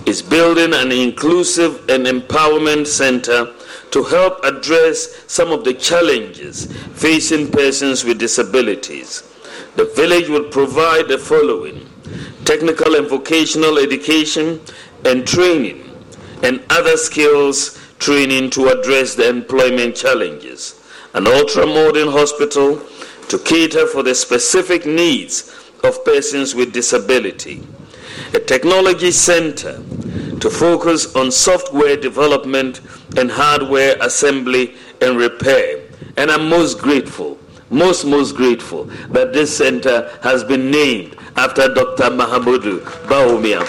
is 0.06 0.22
building 0.22 0.74
an 0.74 0.92
inclusive 0.92 1.90
and 1.90 2.06
empowerment 2.06 2.88
center 2.88 3.54
to 3.94 4.02
help 4.02 4.44
address 4.44 5.24
some 5.28 5.52
of 5.52 5.64
the 5.64 5.74
challenges 5.76 6.66
facing 6.94 7.52
persons 7.52 8.04
with 8.04 8.18
disabilities. 8.18 9.22
The 9.76 9.86
village 9.96 10.30
will 10.30 10.50
provide 10.50 11.08
the 11.08 11.20
following 11.20 11.88
technical 12.44 12.96
and 12.96 13.08
vocational 13.08 13.78
education 13.78 14.60
and 15.06 15.28
training, 15.28 15.96
and 16.42 16.64
other 16.72 16.98
skills 16.98 17.80
training 18.00 18.50
to 18.50 18.70
address 18.70 19.14
the 19.14 19.30
employment 19.30 19.96
challenges. 19.96 20.82
An 21.14 21.28
ultra 21.28 21.68
modern 21.68 22.08
hospital 22.08 22.82
to 23.30 23.38
cater 23.40 23.86
for 23.86 24.02
the 24.02 24.16
specific 24.16 24.88
needs 24.88 25.54
of 25.84 26.04
persons 26.04 26.56
with 26.56 26.74
disability. 26.74 27.62
A 28.34 28.40
technology 28.40 29.12
center 29.12 29.74
to 30.40 30.50
focus 30.50 31.16
on 31.16 31.32
software 31.32 31.96
development 31.96 32.82
and 33.16 33.30
hardware 33.30 33.96
assembly 34.02 34.76
and 35.02 35.18
repair. 35.18 35.84
And 36.18 36.32
I'm 36.32 36.50
most 36.50 36.80
grateful, 36.80 37.38
most, 37.70 38.06
most 38.06 38.36
grateful 38.36 38.86
that 39.10 39.34
this 39.34 39.56
center 39.56 40.10
has 40.24 40.44
been 40.44 40.72
named 40.72 41.16
after 41.36 41.74
Dr. 41.74 42.10
Mahamudu 42.10 42.80
Bawumia. 43.08 43.62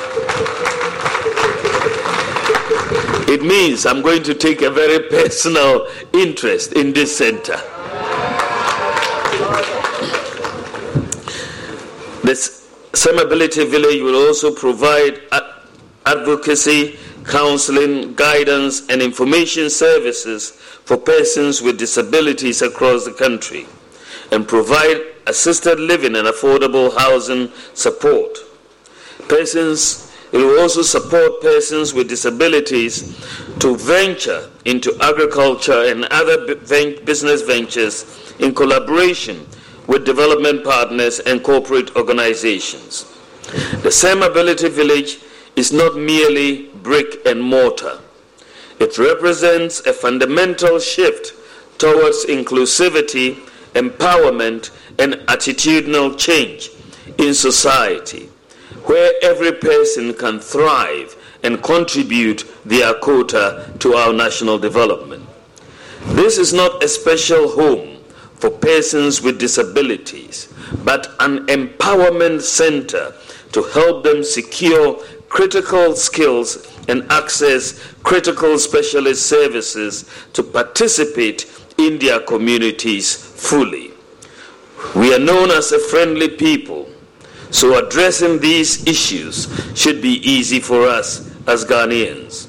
It 3.29 3.43
means 3.43 3.85
I'm 3.87 4.03
going 4.03 4.23
to 4.25 4.35
take 4.35 4.62
a 4.62 4.71
very 4.71 5.09
personal 5.09 5.89
interest 6.12 6.73
in 6.75 6.93
this 6.93 7.17
center. 7.17 7.57
This 12.23 12.54
CEM 12.95 13.20
Ability 13.20 13.64
Village 13.64 14.01
will 14.03 14.14
also 14.26 14.55
provide 14.55 15.20
ad- 15.32 15.42
advocacy, 16.07 16.97
counseling, 17.24 18.14
guidance, 18.14 18.88
and 18.88 19.03
information 19.03 19.68
services 19.68 20.51
for 20.84 20.97
persons 20.97 21.61
with 21.61 21.76
disabilities 21.76 22.62
across 22.62 23.05
the 23.05 23.12
country 23.12 23.66
and 24.30 24.47
provide 24.47 25.01
assisted 25.26 25.80
living 25.80 26.14
and 26.14 26.28
affordable 26.28 26.97
housing 26.97 27.51
support. 27.74 28.38
Persons 29.28 30.12
it 30.32 30.38
will 30.38 30.61
also 30.61 30.82
support 30.82 31.40
persons 31.40 31.95
with 31.95 32.09
disabilities 32.09 33.16
to 33.61 33.76
venture 33.76 34.51
into 34.64 34.92
agriculture 35.01 35.84
and 35.84 36.05
other 36.07 36.55
bu- 36.57 37.01
business 37.05 37.42
ventures 37.42 38.34
in 38.40 38.53
collaboration 38.53 39.47
with 39.87 40.05
development 40.05 40.64
partners 40.64 41.20
and 41.20 41.43
corporate 41.43 41.95
organizations. 41.97 43.05
The 43.82 43.91
CEM 43.91 44.26
Ability 44.26 44.68
Village 44.68 45.18
is 45.57 45.72
not 45.72 45.97
merely 45.97 46.68
brick 46.82 47.24
and 47.26 47.43
mortar. 47.43 48.01
It 48.80 48.99
represents 48.99 49.80
a 49.80 49.93
fundamental 49.93 50.78
shift 50.78 51.32
towards 51.78 52.26
inclusivity, 52.26 53.35
empowerment, 53.74 54.70
and 54.99 55.14
attitudinal 55.28 56.18
change 56.18 56.70
in 57.18 57.35
society, 57.35 58.28
where 58.85 59.12
every 59.22 59.53
person 59.53 60.14
can 60.14 60.41
thrive 60.41 61.16
and 61.43 61.62
contribute 61.62 62.45
their 62.64 62.95
quota 62.95 63.70
to 63.78 63.95
our 63.95 64.12
national 64.12 64.59
development. 64.59 65.24
This 66.07 66.39
is 66.39 66.53
not 66.53 66.82
a 66.82 66.89
special 66.89 67.51
home 67.51 67.93
for 68.37 68.51
persons 68.51 69.22
with 69.22 69.39
disabilities, 69.39 70.53
but 70.85 71.14
an 71.20 71.47
empowerment 71.47 72.43
center 72.43 73.14
to 73.53 73.62
help 73.62 74.05
them 74.05 74.22
secure 74.24 74.97
critical 75.28 75.95
skills 75.95 76.70
and 76.89 77.11
access 77.11 77.80
critical 78.03 78.59
specialist 78.59 79.26
services 79.26 80.09
to 80.32 80.43
participate 80.43 81.51
in 81.78 81.99
their 81.99 82.20
communities 82.20 83.14
fully. 83.14 83.91
We 84.95 85.14
are 85.14 85.18
known 85.18 85.51
as 85.51 85.72
a 85.72 85.78
friendly 85.78 86.28
people, 86.28 86.89
so 87.51 87.85
addressing 87.85 88.39
these 88.39 88.87
issues 88.87 89.49
should 89.74 90.03
be 90.03 90.20
easy 90.28 90.61
for 90.61 90.87
us 90.87 91.30
as 91.47 91.64
Ghanaians. 91.64 92.49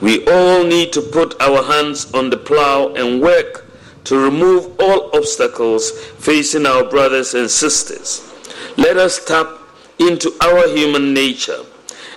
We 0.00 0.26
all 0.26 0.64
need 0.64 0.92
to 0.92 1.00
put 1.00 1.40
our 1.40 1.62
hands 1.62 2.12
on 2.12 2.30
the 2.30 2.36
plow 2.36 2.92
and 2.94 3.20
work 3.22 3.65
to 4.06 4.18
remove 4.18 4.74
all 4.80 5.10
obstacles 5.14 5.90
facing 6.18 6.64
our 6.64 6.84
brothers 6.84 7.34
and 7.34 7.50
sisters. 7.50 8.22
Let 8.76 8.96
us 8.96 9.24
tap 9.24 9.48
into 9.98 10.32
our 10.42 10.68
human 10.68 11.12
nature 11.12 11.64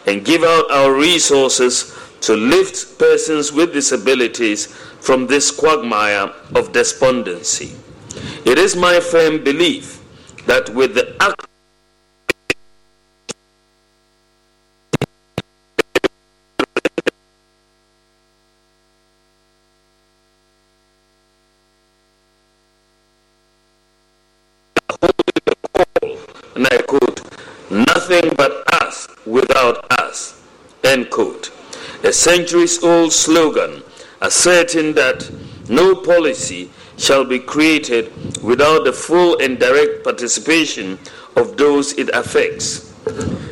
and 0.06 0.24
give 0.24 0.44
out 0.44 0.72
our 0.72 0.94
resources 0.94 1.96
to 2.22 2.36
lift 2.36 3.00
persons 3.00 3.52
with 3.52 3.74
disabilities 3.74 4.68
from 5.02 5.28
this 5.28 5.52
quagmire 5.52 6.32
of 6.56 6.72
despondency. 6.72 7.76
It 8.46 8.58
is 8.58 8.76
my 8.76 9.00
firm 9.00 9.44
belief 9.44 10.00
that 10.46 10.70
with 10.70 10.94
the 10.94 11.16
act 11.22 11.49
A 32.10 32.12
centuries 32.12 32.84
old 32.84 33.14
slogan 33.14 33.84
asserting 34.20 34.94
that 34.94 35.30
no 35.70 35.94
policy 35.94 36.72
shall 36.98 37.24
be 37.24 37.38
created 37.38 38.12
without 38.42 38.84
the 38.84 38.92
full 38.92 39.38
and 39.38 39.60
direct 39.60 40.04
participation 40.04 40.98
of 41.36 41.56
those 41.56 41.94
it 42.00 42.10
affects. 42.16 42.92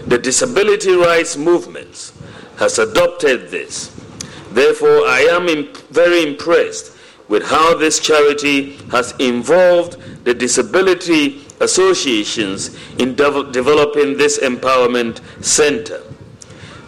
The 0.08 0.18
disability 0.18 0.94
rights 0.94 1.38
movement 1.38 2.12
has 2.58 2.80
adopted 2.80 3.52
this. 3.52 3.96
Therefore, 4.54 5.06
I 5.06 5.20
am 5.30 5.48
im- 5.50 5.72
very 5.92 6.24
impressed 6.24 6.98
with 7.28 7.44
how 7.46 7.76
this 7.76 8.00
charity 8.00 8.78
has 8.90 9.14
involved 9.20 9.98
the 10.24 10.34
disability 10.34 11.46
associations 11.60 12.76
in 12.98 13.14
dev- 13.14 13.52
developing 13.52 14.18
this 14.18 14.40
empowerment 14.40 15.22
center. 15.46 16.02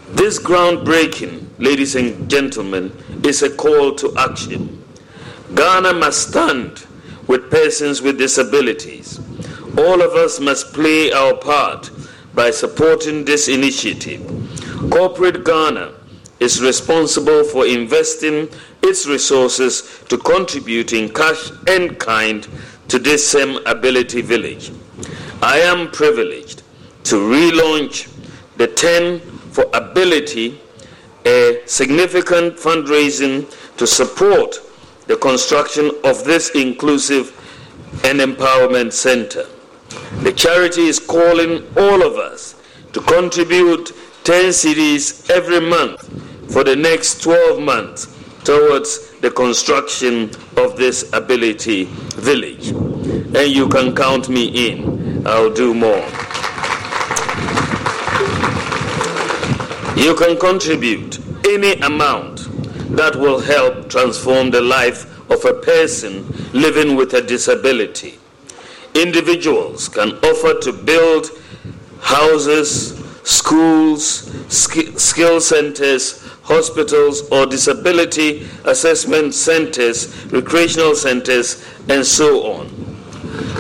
This 0.10 0.40
groundbreaking, 0.40 1.46
ladies 1.60 1.96
and 1.96 2.30
gentlemen, 2.30 2.92
is 3.24 3.44
a 3.44 3.50
call 3.50 3.94
to 3.96 4.14
action. 4.18 4.84
Ghana 5.54 5.94
must 5.94 6.30
stand 6.30 6.86
with 7.28 7.52
persons 7.52 8.02
with 8.02 8.18
disabilities. 8.18 9.20
All 9.78 10.02
of 10.02 10.14
us 10.14 10.40
must 10.40 10.74
play 10.74 11.12
our 11.12 11.36
part 11.36 11.92
by 12.34 12.52
supporting 12.52 13.26
this 13.26 13.48
initiative. 13.48 14.22
Corporate 14.90 15.46
Ghana 15.46 15.94
is 16.40 16.62
responsible 16.62 17.44
for 17.44 17.66
investing 17.68 18.50
its 18.82 19.06
resources 19.06 20.04
to 20.08 20.18
contribute 20.18 20.94
in 20.94 21.10
cash 21.14 21.52
and 21.68 22.00
kind 22.00 22.48
to 22.88 22.98
this 22.98 23.34
CEM 23.34 23.62
ability 23.70 24.22
village. 24.22 24.72
I 25.42 25.60
am 25.60 25.92
privileged 25.92 26.64
to 27.06 27.16
relaunch 27.16 28.08
the 28.58 28.68
10 28.68 29.20
for 29.52 29.66
Ability, 29.74 30.60
a 31.26 31.62
significant 31.66 32.56
fundraising 32.56 33.50
to 33.78 33.86
support 33.86 34.56
the 35.08 35.18
construction 35.18 35.92
of 36.04 36.24
this 36.24 36.52
inclusive 36.52 37.36
and 38.06 38.20
empowerment 38.20 38.94
center. 38.94 39.46
The 40.24 40.34
charity 40.34 40.88
is 40.88 41.00
calling 41.00 41.66
all 41.78 42.06
of 42.06 42.16
us 42.18 42.56
to 42.94 43.02
contribute 43.02 43.92
10 44.24 44.50
cedis 44.50 45.30
every 45.30 45.60
month 45.60 46.02
for 46.52 46.64
the 46.64 46.76
next 46.76 47.22
12 47.24 47.62
months 47.62 48.16
towards 48.44 49.12
the 49.22 49.32
construction 49.32 50.32
of 50.58 50.78
this 50.78 51.12
ability 51.14 51.86
village. 52.16 52.70
And 52.70 53.52
you 53.52 53.68
can 53.68 53.96
count 53.96 54.30
me 54.30 54.70
in. 54.70 55.26
I'll 55.28 55.54
do 55.54 55.74
more. 55.74 56.06
You 60.00 60.16
can 60.16 60.38
contribute 60.40 61.20
any 61.46 61.74
amount 61.82 62.48
that 62.96 63.18
will 63.18 63.42
help 63.42 63.90
transform 63.90 64.50
the 64.50 64.62
life 64.62 65.06
of 65.30 65.44
a 65.44 65.54
person 65.54 66.26
living 66.54 66.96
with 66.96 67.14
a 67.16 67.22
disability. 67.22 68.18
Individuals 68.96 69.90
can 69.90 70.12
offer 70.24 70.58
to 70.62 70.72
build 70.72 71.30
houses, 72.00 72.98
schools, 73.24 74.32
sk- 74.48 74.98
skill 74.98 75.42
centers, 75.42 76.26
hospitals, 76.44 77.30
or 77.30 77.46
disability 77.46 78.48
assessment 78.64 79.34
centers, 79.34 80.26
recreational 80.32 80.96
centers, 80.96 81.62
and 81.90 82.06
so 82.06 82.44
on. 82.54 82.68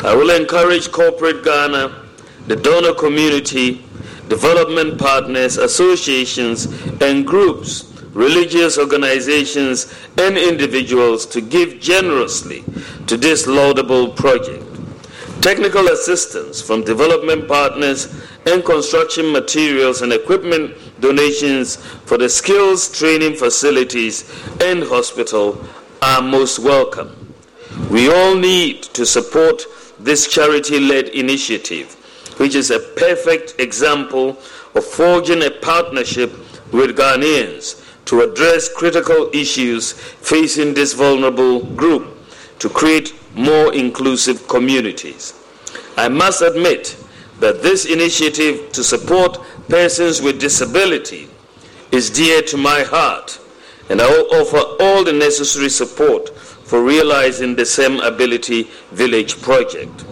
I 0.05 0.15
will 0.15 0.29
encourage 0.29 0.89
corporate 0.89 1.43
Ghana, 1.43 2.01
the 2.47 2.55
donor 2.55 2.93
community, 2.93 3.83
development 4.29 4.99
partners, 4.99 5.57
associations, 5.57 6.65
and 7.01 7.27
groups, 7.27 7.91
religious 8.13 8.77
organizations, 8.77 9.93
and 10.17 10.37
individuals 10.37 11.25
to 11.25 11.41
give 11.41 11.79
generously 11.79 12.63
to 13.07 13.17
this 13.17 13.47
laudable 13.47 14.09
project. 14.09 14.63
Technical 15.41 15.87
assistance 15.87 16.61
from 16.61 16.83
development 16.83 17.47
partners 17.47 18.13
and 18.45 18.63
construction 18.63 19.31
materials 19.31 20.01
and 20.01 20.11
equipment 20.11 20.75
donations 20.99 21.77
for 21.77 22.17
the 22.17 22.27
skills 22.27 22.89
training 22.91 23.35
facilities 23.35 24.29
and 24.61 24.83
hospital 24.83 25.63
are 26.01 26.21
most 26.21 26.59
welcome. 26.59 27.15
We 27.89 28.11
all 28.11 28.35
need 28.35 28.83
to 28.83 29.05
support 29.05 29.63
this 29.99 30.27
charity 30.27 30.79
led 30.79 31.09
initiative, 31.09 31.95
which 32.39 32.55
is 32.55 32.71
a 32.71 32.79
perfect 32.79 33.55
example 33.59 34.29
of 34.73 34.85
forging 34.85 35.43
a 35.43 35.51
partnership 35.51 36.31
with 36.71 36.97
Ghanaians 36.97 37.83
to 38.05 38.21
address 38.21 38.73
critical 38.73 39.29
issues 39.33 39.91
facing 39.91 40.73
this 40.73 40.93
vulnerable 40.93 41.59
group 41.75 42.17
to 42.59 42.69
create 42.69 43.13
more 43.35 43.73
inclusive 43.73 44.47
communities. 44.47 45.33
I 45.97 46.07
must 46.07 46.41
admit 46.41 46.95
that 47.41 47.61
this 47.61 47.85
initiative 47.85 48.71
to 48.71 48.85
support 48.85 49.37
persons 49.67 50.21
with 50.21 50.39
disability 50.39 51.27
is 51.91 52.09
dear 52.09 52.41
to 52.43 52.55
my 52.57 52.83
heart, 52.83 53.37
and 53.89 53.99
I 54.01 54.07
will 54.07 54.41
offer 54.41 54.61
all 54.81 55.03
the 55.03 55.11
necessary 55.13 55.69
support 55.69 56.29
for 56.37 56.83
realizing 56.83 57.55
the 57.55 57.63
CEM 57.63 58.05
Ability 58.07 58.69
Village 58.91 59.41
project. 59.41 60.05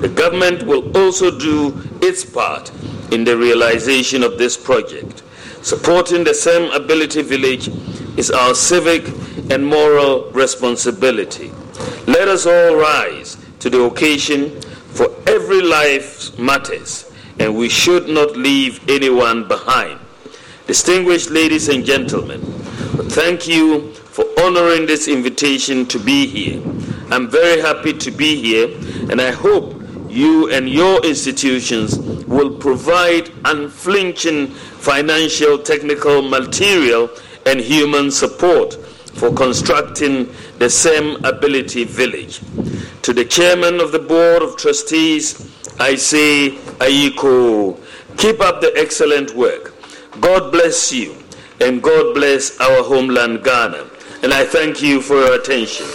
The 0.00 0.08
government 0.08 0.62
will 0.64 0.96
also 0.96 1.36
do 1.36 1.74
its 2.00 2.24
part 2.24 2.70
in 3.10 3.24
the 3.24 3.36
realization 3.36 4.22
of 4.22 4.38
this 4.38 4.56
project. 4.56 5.22
Supporting 5.62 6.22
the 6.24 6.30
CEM 6.30 6.74
Ability 6.74 7.22
Village 7.22 7.68
is 8.16 8.30
our 8.30 8.54
civic 8.54 9.06
and 9.50 9.66
moral 9.66 10.30
responsibility. 10.30 11.50
Let 12.06 12.28
us 12.28 12.46
all 12.46 12.76
rise 12.76 13.36
to 13.58 13.68
the 13.68 13.82
occasion, 13.82 14.60
for 14.92 15.08
every 15.26 15.60
life 15.60 16.38
matters, 16.38 17.10
and 17.40 17.56
we 17.56 17.68
should 17.68 18.08
not 18.08 18.36
leave 18.36 18.88
anyone 18.88 19.48
behind. 19.48 19.98
Distinguished 20.66 21.30
ladies 21.30 21.68
and 21.68 21.84
gentlemen, 21.84 22.40
thank 23.10 23.48
you 23.48 23.92
for 24.16 24.24
honoring 24.40 24.86
this 24.86 25.08
invitation 25.08 25.84
to 25.84 25.98
be 25.98 26.26
here. 26.26 26.62
I'm 27.10 27.28
very 27.28 27.60
happy 27.60 27.92
to 27.92 28.10
be 28.10 28.40
here, 28.40 28.74
and 29.10 29.20
I 29.20 29.30
hope 29.30 29.74
you 30.08 30.50
and 30.50 30.66
your 30.70 31.04
institutions 31.04 31.98
will 32.26 32.56
provide 32.56 33.30
unflinching 33.44 34.46
financial, 34.46 35.58
technical, 35.58 36.22
material, 36.22 37.10
and 37.44 37.60
human 37.60 38.10
support 38.10 38.76
for 39.12 39.34
constructing 39.34 40.28
the 40.60 40.70
CEM 40.70 41.22
ability 41.22 41.84
village. 41.84 42.40
To 43.02 43.12
the 43.12 43.26
chairman 43.26 43.80
of 43.80 43.92
the 43.92 43.98
board 43.98 44.40
of 44.40 44.56
trustees, 44.56 45.52
I 45.78 45.94
say, 45.94 46.52
Ayekoo, 46.80 47.78
keep 48.16 48.40
up 48.40 48.62
the 48.62 48.72
excellent 48.76 49.34
work. 49.34 49.74
God 50.22 50.52
bless 50.52 50.90
you, 50.90 51.16
and 51.60 51.82
God 51.82 52.14
bless 52.14 52.58
our 52.58 52.82
homeland, 52.82 53.44
Ghana. 53.44 53.90
And 54.26 54.34
I 54.34 54.44
thank 54.44 54.82
you 54.82 55.00
for 55.00 55.14
your 55.14 55.34
attention. 55.34 55.86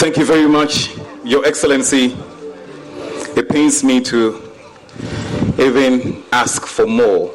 Thank 0.00 0.16
you 0.16 0.24
very 0.24 0.48
much, 0.48 0.96
Your 1.22 1.44
Excellency. 1.44 2.16
It 3.36 3.46
pains 3.50 3.84
me 3.84 4.00
to 4.04 4.50
even 5.58 6.24
ask 6.32 6.64
for 6.64 6.86
more 6.86 7.30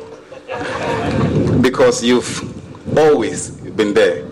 because 1.62 2.04
you've 2.04 2.98
always 2.98 3.52
been 3.52 3.94
there 3.94 4.26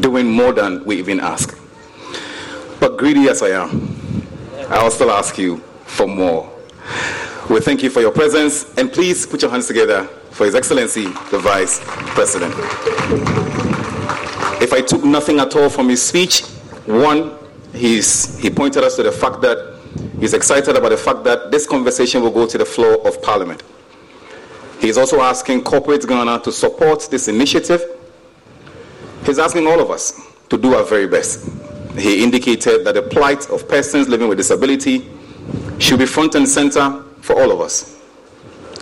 doing 0.00 0.26
more 0.32 0.52
than 0.52 0.84
we 0.84 0.96
even 0.96 1.20
ask. 1.20 1.56
But 2.80 2.96
greedy 2.98 3.28
as 3.28 3.40
I 3.40 3.50
am, 3.50 4.26
I'll 4.68 4.90
still 4.90 5.12
ask 5.12 5.38
you 5.38 5.62
for 5.94 6.06
more. 6.08 6.50
We 7.48 7.60
thank 7.60 7.82
you 7.82 7.90
for 7.90 8.00
your 8.00 8.10
presence 8.10 8.76
and 8.76 8.92
please 8.92 9.26
put 9.26 9.42
your 9.42 9.50
hands 9.50 9.68
together 9.68 10.04
for 10.30 10.44
His 10.44 10.54
Excellency 10.54 11.04
the 11.30 11.38
Vice 11.38 11.80
President. 12.14 12.52
If 14.60 14.72
I 14.72 14.80
took 14.80 15.04
nothing 15.04 15.38
at 15.38 15.54
all 15.54 15.68
from 15.68 15.88
his 15.88 16.02
speech, 16.02 16.42
one, 16.86 17.36
he's, 17.72 18.38
he 18.38 18.50
pointed 18.50 18.82
us 18.82 18.96
to 18.96 19.02
the 19.02 19.12
fact 19.12 19.40
that 19.42 19.78
he's 20.18 20.34
excited 20.34 20.76
about 20.76 20.88
the 20.88 20.96
fact 20.96 21.22
that 21.24 21.50
this 21.50 21.66
conversation 21.66 22.22
will 22.22 22.30
go 22.30 22.46
to 22.46 22.58
the 22.58 22.64
floor 22.64 23.06
of 23.06 23.22
Parliament. 23.22 23.62
He's 24.80 24.96
also 24.98 25.20
asking 25.20 25.62
corporate 25.62 26.06
Ghana 26.08 26.40
to 26.40 26.52
support 26.52 27.08
this 27.10 27.28
initiative. 27.28 27.82
He's 29.24 29.38
asking 29.38 29.66
all 29.66 29.80
of 29.80 29.90
us 29.90 30.20
to 30.48 30.58
do 30.58 30.74
our 30.74 30.84
very 30.84 31.06
best. 31.06 31.48
He 31.96 32.24
indicated 32.24 32.84
that 32.84 32.94
the 32.94 33.02
plight 33.02 33.48
of 33.50 33.68
persons 33.68 34.08
living 34.08 34.28
with 34.28 34.38
disability 34.38 35.10
should 35.78 35.98
be 35.98 36.06
front 36.06 36.34
and 36.34 36.48
center 36.48 37.02
for 37.20 37.40
all 37.40 37.50
of 37.52 37.60
us. 37.60 38.00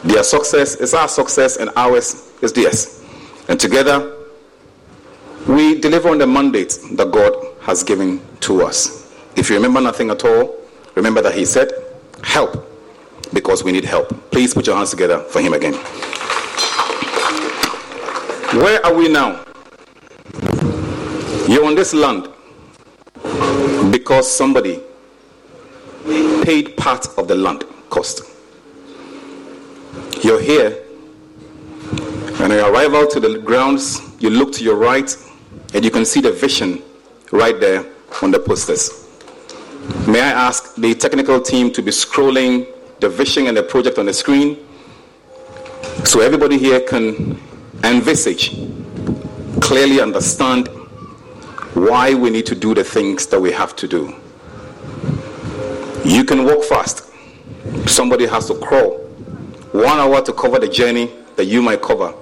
Their 0.05 0.23
success 0.25 0.77
is 0.77 0.95
our 0.95 1.09
success, 1.09 1.57
and 1.57 1.71
ours 1.77 2.31
is 2.43 2.53
theirs. 2.53 3.05
And 3.49 3.59
together, 3.59 4.13
we 5.47 5.79
deliver 5.81 6.09
on 6.11 6.19
the 6.19 6.27
mandate 6.27 6.79
that 6.95 7.11
God 7.13 7.35
has 7.63 7.83
given 7.83 8.21
to 8.41 8.63
us. 8.63 9.13
If 9.37 9.49
you 9.49 9.57
remember 9.57 9.81
nothing 9.81 10.11
at 10.11 10.25
all, 10.25 10.57
remember 10.95 11.23
that 11.23 11.35
He 11.35 11.45
said, 11.45 11.73
Help, 12.25 12.69
because 13.33 13.65
we 13.65 13.73
need 13.73 13.85
help. 13.85 14.09
Please 14.31 14.55
put 14.55 14.67
your 14.67 14.77
hands 14.77 14.91
together 14.91 15.21
for 15.21 15.41
Him 15.41 15.53
again. 15.53 15.75
Where 18.55 18.85
are 18.85 18.95
we 18.95 19.09
now? 19.09 19.45
You're 21.49 21.65
on 21.65 21.75
this 21.75 21.95
land 21.95 22.29
because 23.91 24.31
somebody 24.31 24.81
paid 26.45 26.77
part 26.77 27.07
of 27.19 27.29
the 27.29 27.35
land 27.35 27.65
cost. 27.91 28.23
You're 30.23 30.41
here, 30.41 30.83
and 32.41 32.41
on 32.43 32.51
your 32.51 32.73
arrival 32.73 33.07
to 33.09 33.21
the 33.21 33.39
grounds, 33.39 34.01
you 34.21 34.31
look 34.31 34.53
to 34.53 34.65
your 34.65 34.77
right, 34.77 35.15
and 35.75 35.85
you 35.85 35.91
can 35.91 36.05
see 36.05 36.21
the 36.21 36.33
vision 36.33 36.83
right 37.31 37.59
there 37.59 37.85
on 38.23 38.31
the 38.31 38.39
posters. 38.39 39.09
May 40.07 40.21
I 40.21 40.31
ask 40.31 40.75
the 40.77 40.95
technical 40.95 41.41
team 41.41 41.73
to 41.73 41.83
be 41.83 41.91
scrolling 41.91 42.67
the 43.01 43.09
vision 43.09 43.49
and 43.49 43.57
the 43.57 43.63
project 43.63 43.99
on 43.99 44.07
the 44.07 44.13
screen 44.13 44.59
so 46.05 46.21
everybody 46.21 46.59
here 46.59 46.81
can 46.81 47.41
envisage, 47.85 48.51
clearly 49.61 50.01
understand 50.01 50.69
why 51.75 52.15
we 52.15 52.31
need 52.31 52.47
to 52.47 52.55
do 52.55 52.75
the 52.75 52.85
things 52.85 53.27
that 53.27 53.41
we 53.41 53.51
have 53.51 53.75
to 53.77 53.89
do. 53.89 54.15
You 56.05 56.25
can 56.25 56.45
walk 56.45 56.65
fast. 56.65 57.11
Somebody 57.87 58.27
has 58.27 58.47
to 58.49 58.55
crawl. 58.55 58.99
One 59.73 59.99
hour 59.99 60.21
to 60.23 60.33
cover 60.33 60.59
the 60.59 60.69
journey 60.69 61.11
that 61.37 61.45
you 61.47 61.63
might 61.63 61.81
cover 61.81 62.15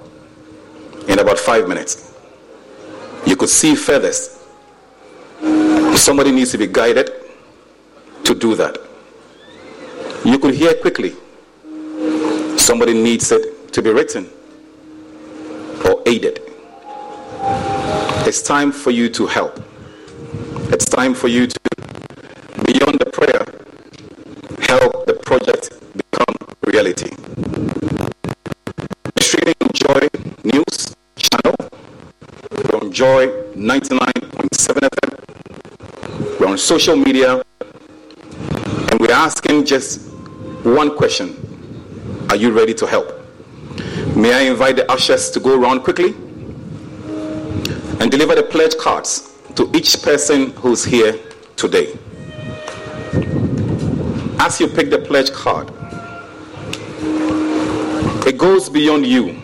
in 1.07 1.19
about 1.19 1.37
five 1.37 1.67
minutes. 1.67 2.13
You 3.25 3.35
could 3.35 3.49
see 3.49 3.75
furthest. 3.75 4.39
Somebody 5.95 6.31
needs 6.31 6.51
to 6.51 6.57
be 6.57 6.67
guided 6.67 7.11
to 8.23 8.35
do 8.35 8.55
that. 8.55 8.77
You 10.23 10.37
could 10.39 10.53
hear 10.53 10.73
quickly. 10.75 11.15
Somebody 12.57 12.93
needs 12.93 13.31
it 13.31 13.73
to 13.73 13.81
be 13.81 13.89
written 13.89 14.29
or 15.85 16.01
aided. 16.05 16.39
It's 18.27 18.41
time 18.41 18.71
for 18.71 18.91
you 18.91 19.09
to 19.09 19.25
help. 19.25 19.59
It's 20.71 20.85
time 20.85 21.13
for 21.13 21.27
you 21.27 21.47
to, 21.47 21.59
beyond 22.65 22.99
the 22.99 23.09
prayer, 23.11 23.45
help 24.67 25.05
the 25.05 25.20
project 25.31 25.69
become 25.95 26.35
reality. 26.67 27.09
Streaming 29.21 29.55
Joy 29.73 30.01
News 30.43 30.93
channel, 31.15 31.55
we're 32.51 32.75
on 32.81 32.91
Joy 32.91 33.27
99.7 33.55 34.89
FM. 34.91 36.37
We're 36.37 36.47
on 36.47 36.57
social 36.57 36.97
media, 36.97 37.41
and 38.89 38.99
we're 38.99 39.13
asking 39.13 39.63
just 39.63 40.11
one 40.65 40.97
question 40.97 41.27
Are 42.29 42.35
you 42.35 42.51
ready 42.51 42.73
to 42.73 42.85
help? 42.85 43.07
May 44.17 44.33
I 44.33 44.41
invite 44.51 44.75
the 44.75 44.91
ushers 44.91 45.29
to 45.31 45.39
go 45.39 45.57
around 45.57 45.79
quickly 45.85 46.09
and 48.01 48.11
deliver 48.11 48.35
the 48.35 48.43
pledge 48.43 48.75
cards 48.75 49.31
to 49.55 49.71
each 49.73 50.03
person 50.03 50.51
who's 50.59 50.83
here 50.83 51.17
today. 51.55 51.97
As 54.43 54.59
you 54.59 54.67
pick 54.67 54.89
the 54.89 54.97
pledge 54.97 55.31
card, 55.31 55.69
it 58.25 58.39
goes 58.39 58.69
beyond 58.69 59.05
you. 59.05 59.39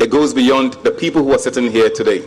It 0.00 0.08
goes 0.10 0.32
beyond 0.32 0.72
the 0.82 0.90
people 0.90 1.22
who 1.22 1.34
are 1.34 1.38
sitting 1.38 1.70
here 1.70 1.90
today. 1.90 2.20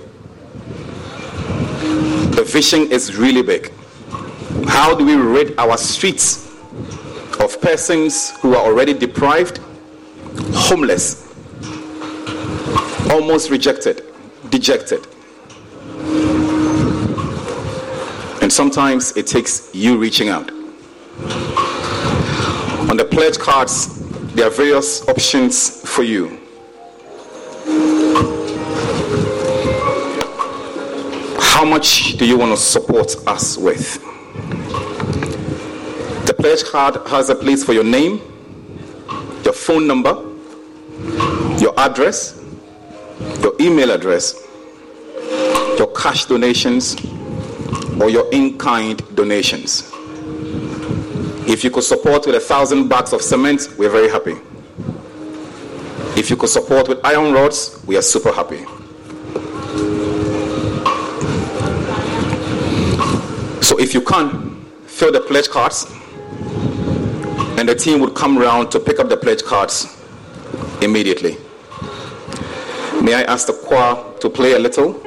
The 2.35 2.43
vision 2.45 2.91
is 2.91 3.17
really 3.17 3.41
big. 3.41 3.71
How 4.67 4.93
do 4.93 5.03
we 5.03 5.15
rid 5.15 5.57
our 5.57 5.75
streets 5.75 6.47
of 7.39 7.59
persons 7.61 8.37
who 8.41 8.53
are 8.53 8.63
already 8.63 8.93
deprived, 8.93 9.59
homeless, 10.53 11.33
almost 13.09 13.49
rejected, 13.49 14.03
dejected? 14.51 15.07
And 18.51 18.55
sometimes 18.57 19.15
it 19.15 19.27
takes 19.27 19.73
you 19.73 19.97
reaching 19.97 20.27
out. 20.27 20.51
On 22.89 22.97
the 22.97 23.07
pledge 23.09 23.39
cards, 23.39 24.05
there 24.33 24.45
are 24.47 24.49
various 24.49 25.07
options 25.07 25.89
for 25.89 26.03
you. 26.03 26.37
How 31.39 31.63
much 31.63 32.17
do 32.17 32.25
you 32.25 32.37
want 32.37 32.51
to 32.51 32.57
support 32.57 33.15
us 33.25 33.57
with? 33.57 34.03
The 36.25 36.35
pledge 36.37 36.65
card 36.65 37.07
has 37.07 37.29
a 37.29 37.35
place 37.35 37.63
for 37.63 37.71
your 37.71 37.85
name, 37.85 38.19
your 39.45 39.53
phone 39.53 39.87
number, 39.87 40.11
your 41.57 41.73
address, 41.79 42.43
your 43.39 43.53
email 43.61 43.91
address, 43.91 44.45
your 45.77 45.89
cash 45.93 46.25
donations, 46.25 46.97
or 47.99 48.09
your 48.09 48.29
in 48.31 48.57
kind 48.57 49.01
donations. 49.15 49.91
If 51.47 51.63
you 51.63 51.71
could 51.71 51.83
support 51.83 52.25
with 52.25 52.35
a 52.35 52.39
thousand 52.39 52.87
bags 52.87 53.13
of 53.13 53.21
cement, 53.21 53.67
we're 53.77 53.89
very 53.89 54.09
happy. 54.09 54.35
If 56.17 56.29
you 56.29 56.37
could 56.37 56.49
support 56.49 56.87
with 56.87 57.03
iron 57.03 57.33
rods, 57.33 57.83
we 57.87 57.97
are 57.97 58.01
super 58.01 58.31
happy. 58.31 58.63
So 63.61 63.79
if 63.79 63.93
you 63.93 64.01
can, 64.01 64.65
fill 64.85 65.11
the 65.11 65.21
pledge 65.21 65.49
cards, 65.49 65.85
and 67.57 67.67
the 67.67 67.75
team 67.75 67.99
would 68.01 68.15
come 68.15 68.37
around 68.37 68.69
to 68.71 68.79
pick 68.79 68.99
up 68.99 69.09
the 69.09 69.17
pledge 69.17 69.43
cards 69.43 69.97
immediately. 70.81 71.37
May 73.01 73.15
I 73.15 73.23
ask 73.23 73.47
the 73.47 73.53
choir 73.53 74.03
to 74.19 74.29
play 74.29 74.53
a 74.53 74.59
little 74.59 75.01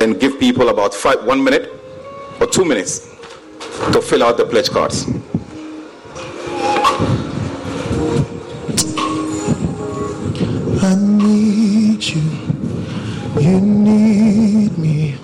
and 0.00 0.18
give 0.18 0.40
people 0.40 0.70
about 0.70 0.92
five, 0.92 1.24
one 1.24 1.42
minute 1.42 1.81
two 2.52 2.66
minutes 2.66 3.08
to 3.92 4.02
fill 4.02 4.22
out 4.22 4.36
the 4.36 4.44
pledge 4.44 4.68
cards. 4.68 5.06
I 10.84 10.94
need 10.94 12.04
you, 12.04 12.20
you 13.40 13.58
need 13.60 14.76
me. 14.76 15.16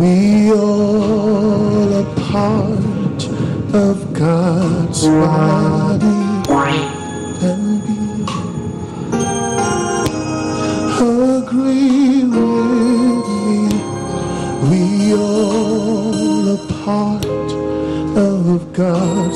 We 0.00 0.52
all 0.52 1.94
are 2.00 2.14
part 2.30 3.28
of 3.74 4.12
God's 4.14 5.06
body 5.06 6.25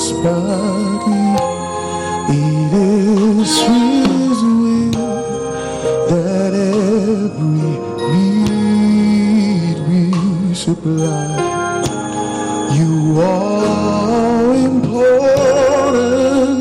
God's 0.00 0.12
body. 0.12 1.20
It 2.32 2.72
is 2.72 3.52
His 3.60 4.38
will 4.42 4.92
that 6.08 6.54
every 6.54 7.72
need 8.14 9.76
we 9.88 10.02
supply. 10.54 11.36
You 12.72 13.20
are 13.20 14.54
important 14.54 15.04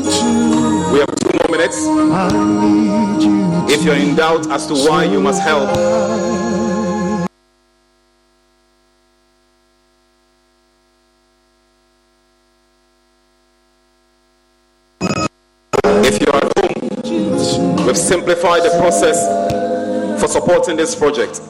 to 0.04 0.30
We 0.92 0.98
have 0.98 1.14
two 1.16 1.32
more 1.38 1.50
minutes. 1.56 1.78
I 1.80 2.28
need 2.60 3.22
you. 3.22 3.74
If 3.74 3.80
you're 3.84 3.96
in 3.96 4.16
doubt 4.16 4.50
as 4.50 4.66
to 4.66 4.74
why 4.74 5.04
you 5.04 5.18
must 5.18 5.40
help, 5.40 5.70
home, 18.10 18.24
the 18.26 18.70
process 18.80 20.20
for 20.20 20.28
supporting 20.28 20.76
this 20.76 20.94
project. 20.94 21.40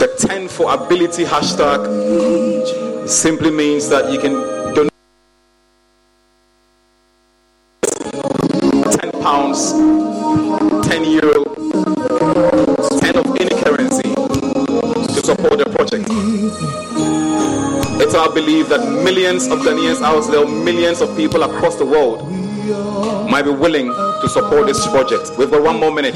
The 0.00 0.14
10 0.18 0.48
for 0.48 0.72
ability 0.72 1.24
hashtag 1.24 3.08
simply 3.08 3.50
means 3.50 3.88
that 3.88 4.10
you 4.12 4.18
can 4.18 4.51
Our 18.32 18.38
that 18.64 19.02
millions 19.04 19.46
of 19.48 19.58
Ghanaians 19.58 20.00
out 20.00 20.22
there, 20.32 20.46
millions 20.46 21.02
of 21.02 21.14
people 21.18 21.42
across 21.42 21.76
the 21.76 21.84
world 21.84 22.26
might 23.30 23.42
be 23.42 23.50
willing 23.50 23.88
to 23.88 24.28
support 24.28 24.66
this 24.66 24.86
project. 24.86 25.32
We've 25.36 25.50
got 25.50 25.62
one 25.62 25.78
more 25.78 25.92
minute. 25.92 26.14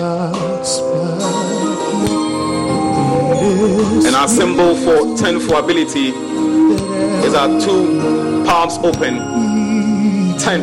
And 4.06 4.16
our 4.16 4.28
symbol 4.28 4.74
for 4.76 5.14
10 5.18 5.40
for 5.40 5.58
ability 5.58 6.08
is 7.26 7.34
our 7.34 7.48
two 7.60 8.42
palms 8.46 8.78
open. 8.78 9.18
10 10.38 10.62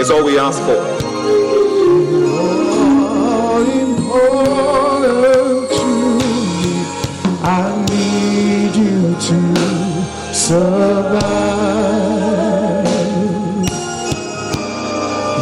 is 0.00 0.10
all 0.10 0.24
we 0.24 0.38
ask 0.38 0.62
for. 0.62 1.00
Survive. 10.50 11.22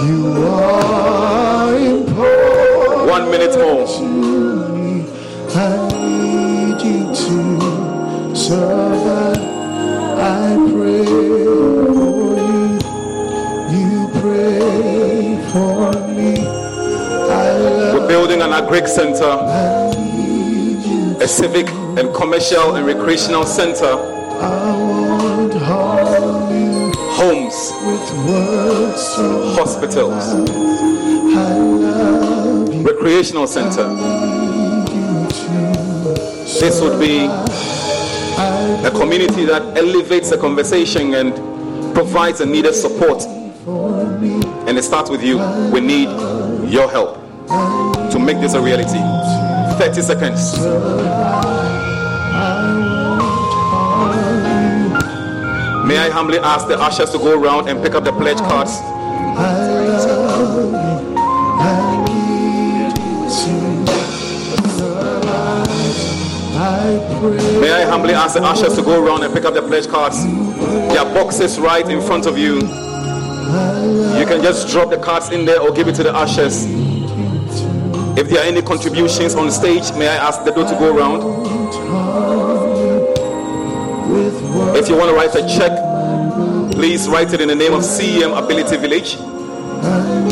You 0.07 0.21
are 0.45 1.75
important. 1.79 3.09
One 3.09 3.31
minute 3.31 3.55
more. 3.57 3.87
I 5.57 5.89
need 5.95 6.79
you 6.89 7.01
to 7.23 7.39
survive. 8.37 9.41
I 10.21 10.57
pray 10.73 11.05
for 11.07 11.23
you. 12.53 12.77
You 13.79 13.93
pray 14.21 15.41
for 15.53 15.81
me. 16.17 16.33
We're 17.95 18.07
building 18.07 18.41
an 18.43 18.51
agric 18.51 18.87
center, 18.87 19.33
a 21.25 21.27
civic 21.27 21.67
and 21.99 22.15
commercial 22.15 22.75
and 22.77 22.85
recreational 22.85 23.47
center, 23.47 23.97
homes, 27.51 29.15
hospitals, 29.57 30.35
recreational 32.85 33.47
center. 33.47 33.89
This 36.61 36.81
would 36.81 36.99
be 36.99 37.27
a 37.27 38.91
community 38.91 39.45
that 39.45 39.77
elevates 39.77 40.31
the 40.31 40.39
conversation 40.39 41.15
and 41.15 41.35
provides 41.95 42.39
the 42.39 42.47
needed 42.47 42.75
support. 42.75 43.25
And 43.27 44.77
it 44.77 44.83
starts 44.83 45.11
with 45.11 45.23
you. 45.23 45.39
We 45.73 45.81
need 45.81 46.09
your 46.71 46.91
help 46.91 47.17
to 47.49 48.19
make 48.19 48.41
this 48.41 48.55
a 48.55 48.61
reality. 48.61 48.99
30 49.79 50.03
seconds. 50.03 51.58
May 55.89 55.97
I 55.97 56.11
humbly 56.11 56.39
ask 56.39 56.69
the 56.69 56.79
ushers 56.79 57.13
to 57.13 57.19
go 57.19 57.41
around 57.41 57.67
and 57.67 57.83
pick 57.83 57.95
up 57.95 58.05
the 58.05 58.13
pledge 58.13 58.37
cards? 58.37 58.79
May 67.59 67.73
I 67.73 67.85
humbly 67.89 68.13
ask 68.13 68.35
the 68.35 68.43
ushers 68.43 68.77
to 68.77 68.83
go 68.83 69.03
around 69.03 69.25
and 69.25 69.33
pick 69.33 69.47
up 69.47 69.55
the 69.55 69.63
pledge 69.63 69.89
cards? 69.89 70.23
There 70.27 70.99
are 70.99 71.15
boxes 71.15 71.59
right 71.59 71.89
in 71.89 72.03
front 72.03 72.27
of 72.27 72.37
you. 72.37 72.57
You 72.57 74.27
can 74.27 74.43
just 74.43 74.69
drop 74.69 74.91
the 74.91 74.99
cards 74.99 75.31
in 75.31 75.47
there 75.47 75.59
or 75.59 75.73
give 75.73 75.89
it 75.89 75.95
to 75.95 76.03
the 76.03 76.15
ushers. 76.15 76.67
If 78.19 78.29
there 78.29 78.43
are 78.43 78.47
any 78.47 78.61
contributions 78.61 79.35
on 79.35 79.51
stage, 79.51 79.91
may 79.93 80.09
I 80.09 80.17
ask 80.17 80.45
the 80.45 80.51
door 80.51 80.67
to 80.69 80.75
go 80.75 80.95
around? 80.95 81.48
If 84.79 84.89
you 84.89 84.97
want 84.97 85.11
to 85.11 85.17
write 85.17 85.35
a 85.35 85.43
check, 85.49 85.73
please 86.73 87.09
write 87.09 87.33
it 87.33 87.41
in 87.41 87.49
the 87.49 87.55
name 87.57 87.75
of 87.75 87.83
CEM 87.83 88.39
Ability 88.39 88.77
Village. 88.77 89.17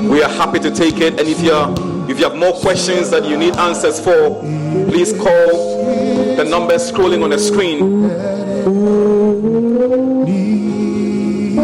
We 0.08 0.22
are 0.22 0.30
happy 0.30 0.60
to 0.60 0.70
take 0.70 1.00
it. 1.00 1.18
And 1.18 1.28
if 1.28 1.42
you 1.42 1.50
are, 1.50 1.72
if 2.08 2.16
you 2.20 2.24
have 2.24 2.36
more 2.36 2.52
questions 2.52 3.10
that 3.10 3.24
you 3.24 3.36
need 3.36 3.56
answers 3.56 3.98
for, 3.98 4.38
please 4.88 5.12
call 5.12 5.74
the 6.36 6.44
number 6.48 6.74
scrolling 6.76 7.24
on 7.24 7.30
the 7.30 7.38
screen. 7.40 8.08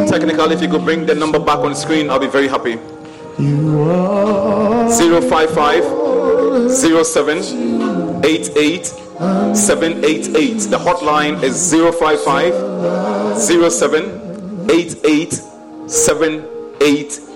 Technically, 0.08 0.54
if 0.56 0.60
you 0.60 0.68
could 0.68 0.82
bring 0.84 1.06
the 1.06 1.14
number 1.14 1.38
back 1.38 1.60
on 1.60 1.70
the 1.70 1.76
screen, 1.76 2.10
I'll 2.10 2.18
be 2.18 2.26
very 2.26 2.48
happy. 2.48 2.78
055 3.38 5.84
07 6.72 8.24
88 8.24 8.92
788. 9.54 10.58
The 10.70 10.78
hotline 10.78 11.42
is 11.42 11.70
055 11.72 12.54
07 13.40 14.70
88 14.70 15.32
788. 15.86 17.28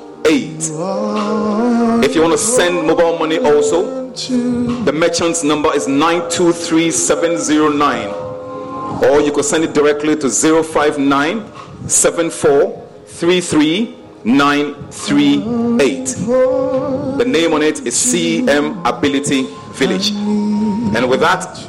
If 2.04 2.14
you 2.14 2.20
want 2.22 2.32
to 2.32 2.38
send 2.38 2.86
mobile 2.86 3.18
money 3.18 3.38
also, 3.38 4.10
the 4.10 4.92
merchant's 4.92 5.42
number 5.44 5.72
is 5.74 5.86
923709. 5.86 8.08
Or 9.04 9.20
you 9.20 9.30
could 9.30 9.44
send 9.44 9.62
it 9.64 9.74
directly 9.74 10.16
to 10.16 10.28
059 10.30 11.44
7433 11.88 13.94
938. 14.24 16.06
The 17.18 17.24
name 17.26 17.52
on 17.52 17.62
it 17.62 17.80
is 17.86 17.94
CEM 17.94 18.80
Ability 18.84 19.46
Village. 19.74 20.12
And 20.96 21.08
with 21.10 21.20
that, 21.20 21.65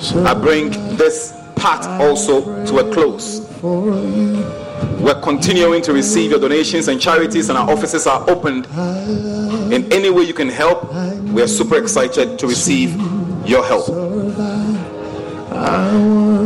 I 0.00 0.34
bring 0.34 0.70
this 0.96 1.34
part 1.56 1.84
also 1.86 2.64
to 2.66 2.78
a 2.78 2.92
close. 2.92 3.40
We're 3.62 5.20
continuing 5.22 5.82
to 5.82 5.92
receive 5.92 6.30
your 6.30 6.40
donations 6.40 6.86
and 6.88 7.00
charities, 7.00 7.48
and 7.48 7.58
our 7.58 7.68
offices 7.68 8.06
are 8.06 8.28
opened. 8.30 8.66
In 9.72 9.92
any 9.92 10.10
way 10.10 10.22
you 10.22 10.34
can 10.34 10.48
help, 10.48 10.92
we 11.24 11.42
are 11.42 11.48
super 11.48 11.76
excited 11.76 12.38
to 12.38 12.46
receive 12.46 12.94
your 13.46 13.64
help. 13.64 13.88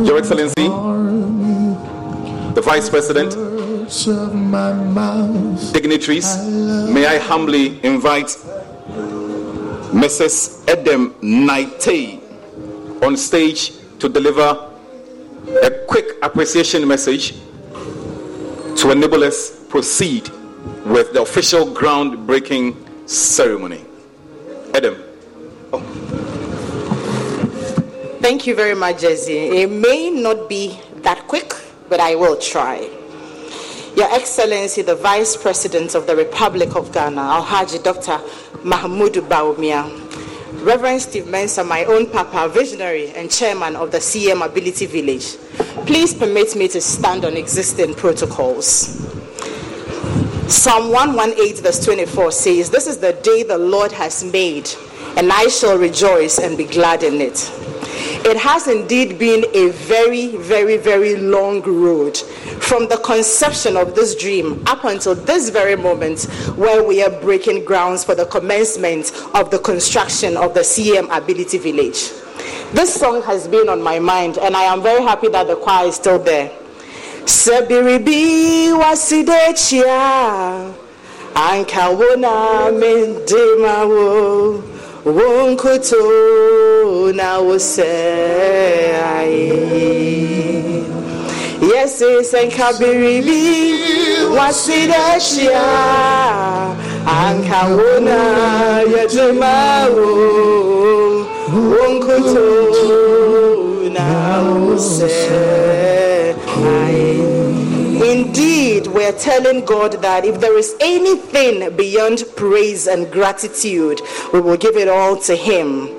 Your 0.05 0.17
Excellency, 0.17 0.67
the 2.55 2.61
Vice 2.63 2.89
President, 2.89 3.31
dignitaries, 5.73 6.37
may 6.91 7.05
I 7.05 7.19
humbly 7.19 7.79
invite 7.85 8.35
Mrs. 9.93 10.67
Edem 10.67 11.13
Naite 11.21 12.22
on 13.01 13.17
stage 13.17 13.73
to 13.99 14.07
deliver 14.09 14.69
a 15.63 15.69
quick 15.87 16.05
appreciation 16.21 16.87
message 16.87 17.33
to 18.77 18.91
enable 18.91 19.23
us 19.23 19.65
proceed 19.69 20.29
with 20.85 21.13
the 21.13 21.21
official 21.21 21.65
groundbreaking 21.67 22.75
ceremony. 23.09 23.85
Edem. 24.73 24.95
Thank 28.21 28.47
you 28.47 28.55
very 28.55 28.75
much, 28.75 29.01
Jesse. 29.01 29.37
It 29.37 29.69
may 29.69 30.09
not 30.09 30.47
be 30.47 30.79
that 31.01 31.27
quick, 31.27 31.53
but 31.89 31.99
I 31.99 32.15
will 32.15 32.37
try. 32.37 32.89
Your 33.95 34.11
Excellency, 34.13 34.81
the 34.81 34.95
Vice 34.95 35.35
President 35.35 35.93
of 35.93 36.07
the 36.07 36.15
Republic 36.15 36.75
of 36.75 36.91
Ghana, 36.91 37.21
Alhaji 37.21 37.83
Dr. 37.83 38.17
Mahamudu 38.63 39.21
Bawumia, 39.27 40.02
Reverend 40.63 41.01
Steve 41.01 41.25
Mensah, 41.25 41.67
my 41.67 41.83
own 41.83 42.09
papa, 42.09 42.47
visionary 42.47 43.09
and 43.09 43.29
chairman 43.29 43.75
of 43.75 43.91
the 43.91 43.97
CEM 43.97 44.45
Ability 44.45 44.85
Village, 44.85 45.35
please 45.85 46.13
permit 46.13 46.55
me 46.55 46.69
to 46.69 46.79
stand 46.79 47.25
on 47.25 47.35
existing 47.35 47.93
protocols. 47.95 48.87
Psalm 50.47 50.89
118, 50.89 51.61
verse 51.61 51.83
24 51.83 52.31
says, 52.31 52.69
This 52.69 52.87
is 52.87 52.99
the 52.99 53.11
day 53.11 53.43
the 53.43 53.57
Lord 53.57 53.91
has 53.91 54.23
made, 54.23 54.69
and 55.17 55.33
I 55.33 55.49
shall 55.49 55.77
rejoice 55.77 56.39
and 56.39 56.57
be 56.57 56.63
glad 56.63 57.03
in 57.03 57.19
it. 57.19 57.51
It 58.25 58.37
has 58.37 58.67
indeed 58.67 59.19
been 59.19 59.45
a 59.53 59.69
very, 59.71 60.37
very, 60.37 60.77
very 60.77 61.15
long 61.17 61.61
road 61.61 62.17
from 62.17 62.87
the 62.87 62.97
conception 62.97 63.75
of 63.75 63.95
this 63.95 64.15
dream 64.15 64.63
up 64.65 64.85
until 64.85 65.13
this 65.15 65.49
very 65.49 65.75
moment 65.75 66.23
where 66.55 66.83
we 66.83 67.03
are 67.03 67.09
breaking 67.21 67.65
grounds 67.65 68.03
for 68.03 68.15
the 68.15 68.25
commencement 68.25 69.11
of 69.33 69.51
the 69.51 69.59
construction 69.59 70.37
of 70.37 70.53
the 70.53 70.61
CEM 70.61 71.15
Ability 71.15 71.57
Village. 71.57 72.09
This 72.73 72.93
song 72.95 73.21
has 73.23 73.47
been 73.47 73.69
on 73.69 73.81
my 73.83 73.99
mind, 73.99 74.37
and 74.39 74.55
I 74.55 74.63
am 74.63 74.81
very 74.81 75.03
happy 75.03 75.27
that 75.29 75.47
the 75.47 75.55
choir 75.55 75.87
is 75.89 75.95
still 75.95 76.17
there. 76.19 76.49
Sebiribi 77.25 78.71
wasidechia 78.73 80.73
ankawona 81.35 82.71
mendemawo 82.71 84.63
wonkoto 85.05 85.97
na 87.13 87.39
wose 87.39 87.83
aye 89.17 89.53
yes 91.61 92.01
it's 92.01 92.33
enkabiribi 92.33 93.75
wasidechia 94.37 95.61
ah, 95.61 96.75
ankawona 97.27 98.19
yedemawo 98.97 100.07
wonkoto 101.71 102.49
na 103.93 104.39
wose 104.41 105.11
telling 109.13 109.65
God 109.65 109.93
that 110.01 110.25
if 110.25 110.39
there 110.39 110.57
is 110.57 110.75
anything 110.79 111.75
beyond 111.75 112.23
praise 112.35 112.87
and 112.87 113.11
gratitude, 113.11 114.01
we 114.31 114.41
will 114.41 114.57
give 114.57 114.77
it 114.77 114.87
all 114.87 115.17
to 115.21 115.35
Him. 115.35 115.89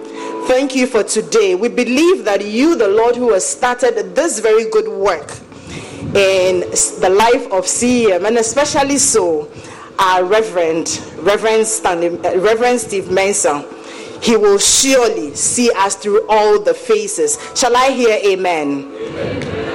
Thank 0.47 0.77
you 0.77 0.87
for 0.87 1.03
today. 1.03 1.55
We 1.55 1.69
believe 1.69 2.25
that 2.27 2.45
you, 2.45 2.77
the 2.77 2.89
Lord 2.89 3.17
who 3.17 3.33
has 3.33 3.47
started 3.47 4.15
this 4.15 4.41
very 4.41 4.69
good 4.69 4.89
work 4.89 5.31
in 6.15 6.61
the 7.01 7.11
life 7.11 7.45
of 7.51 7.65
CEM, 7.65 8.27
and 8.27 8.37
especially 8.37 8.99
so, 8.99 9.51
our 9.99 10.25
Reverend, 10.25 11.01
Reverend, 11.19 11.67
Stanley, 11.67 12.09
uh, 12.09 12.39
Reverend 12.39 12.81
Steve 12.81 13.05
Mensah, 13.05 13.65
he 14.23 14.37
will 14.37 14.59
surely 14.59 15.35
see 15.35 15.71
us 15.73 15.97
through 15.97 16.27
all 16.29 16.61
the 16.61 16.75
phases. 16.75 17.39
Shall 17.55 17.77
I 17.77 17.91
hear 17.91 18.19
amen? 18.25 19.74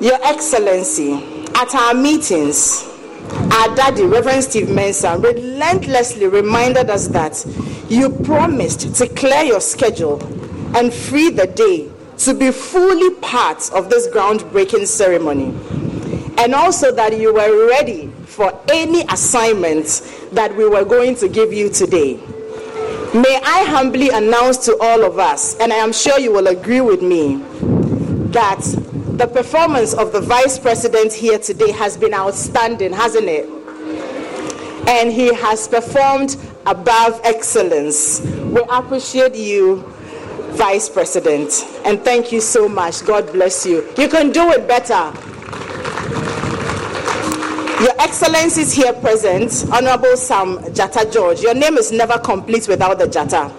Your 0.00 0.18
Excellency, 0.22 1.14
at 1.56 1.74
our 1.74 1.92
meetings, 1.92 2.84
our 3.32 3.74
daddy, 3.74 4.04
Reverend 4.04 4.44
Steve 4.44 4.68
Mensah, 4.68 5.20
relentlessly 5.20 6.28
reminded 6.28 6.88
us 6.88 7.08
that 7.08 7.44
you 7.88 8.10
promised 8.10 8.94
to 8.94 9.08
clear 9.08 9.42
your 9.42 9.60
schedule 9.60 10.22
and 10.76 10.94
free 10.94 11.30
the 11.30 11.48
day 11.48 11.90
to 12.18 12.32
be 12.32 12.52
fully 12.52 13.12
part 13.16 13.72
of 13.72 13.90
this 13.90 14.06
groundbreaking 14.06 14.86
ceremony. 14.86 15.46
And 16.38 16.54
also 16.54 16.94
that 16.94 17.18
you 17.18 17.34
were 17.34 17.68
ready 17.68 18.06
for 18.24 18.56
any 18.68 19.02
assignments 19.10 20.28
that 20.28 20.54
we 20.54 20.68
were 20.68 20.84
going 20.84 21.16
to 21.16 21.28
give 21.28 21.52
you 21.52 21.70
today. 21.70 22.20
May 23.14 23.40
I 23.42 23.64
humbly 23.64 24.10
announce 24.10 24.58
to 24.66 24.78
all 24.80 25.02
of 25.04 25.18
us, 25.18 25.56
and 25.58 25.72
I 25.72 25.76
am 25.76 25.92
sure 25.92 26.20
you 26.20 26.30
will 26.30 26.46
agree 26.46 26.82
with 26.82 27.02
me, 27.02 27.42
that 28.30 28.62
the 29.18 29.26
performance 29.26 29.94
of 29.94 30.12
the 30.12 30.20
Vice 30.20 30.60
President 30.60 31.12
here 31.12 31.40
today 31.40 31.72
has 31.72 31.96
been 31.96 32.14
outstanding, 32.14 32.92
hasn't 32.92 33.26
it? 33.26 33.46
And 34.88 35.10
he 35.10 35.34
has 35.34 35.66
performed 35.66 36.36
above 36.66 37.20
excellence. 37.24 38.20
We 38.20 38.62
appreciate 38.70 39.34
you, 39.34 39.82
Vice 40.52 40.88
President, 40.88 41.52
and 41.84 42.00
thank 42.04 42.30
you 42.30 42.40
so 42.40 42.68
much. 42.68 43.04
God 43.04 43.32
bless 43.32 43.66
you. 43.66 43.92
You 43.98 44.08
can 44.08 44.30
do 44.30 44.50
it 44.50 44.68
better. 44.68 45.12
Your 47.82 47.94
Excellencies 48.00 48.72
here 48.72 48.92
present, 48.92 49.64
Honorable 49.72 50.16
Sam 50.16 50.58
Nartey 50.58 51.12
George. 51.12 51.40
Your 51.40 51.54
name 51.54 51.76
is 51.76 51.90
never 51.90 52.18
complete 52.18 52.68
without 52.68 53.00
the 53.00 53.06
Nartey. 53.06 53.50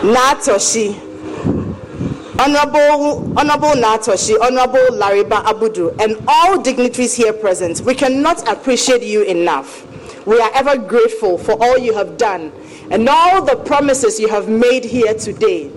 Natoshi, 0.00 1.11
Honorable, 2.42 3.38
Honorable 3.38 3.76
Naa 3.76 3.98
Torshie, 3.98 4.36
Honorable 4.40 4.98
Lariba 4.98 5.44
Abudu, 5.44 5.96
and 6.02 6.16
all 6.26 6.60
dignitaries 6.60 7.14
here 7.14 7.32
present, 7.32 7.80
we 7.82 7.94
cannot 7.94 8.48
appreciate 8.48 9.00
you 9.04 9.22
enough. 9.22 9.86
We 10.26 10.40
are 10.40 10.50
ever 10.52 10.76
grateful 10.76 11.38
for 11.38 11.52
all 11.62 11.78
you 11.78 11.94
have 11.94 12.16
done 12.16 12.50
and 12.90 13.08
all 13.08 13.44
the 13.44 13.54
promises 13.54 14.18
you 14.18 14.26
have 14.26 14.48
made 14.48 14.84
here 14.84 15.14
today. 15.14 15.70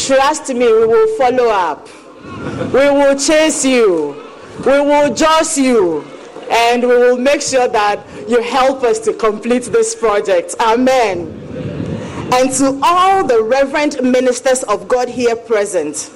Trust 0.00 0.48
me, 0.50 0.58
we 0.64 0.86
will 0.86 1.18
follow 1.18 1.48
up. 1.48 1.88
We 2.72 2.88
will 2.88 3.18
chase 3.18 3.64
you. 3.64 4.24
We 4.64 4.80
will 4.80 5.12
join 5.12 5.42
you. 5.56 6.04
And 6.52 6.82
we 6.84 6.88
will 6.98 7.18
make 7.18 7.42
sure 7.42 7.66
that 7.66 7.98
you 8.28 8.40
help 8.42 8.84
us 8.84 9.00
to 9.00 9.12
complete 9.12 9.64
this 9.64 9.96
project. 9.96 10.54
Amen. 10.60 11.42
And 12.30 12.52
to 12.52 12.78
all 12.82 13.24
the 13.26 13.42
reverend 13.42 14.02
ministers 14.02 14.62
of 14.64 14.88
God 14.88 15.08
here 15.08 15.36
present, 15.36 16.10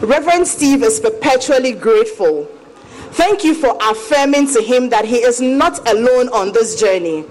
Reverend 0.00 0.46
Steve 0.46 0.82
is 0.82 0.98
perpetually 1.00 1.72
grateful. 1.72 2.44
Thank 3.12 3.44
you 3.44 3.54
for 3.54 3.76
affirming 3.80 4.52
to 4.54 4.62
him 4.62 4.88
that 4.88 5.04
he 5.04 5.16
is 5.16 5.40
not 5.40 5.86
alone 5.88 6.28
on 6.30 6.52
this 6.52 6.80
journey. 6.80 7.22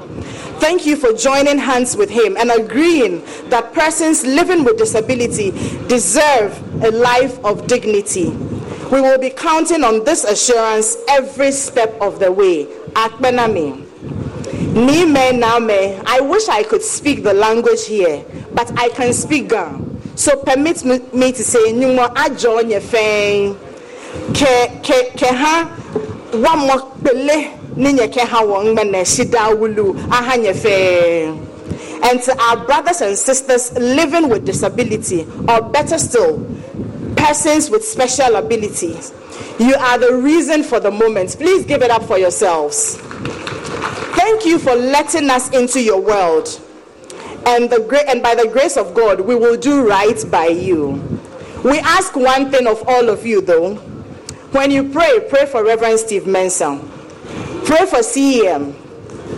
Thank 0.62 0.86
you 0.86 0.95
for 0.95 1.12
joining 1.12 1.57
hands 1.57 1.97
with 1.97 2.09
him 2.09 2.38
and 2.38 2.51
agreeing 2.51 3.24
that 3.49 3.74
persons 3.74 4.24
living 4.24 4.64
with 4.64 4.78
disability 4.78 5.51
deserve 5.88 6.55
a 6.84 6.91
life 6.91 7.43
of 7.43 7.66
dignity. 7.66 8.30
We 8.91 9.01
will 9.01 9.18
be 9.18 9.32
counting 9.32 9.84
on 9.84 10.03
this 10.03 10.24
assurance 10.24 10.97
every 11.09 11.51
step 11.51 11.99
of 11.99 12.20
the 12.20 12.32
way. 12.32 12.66
Akbenami. 12.93 13.90
Nime 14.74 15.13
name. 15.38 16.01
I 16.05 16.22
wish 16.22 16.47
I 16.47 16.63
could 16.63 16.82
speak 16.82 17.24
the 17.24 17.34
language 17.34 17.86
here, 17.86 18.24
but 18.53 18.72
I 18.80 18.88
can 18.89 19.11
speak 19.13 19.49
Gan. 19.49 19.99
So 20.15 20.41
permit 20.43 20.86
me, 20.86 21.32
to 21.32 21.43
say, 21.43 21.74
Nyuma 21.74 22.13
ajo 22.15 22.61
nye 22.61 22.80
feng. 22.80 23.55
Ke 24.34 24.82
ke 24.82 25.11
ke 25.17 25.28
ha 25.28 25.67
wa 26.34 26.55
mo 26.55 26.91
pele 27.03 27.57
ni 27.76 27.93
nye 27.93 28.07
ke 28.07 28.22
ha 28.26 28.43
wong 28.45 28.74
mene 28.76 29.03
shida 29.03 29.51
wulu 29.55 29.97
aha 30.09 30.36
nye. 30.38 30.53
And 32.03 32.22
to 32.24 32.41
our 32.41 32.65
brothers 32.65 33.01
and 33.01 33.17
sisters 33.17 33.74
living 33.74 34.30
with 34.30 34.45
disability, 34.45 35.28
or 35.49 35.61
better 35.61 35.97
still, 35.97 36.45
persons 37.15 37.69
with 37.69 37.84
special 37.84 38.38
abilities. 38.38 39.13
You 39.59 39.76
are 39.76 39.97
the 39.99 40.15
reason 40.15 40.63
for 40.63 40.80
the 40.80 40.91
moment. 40.91 41.36
Please 41.38 41.65
give 41.65 41.82
it 41.84 41.91
up 41.91 42.03
for 42.03 42.17
yourselves. 42.17 42.97
Thank 44.15 44.45
you 44.45 44.59
for 44.59 44.76
letting 44.76 45.30
us 45.30 45.49
into 45.49 45.82
your 45.82 46.01
world. 46.01 46.47
And, 47.45 47.69
the 47.69 48.05
and 48.07 48.22
by 48.22 48.36
the 48.36 48.47
grace 48.47 48.78
of 48.78 48.93
God, 48.93 49.22
we 49.22 49.36
will 49.36 49.57
do 49.57 49.88
right 49.88 50.24
by 50.30 50.47
you. 50.47 51.19
We 51.63 51.80
ask 51.80 52.15
one 52.15 52.51
thing 52.51 52.67
of 52.67 52.84
all 52.88 53.09
of 53.09 53.26
you, 53.26 53.41
though. 53.41 53.76
When 54.51 54.69
you 54.72 54.89
pray, 54.89 55.28
pray 55.30 55.45
for 55.45 55.63
Reverend 55.63 55.99
Steve 55.99 56.24
Mensah. 56.24 56.80
Pray 57.65 57.86
for 57.86 57.99
CEM. 57.99 58.76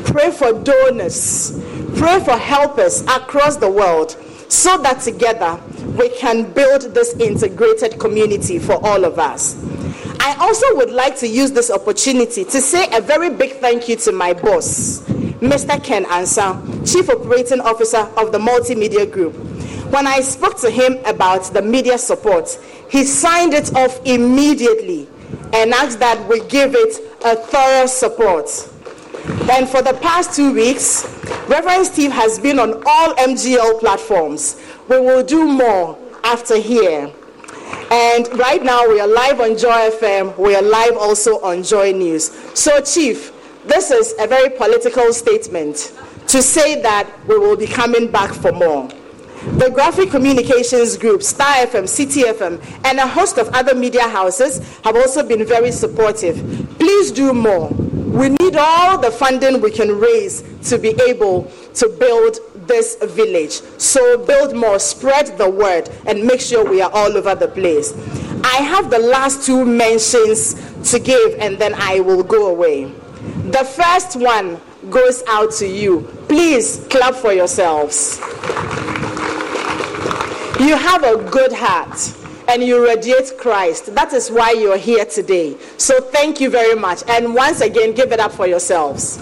Pray 0.06 0.32
for 0.32 0.54
donors. 0.54 1.62
Pray 1.98 2.20
for 2.24 2.38
helpers 2.38 3.02
across 3.02 3.58
the 3.58 3.70
world 3.70 4.18
so 4.50 4.78
that 4.80 5.02
together 5.02 5.60
we 5.98 6.10
can 6.18 6.52
build 6.54 6.82
this 6.94 7.14
integrated 7.16 8.00
community 8.00 8.60
for 8.60 8.84
all 8.86 9.06
of 9.06 9.20
us. 9.20 9.56
I 10.26 10.38
also 10.40 10.78
would 10.78 10.90
like 10.90 11.18
to 11.18 11.28
use 11.28 11.52
this 11.52 11.70
opportunity 11.70 12.46
to 12.46 12.62
say 12.62 12.88
a 12.94 13.02
very 13.02 13.30
big 13.30 13.58
thank 13.58 13.90
you 13.90 13.98
to 13.98 14.14
my 14.14 14.32
boss, 14.32 15.02
Mr. 15.42 15.84
Ken 15.84 16.06
Ansa, 16.06 16.64
Chief 16.90 17.10
Operating 17.10 17.60
Officer 17.60 17.98
of 18.16 18.32
the 18.32 18.40
Multimedia 18.40 19.12
Group. 19.12 19.36
When 19.92 20.08
I 20.08 20.22
spoke 20.22 20.58
to 20.62 20.70
him 20.70 20.98
about 21.06 21.54
the 21.54 21.62
media 21.62 21.98
support, 21.98 22.58
he 22.90 23.04
signed 23.04 23.54
it 23.54 23.76
off 23.76 24.00
immediately 24.06 25.10
and 25.52 25.74
asked 25.74 26.00
that 26.00 26.26
we 26.30 26.40
give 26.48 26.74
it 26.74 27.00
a 27.26 27.36
thorough 27.36 27.86
support. 27.86 28.48
And 29.52 29.68
for 29.68 29.82
the 29.82 30.00
past 30.02 30.38
two 30.38 30.54
weeks, 30.54 31.04
Reverend 31.50 31.86
Steve 31.86 32.14
has 32.14 32.40
been 32.40 32.60
on 32.60 32.82
all 32.86 33.14
MGL 33.16 33.82
platforms. 33.82 34.56
We 34.88 35.02
will 35.02 35.26
do 35.26 35.44
more 35.46 36.00
after 36.24 36.58
here. 36.58 37.12
And 37.92 38.28
right 38.38 38.64
now, 38.64 38.88
we 38.88 39.00
are 39.00 39.08
live 39.08 39.40
on 39.40 39.58
Joy 39.58 39.90
FM. 39.92 40.38
We 40.38 40.56
are 40.56 40.62
live 40.62 40.98
also 40.98 41.42
on 41.42 41.64
Joy 41.64 41.92
News. 41.92 42.32
So, 42.54 42.82
Chief, 42.82 43.32
this 43.66 43.92
is 43.92 44.14
a 44.20 44.28
very 44.28 44.50
political 44.50 45.14
statement 45.14 45.94
to 46.28 46.42
say 46.42 46.82
that 46.82 47.10
we 47.28 47.38
will 47.38 47.58
be 47.58 47.68
coming 47.68 48.12
back 48.12 48.34
for 48.34 48.52
more. 48.52 48.88
The 49.58 49.70
Graphic 49.70 50.10
Communications 50.10 50.98
Group, 50.98 51.22
Star 51.22 51.66
FM, 51.66 51.88
City 51.88 52.22
FM, 52.24 52.64
and 52.86 52.98
a 53.00 53.08
host 53.08 53.38
of 53.38 53.50
other 53.50 53.76
media 53.76 54.08
houses 54.08 54.60
have 54.84 54.96
also 54.96 55.22
been 55.28 55.46
very 55.46 55.72
supportive. 55.72 56.38
Please 56.80 57.12
do 57.12 57.34
more. 57.34 57.70
We 57.70 58.30
need 58.30 58.56
all 58.56 58.98
the 58.98 59.12
funding 59.12 59.60
we 59.60 59.72
can 59.72 60.00
raise 60.00 60.44
to 60.70 60.78
be 60.78 60.90
able 61.08 61.52
to 61.76 61.90
build 62.00 62.38
this 62.68 62.96
village. 63.04 63.62
So 63.80 64.26
build 64.26 64.56
more, 64.56 64.80
spread 64.80 65.38
the 65.38 65.50
word, 65.50 65.90
and 66.06 66.24
make 66.24 66.42
sure 66.42 66.64
we 66.70 66.82
are 66.82 66.92
all 66.92 67.16
over 67.18 67.36
the 67.36 67.48
place. 67.48 67.94
I 68.44 68.58
have 68.58 68.90
the 68.90 69.00
last 69.00 69.46
two 69.46 69.66
mentions 69.66 70.56
to 70.92 71.00
give, 71.00 71.40
and 71.40 71.58
then 71.58 71.74
I 71.76 72.00
will 72.00 72.24
go 72.24 72.48
away. 72.48 72.86
The 73.52 73.64
first 73.64 74.16
one 74.16 74.60
goes 74.90 75.24
out 75.28 75.52
to 75.54 75.68
you. 75.68 76.02
Please 76.28 76.86
clap 76.90 77.16
for 77.16 77.34
yourselves. 77.34 78.20
You 80.60 80.78
have 80.78 81.04
a 81.04 81.18
good 81.30 81.52
heart 81.52 82.16
and 82.48 82.64
you 82.64 82.84
radiate 82.84 83.38
Christ. 83.38 83.94
That 83.96 84.14
is 84.14 84.30
why 84.30 84.52
you're 84.52 84.78
here 84.78 85.06
today. 85.06 85.58
So 85.78 86.00
thank 86.00 86.40
you 86.40 86.50
very 86.50 86.76
much. 86.76 87.04
And 87.08 87.34
once 87.34 87.62
again, 87.62 87.94
give 87.94 88.12
it 88.12 88.20
up 88.20 88.32
for 88.32 88.48
yourselves. 88.48 89.18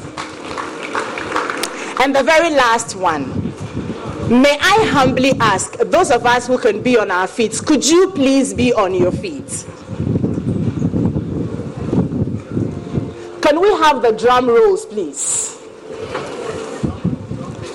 And 2.01 2.15
the 2.15 2.23
very 2.23 2.49
last 2.49 2.95
one. 2.95 3.29
May 4.27 4.57
I 4.59 4.89
humbly 4.91 5.33
ask 5.39 5.77
those 5.77 6.09
of 6.09 6.25
us 6.25 6.47
who 6.47 6.57
can 6.57 6.81
be 6.81 6.97
on 6.97 7.11
our 7.11 7.27
feet, 7.27 7.61
could 7.63 7.87
you 7.87 8.09
please 8.15 8.55
be 8.55 8.73
on 8.73 8.95
your 8.95 9.11
feet? 9.11 9.67
Can 13.43 13.61
we 13.61 13.69
have 13.83 14.01
the 14.01 14.15
drum 14.17 14.47
rolls, 14.47 14.83
please? 14.87 15.61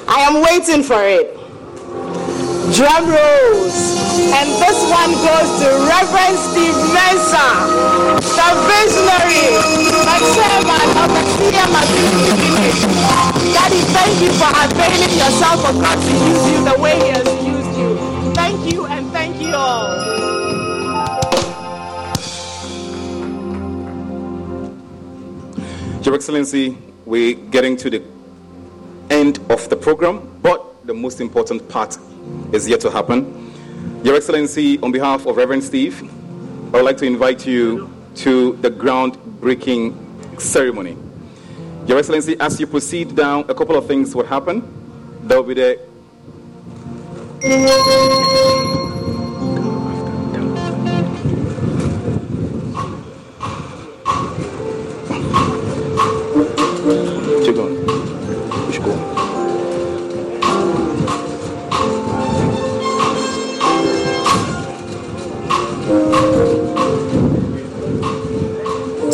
I 0.08 0.22
am 0.22 0.42
waiting 0.42 0.82
for 0.82 1.04
it. 1.04 1.45
Drum 2.74 3.06
rolls. 3.06 3.78
And 4.18 4.48
this 4.58 4.78
one 4.90 5.12
goes 5.22 5.50
to 5.62 5.68
Reverend 5.86 6.36
Steve 6.50 6.74
Mensah, 6.90 8.18
the 8.18 8.48
visionary, 8.66 9.54
the 10.02 10.18
chairman 10.34 10.88
of 10.98 11.08
the 11.14 11.22
CMRC 11.36 11.94
village. 12.26 12.82
Daddy, 13.54 13.80
thank 13.94 14.20
you 14.20 14.32
for 14.34 14.50
availing 14.50 15.14
yourself 15.14 15.62
for 15.64 15.74
God 15.80 15.94
to 15.94 16.12
use 16.26 16.42
you 16.50 16.64
the 16.64 16.76
way 16.82 16.96
He 16.98 17.08
has 17.10 17.28
used 17.46 17.78
you. 17.78 18.34
Thank 18.34 18.72
you 18.72 18.86
and 18.86 19.12
thank 19.12 19.40
you 19.40 19.54
all. 19.54 20.26
Your 26.02 26.14
Excellency, 26.14 26.76
we're 27.04 27.34
getting 27.34 27.76
to 27.76 27.90
the 27.90 28.02
end 29.10 29.38
of 29.50 29.68
the 29.68 29.76
program, 29.76 30.40
but 30.42 30.84
the 30.84 30.94
most 30.94 31.20
important 31.20 31.68
part 31.68 31.96
is 32.52 32.68
yet 32.68 32.80
to 32.80 32.90
happen. 32.90 33.52
Your 34.02 34.16
Excellency, 34.16 34.78
on 34.80 34.92
behalf 34.92 35.26
of 35.26 35.36
Reverend 35.36 35.64
Steve, 35.64 36.02
I 36.72 36.76
would 36.76 36.84
like 36.84 36.96
to 36.98 37.06
invite 37.06 37.46
you 37.46 37.90
to 38.16 38.56
the 38.56 38.70
groundbreaking 38.70 40.40
ceremony. 40.40 40.96
Your 41.86 41.98
Excellency, 41.98 42.36
as 42.40 42.58
you 42.60 42.66
proceed 42.66 43.14
down, 43.14 43.44
a 43.48 43.54
couple 43.54 43.76
of 43.76 43.86
things 43.86 44.14
will 44.14 44.26
happen. 44.26 44.62
There 45.22 45.40
will 45.40 45.48
be 45.48 45.54
the 45.54 45.80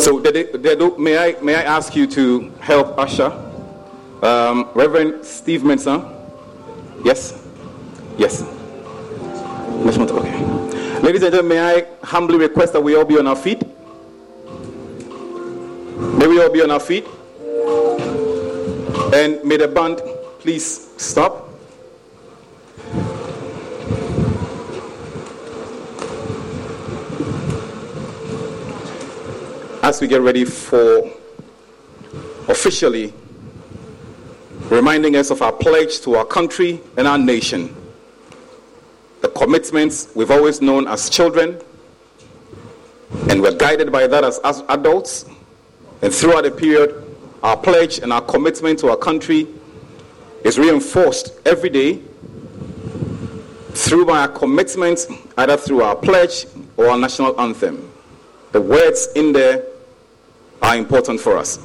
So, 0.03 0.19
Dedo- 0.19 0.97
may 0.99 1.17
I 1.17 1.39
may 1.41 1.55
I 1.55 1.61
ask 1.63 1.95
you 1.95 2.05
to 2.07 2.51
help 2.59 2.99
usher 2.99 3.31
um, 4.21 4.67
Reverend 4.75 5.23
Steve 5.23 5.61
Mensah? 5.61 6.03
Yes, 7.05 7.39
yes. 8.17 8.43
Okay. 9.87 10.43
Ladies 10.99 11.23
and 11.23 11.31
gentlemen, 11.31 11.47
may 11.47 11.61
I 11.61 11.87
humbly 12.03 12.37
request 12.37 12.73
that 12.73 12.81
we 12.83 12.95
all 12.97 13.05
be 13.05 13.17
on 13.17 13.27
our 13.27 13.35
feet? 13.37 13.63
May 16.19 16.27
we 16.27 16.41
all 16.43 16.51
be 16.51 16.61
on 16.61 16.71
our 16.71 16.81
feet? 16.81 17.07
And 19.15 19.41
may 19.45 19.55
the 19.55 19.71
band 19.73 20.01
please 20.39 20.91
stop. 20.97 21.42
As 29.83 29.99
we 29.99 30.07
get 30.07 30.21
ready 30.21 30.45
for 30.45 31.11
officially 32.47 33.13
reminding 34.69 35.17
us 35.17 35.29
of 35.29 35.41
our 35.41 35.51
pledge 35.51 35.99
to 36.03 36.15
our 36.15 36.23
country 36.23 36.79
and 36.95 37.05
our 37.05 37.17
nation, 37.17 37.75
the 39.19 39.27
commitments 39.27 40.07
we've 40.15 40.31
always 40.31 40.61
known 40.61 40.87
as 40.87 41.09
children, 41.09 41.59
and 43.29 43.41
we're 43.41 43.57
guided 43.57 43.91
by 43.91 44.07
that 44.07 44.23
as, 44.23 44.39
as 44.45 44.63
adults. 44.69 45.25
And 46.01 46.13
throughout 46.15 46.45
the 46.45 46.51
period, 46.51 47.05
our 47.43 47.57
pledge 47.57 47.99
and 47.99 48.13
our 48.13 48.21
commitment 48.21 48.79
to 48.79 48.89
our 48.89 48.95
country 48.95 49.49
is 50.45 50.57
reinforced 50.57 51.33
every 51.45 51.69
day 51.69 52.01
through 53.71 54.09
our 54.09 54.29
commitment, 54.29 55.07
either 55.37 55.57
through 55.57 55.83
our 55.83 55.97
pledge 55.97 56.45
or 56.77 56.87
our 56.87 56.97
national 56.97 57.37
anthem. 57.37 57.89
The 58.53 58.61
words 58.61 59.09
in 59.15 59.33
there 59.33 59.65
are 60.63 60.77
important 60.77 61.19
for 61.19 61.37
us. 61.37 61.59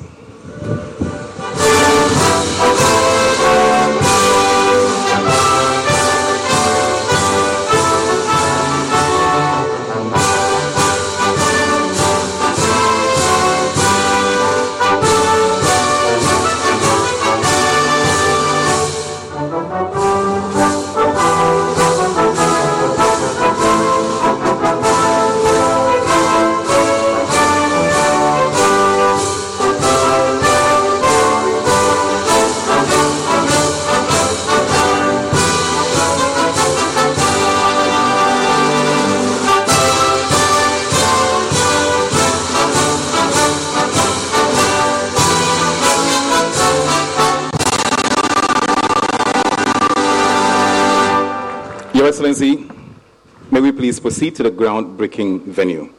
Proceed 54.09 54.35
to 54.35 54.43
the 54.43 54.51
groundbreaking 54.51 55.43
venue. 55.43 55.93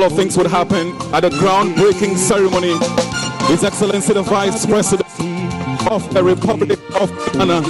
Couple 0.00 0.16
of 0.16 0.18
things 0.18 0.36
would 0.38 0.46
happen 0.46 0.88
at 1.12 1.20
the 1.20 1.28
groundbreaking 1.28 2.16
ceremony. 2.16 2.72
His 3.48 3.64
Excellency 3.64 4.14
the 4.14 4.22
Vice 4.22 4.64
President 4.64 5.06
of 5.90 6.14
the 6.14 6.24
Republic 6.24 6.78
of 6.98 7.10
Ghana. 7.34 7.58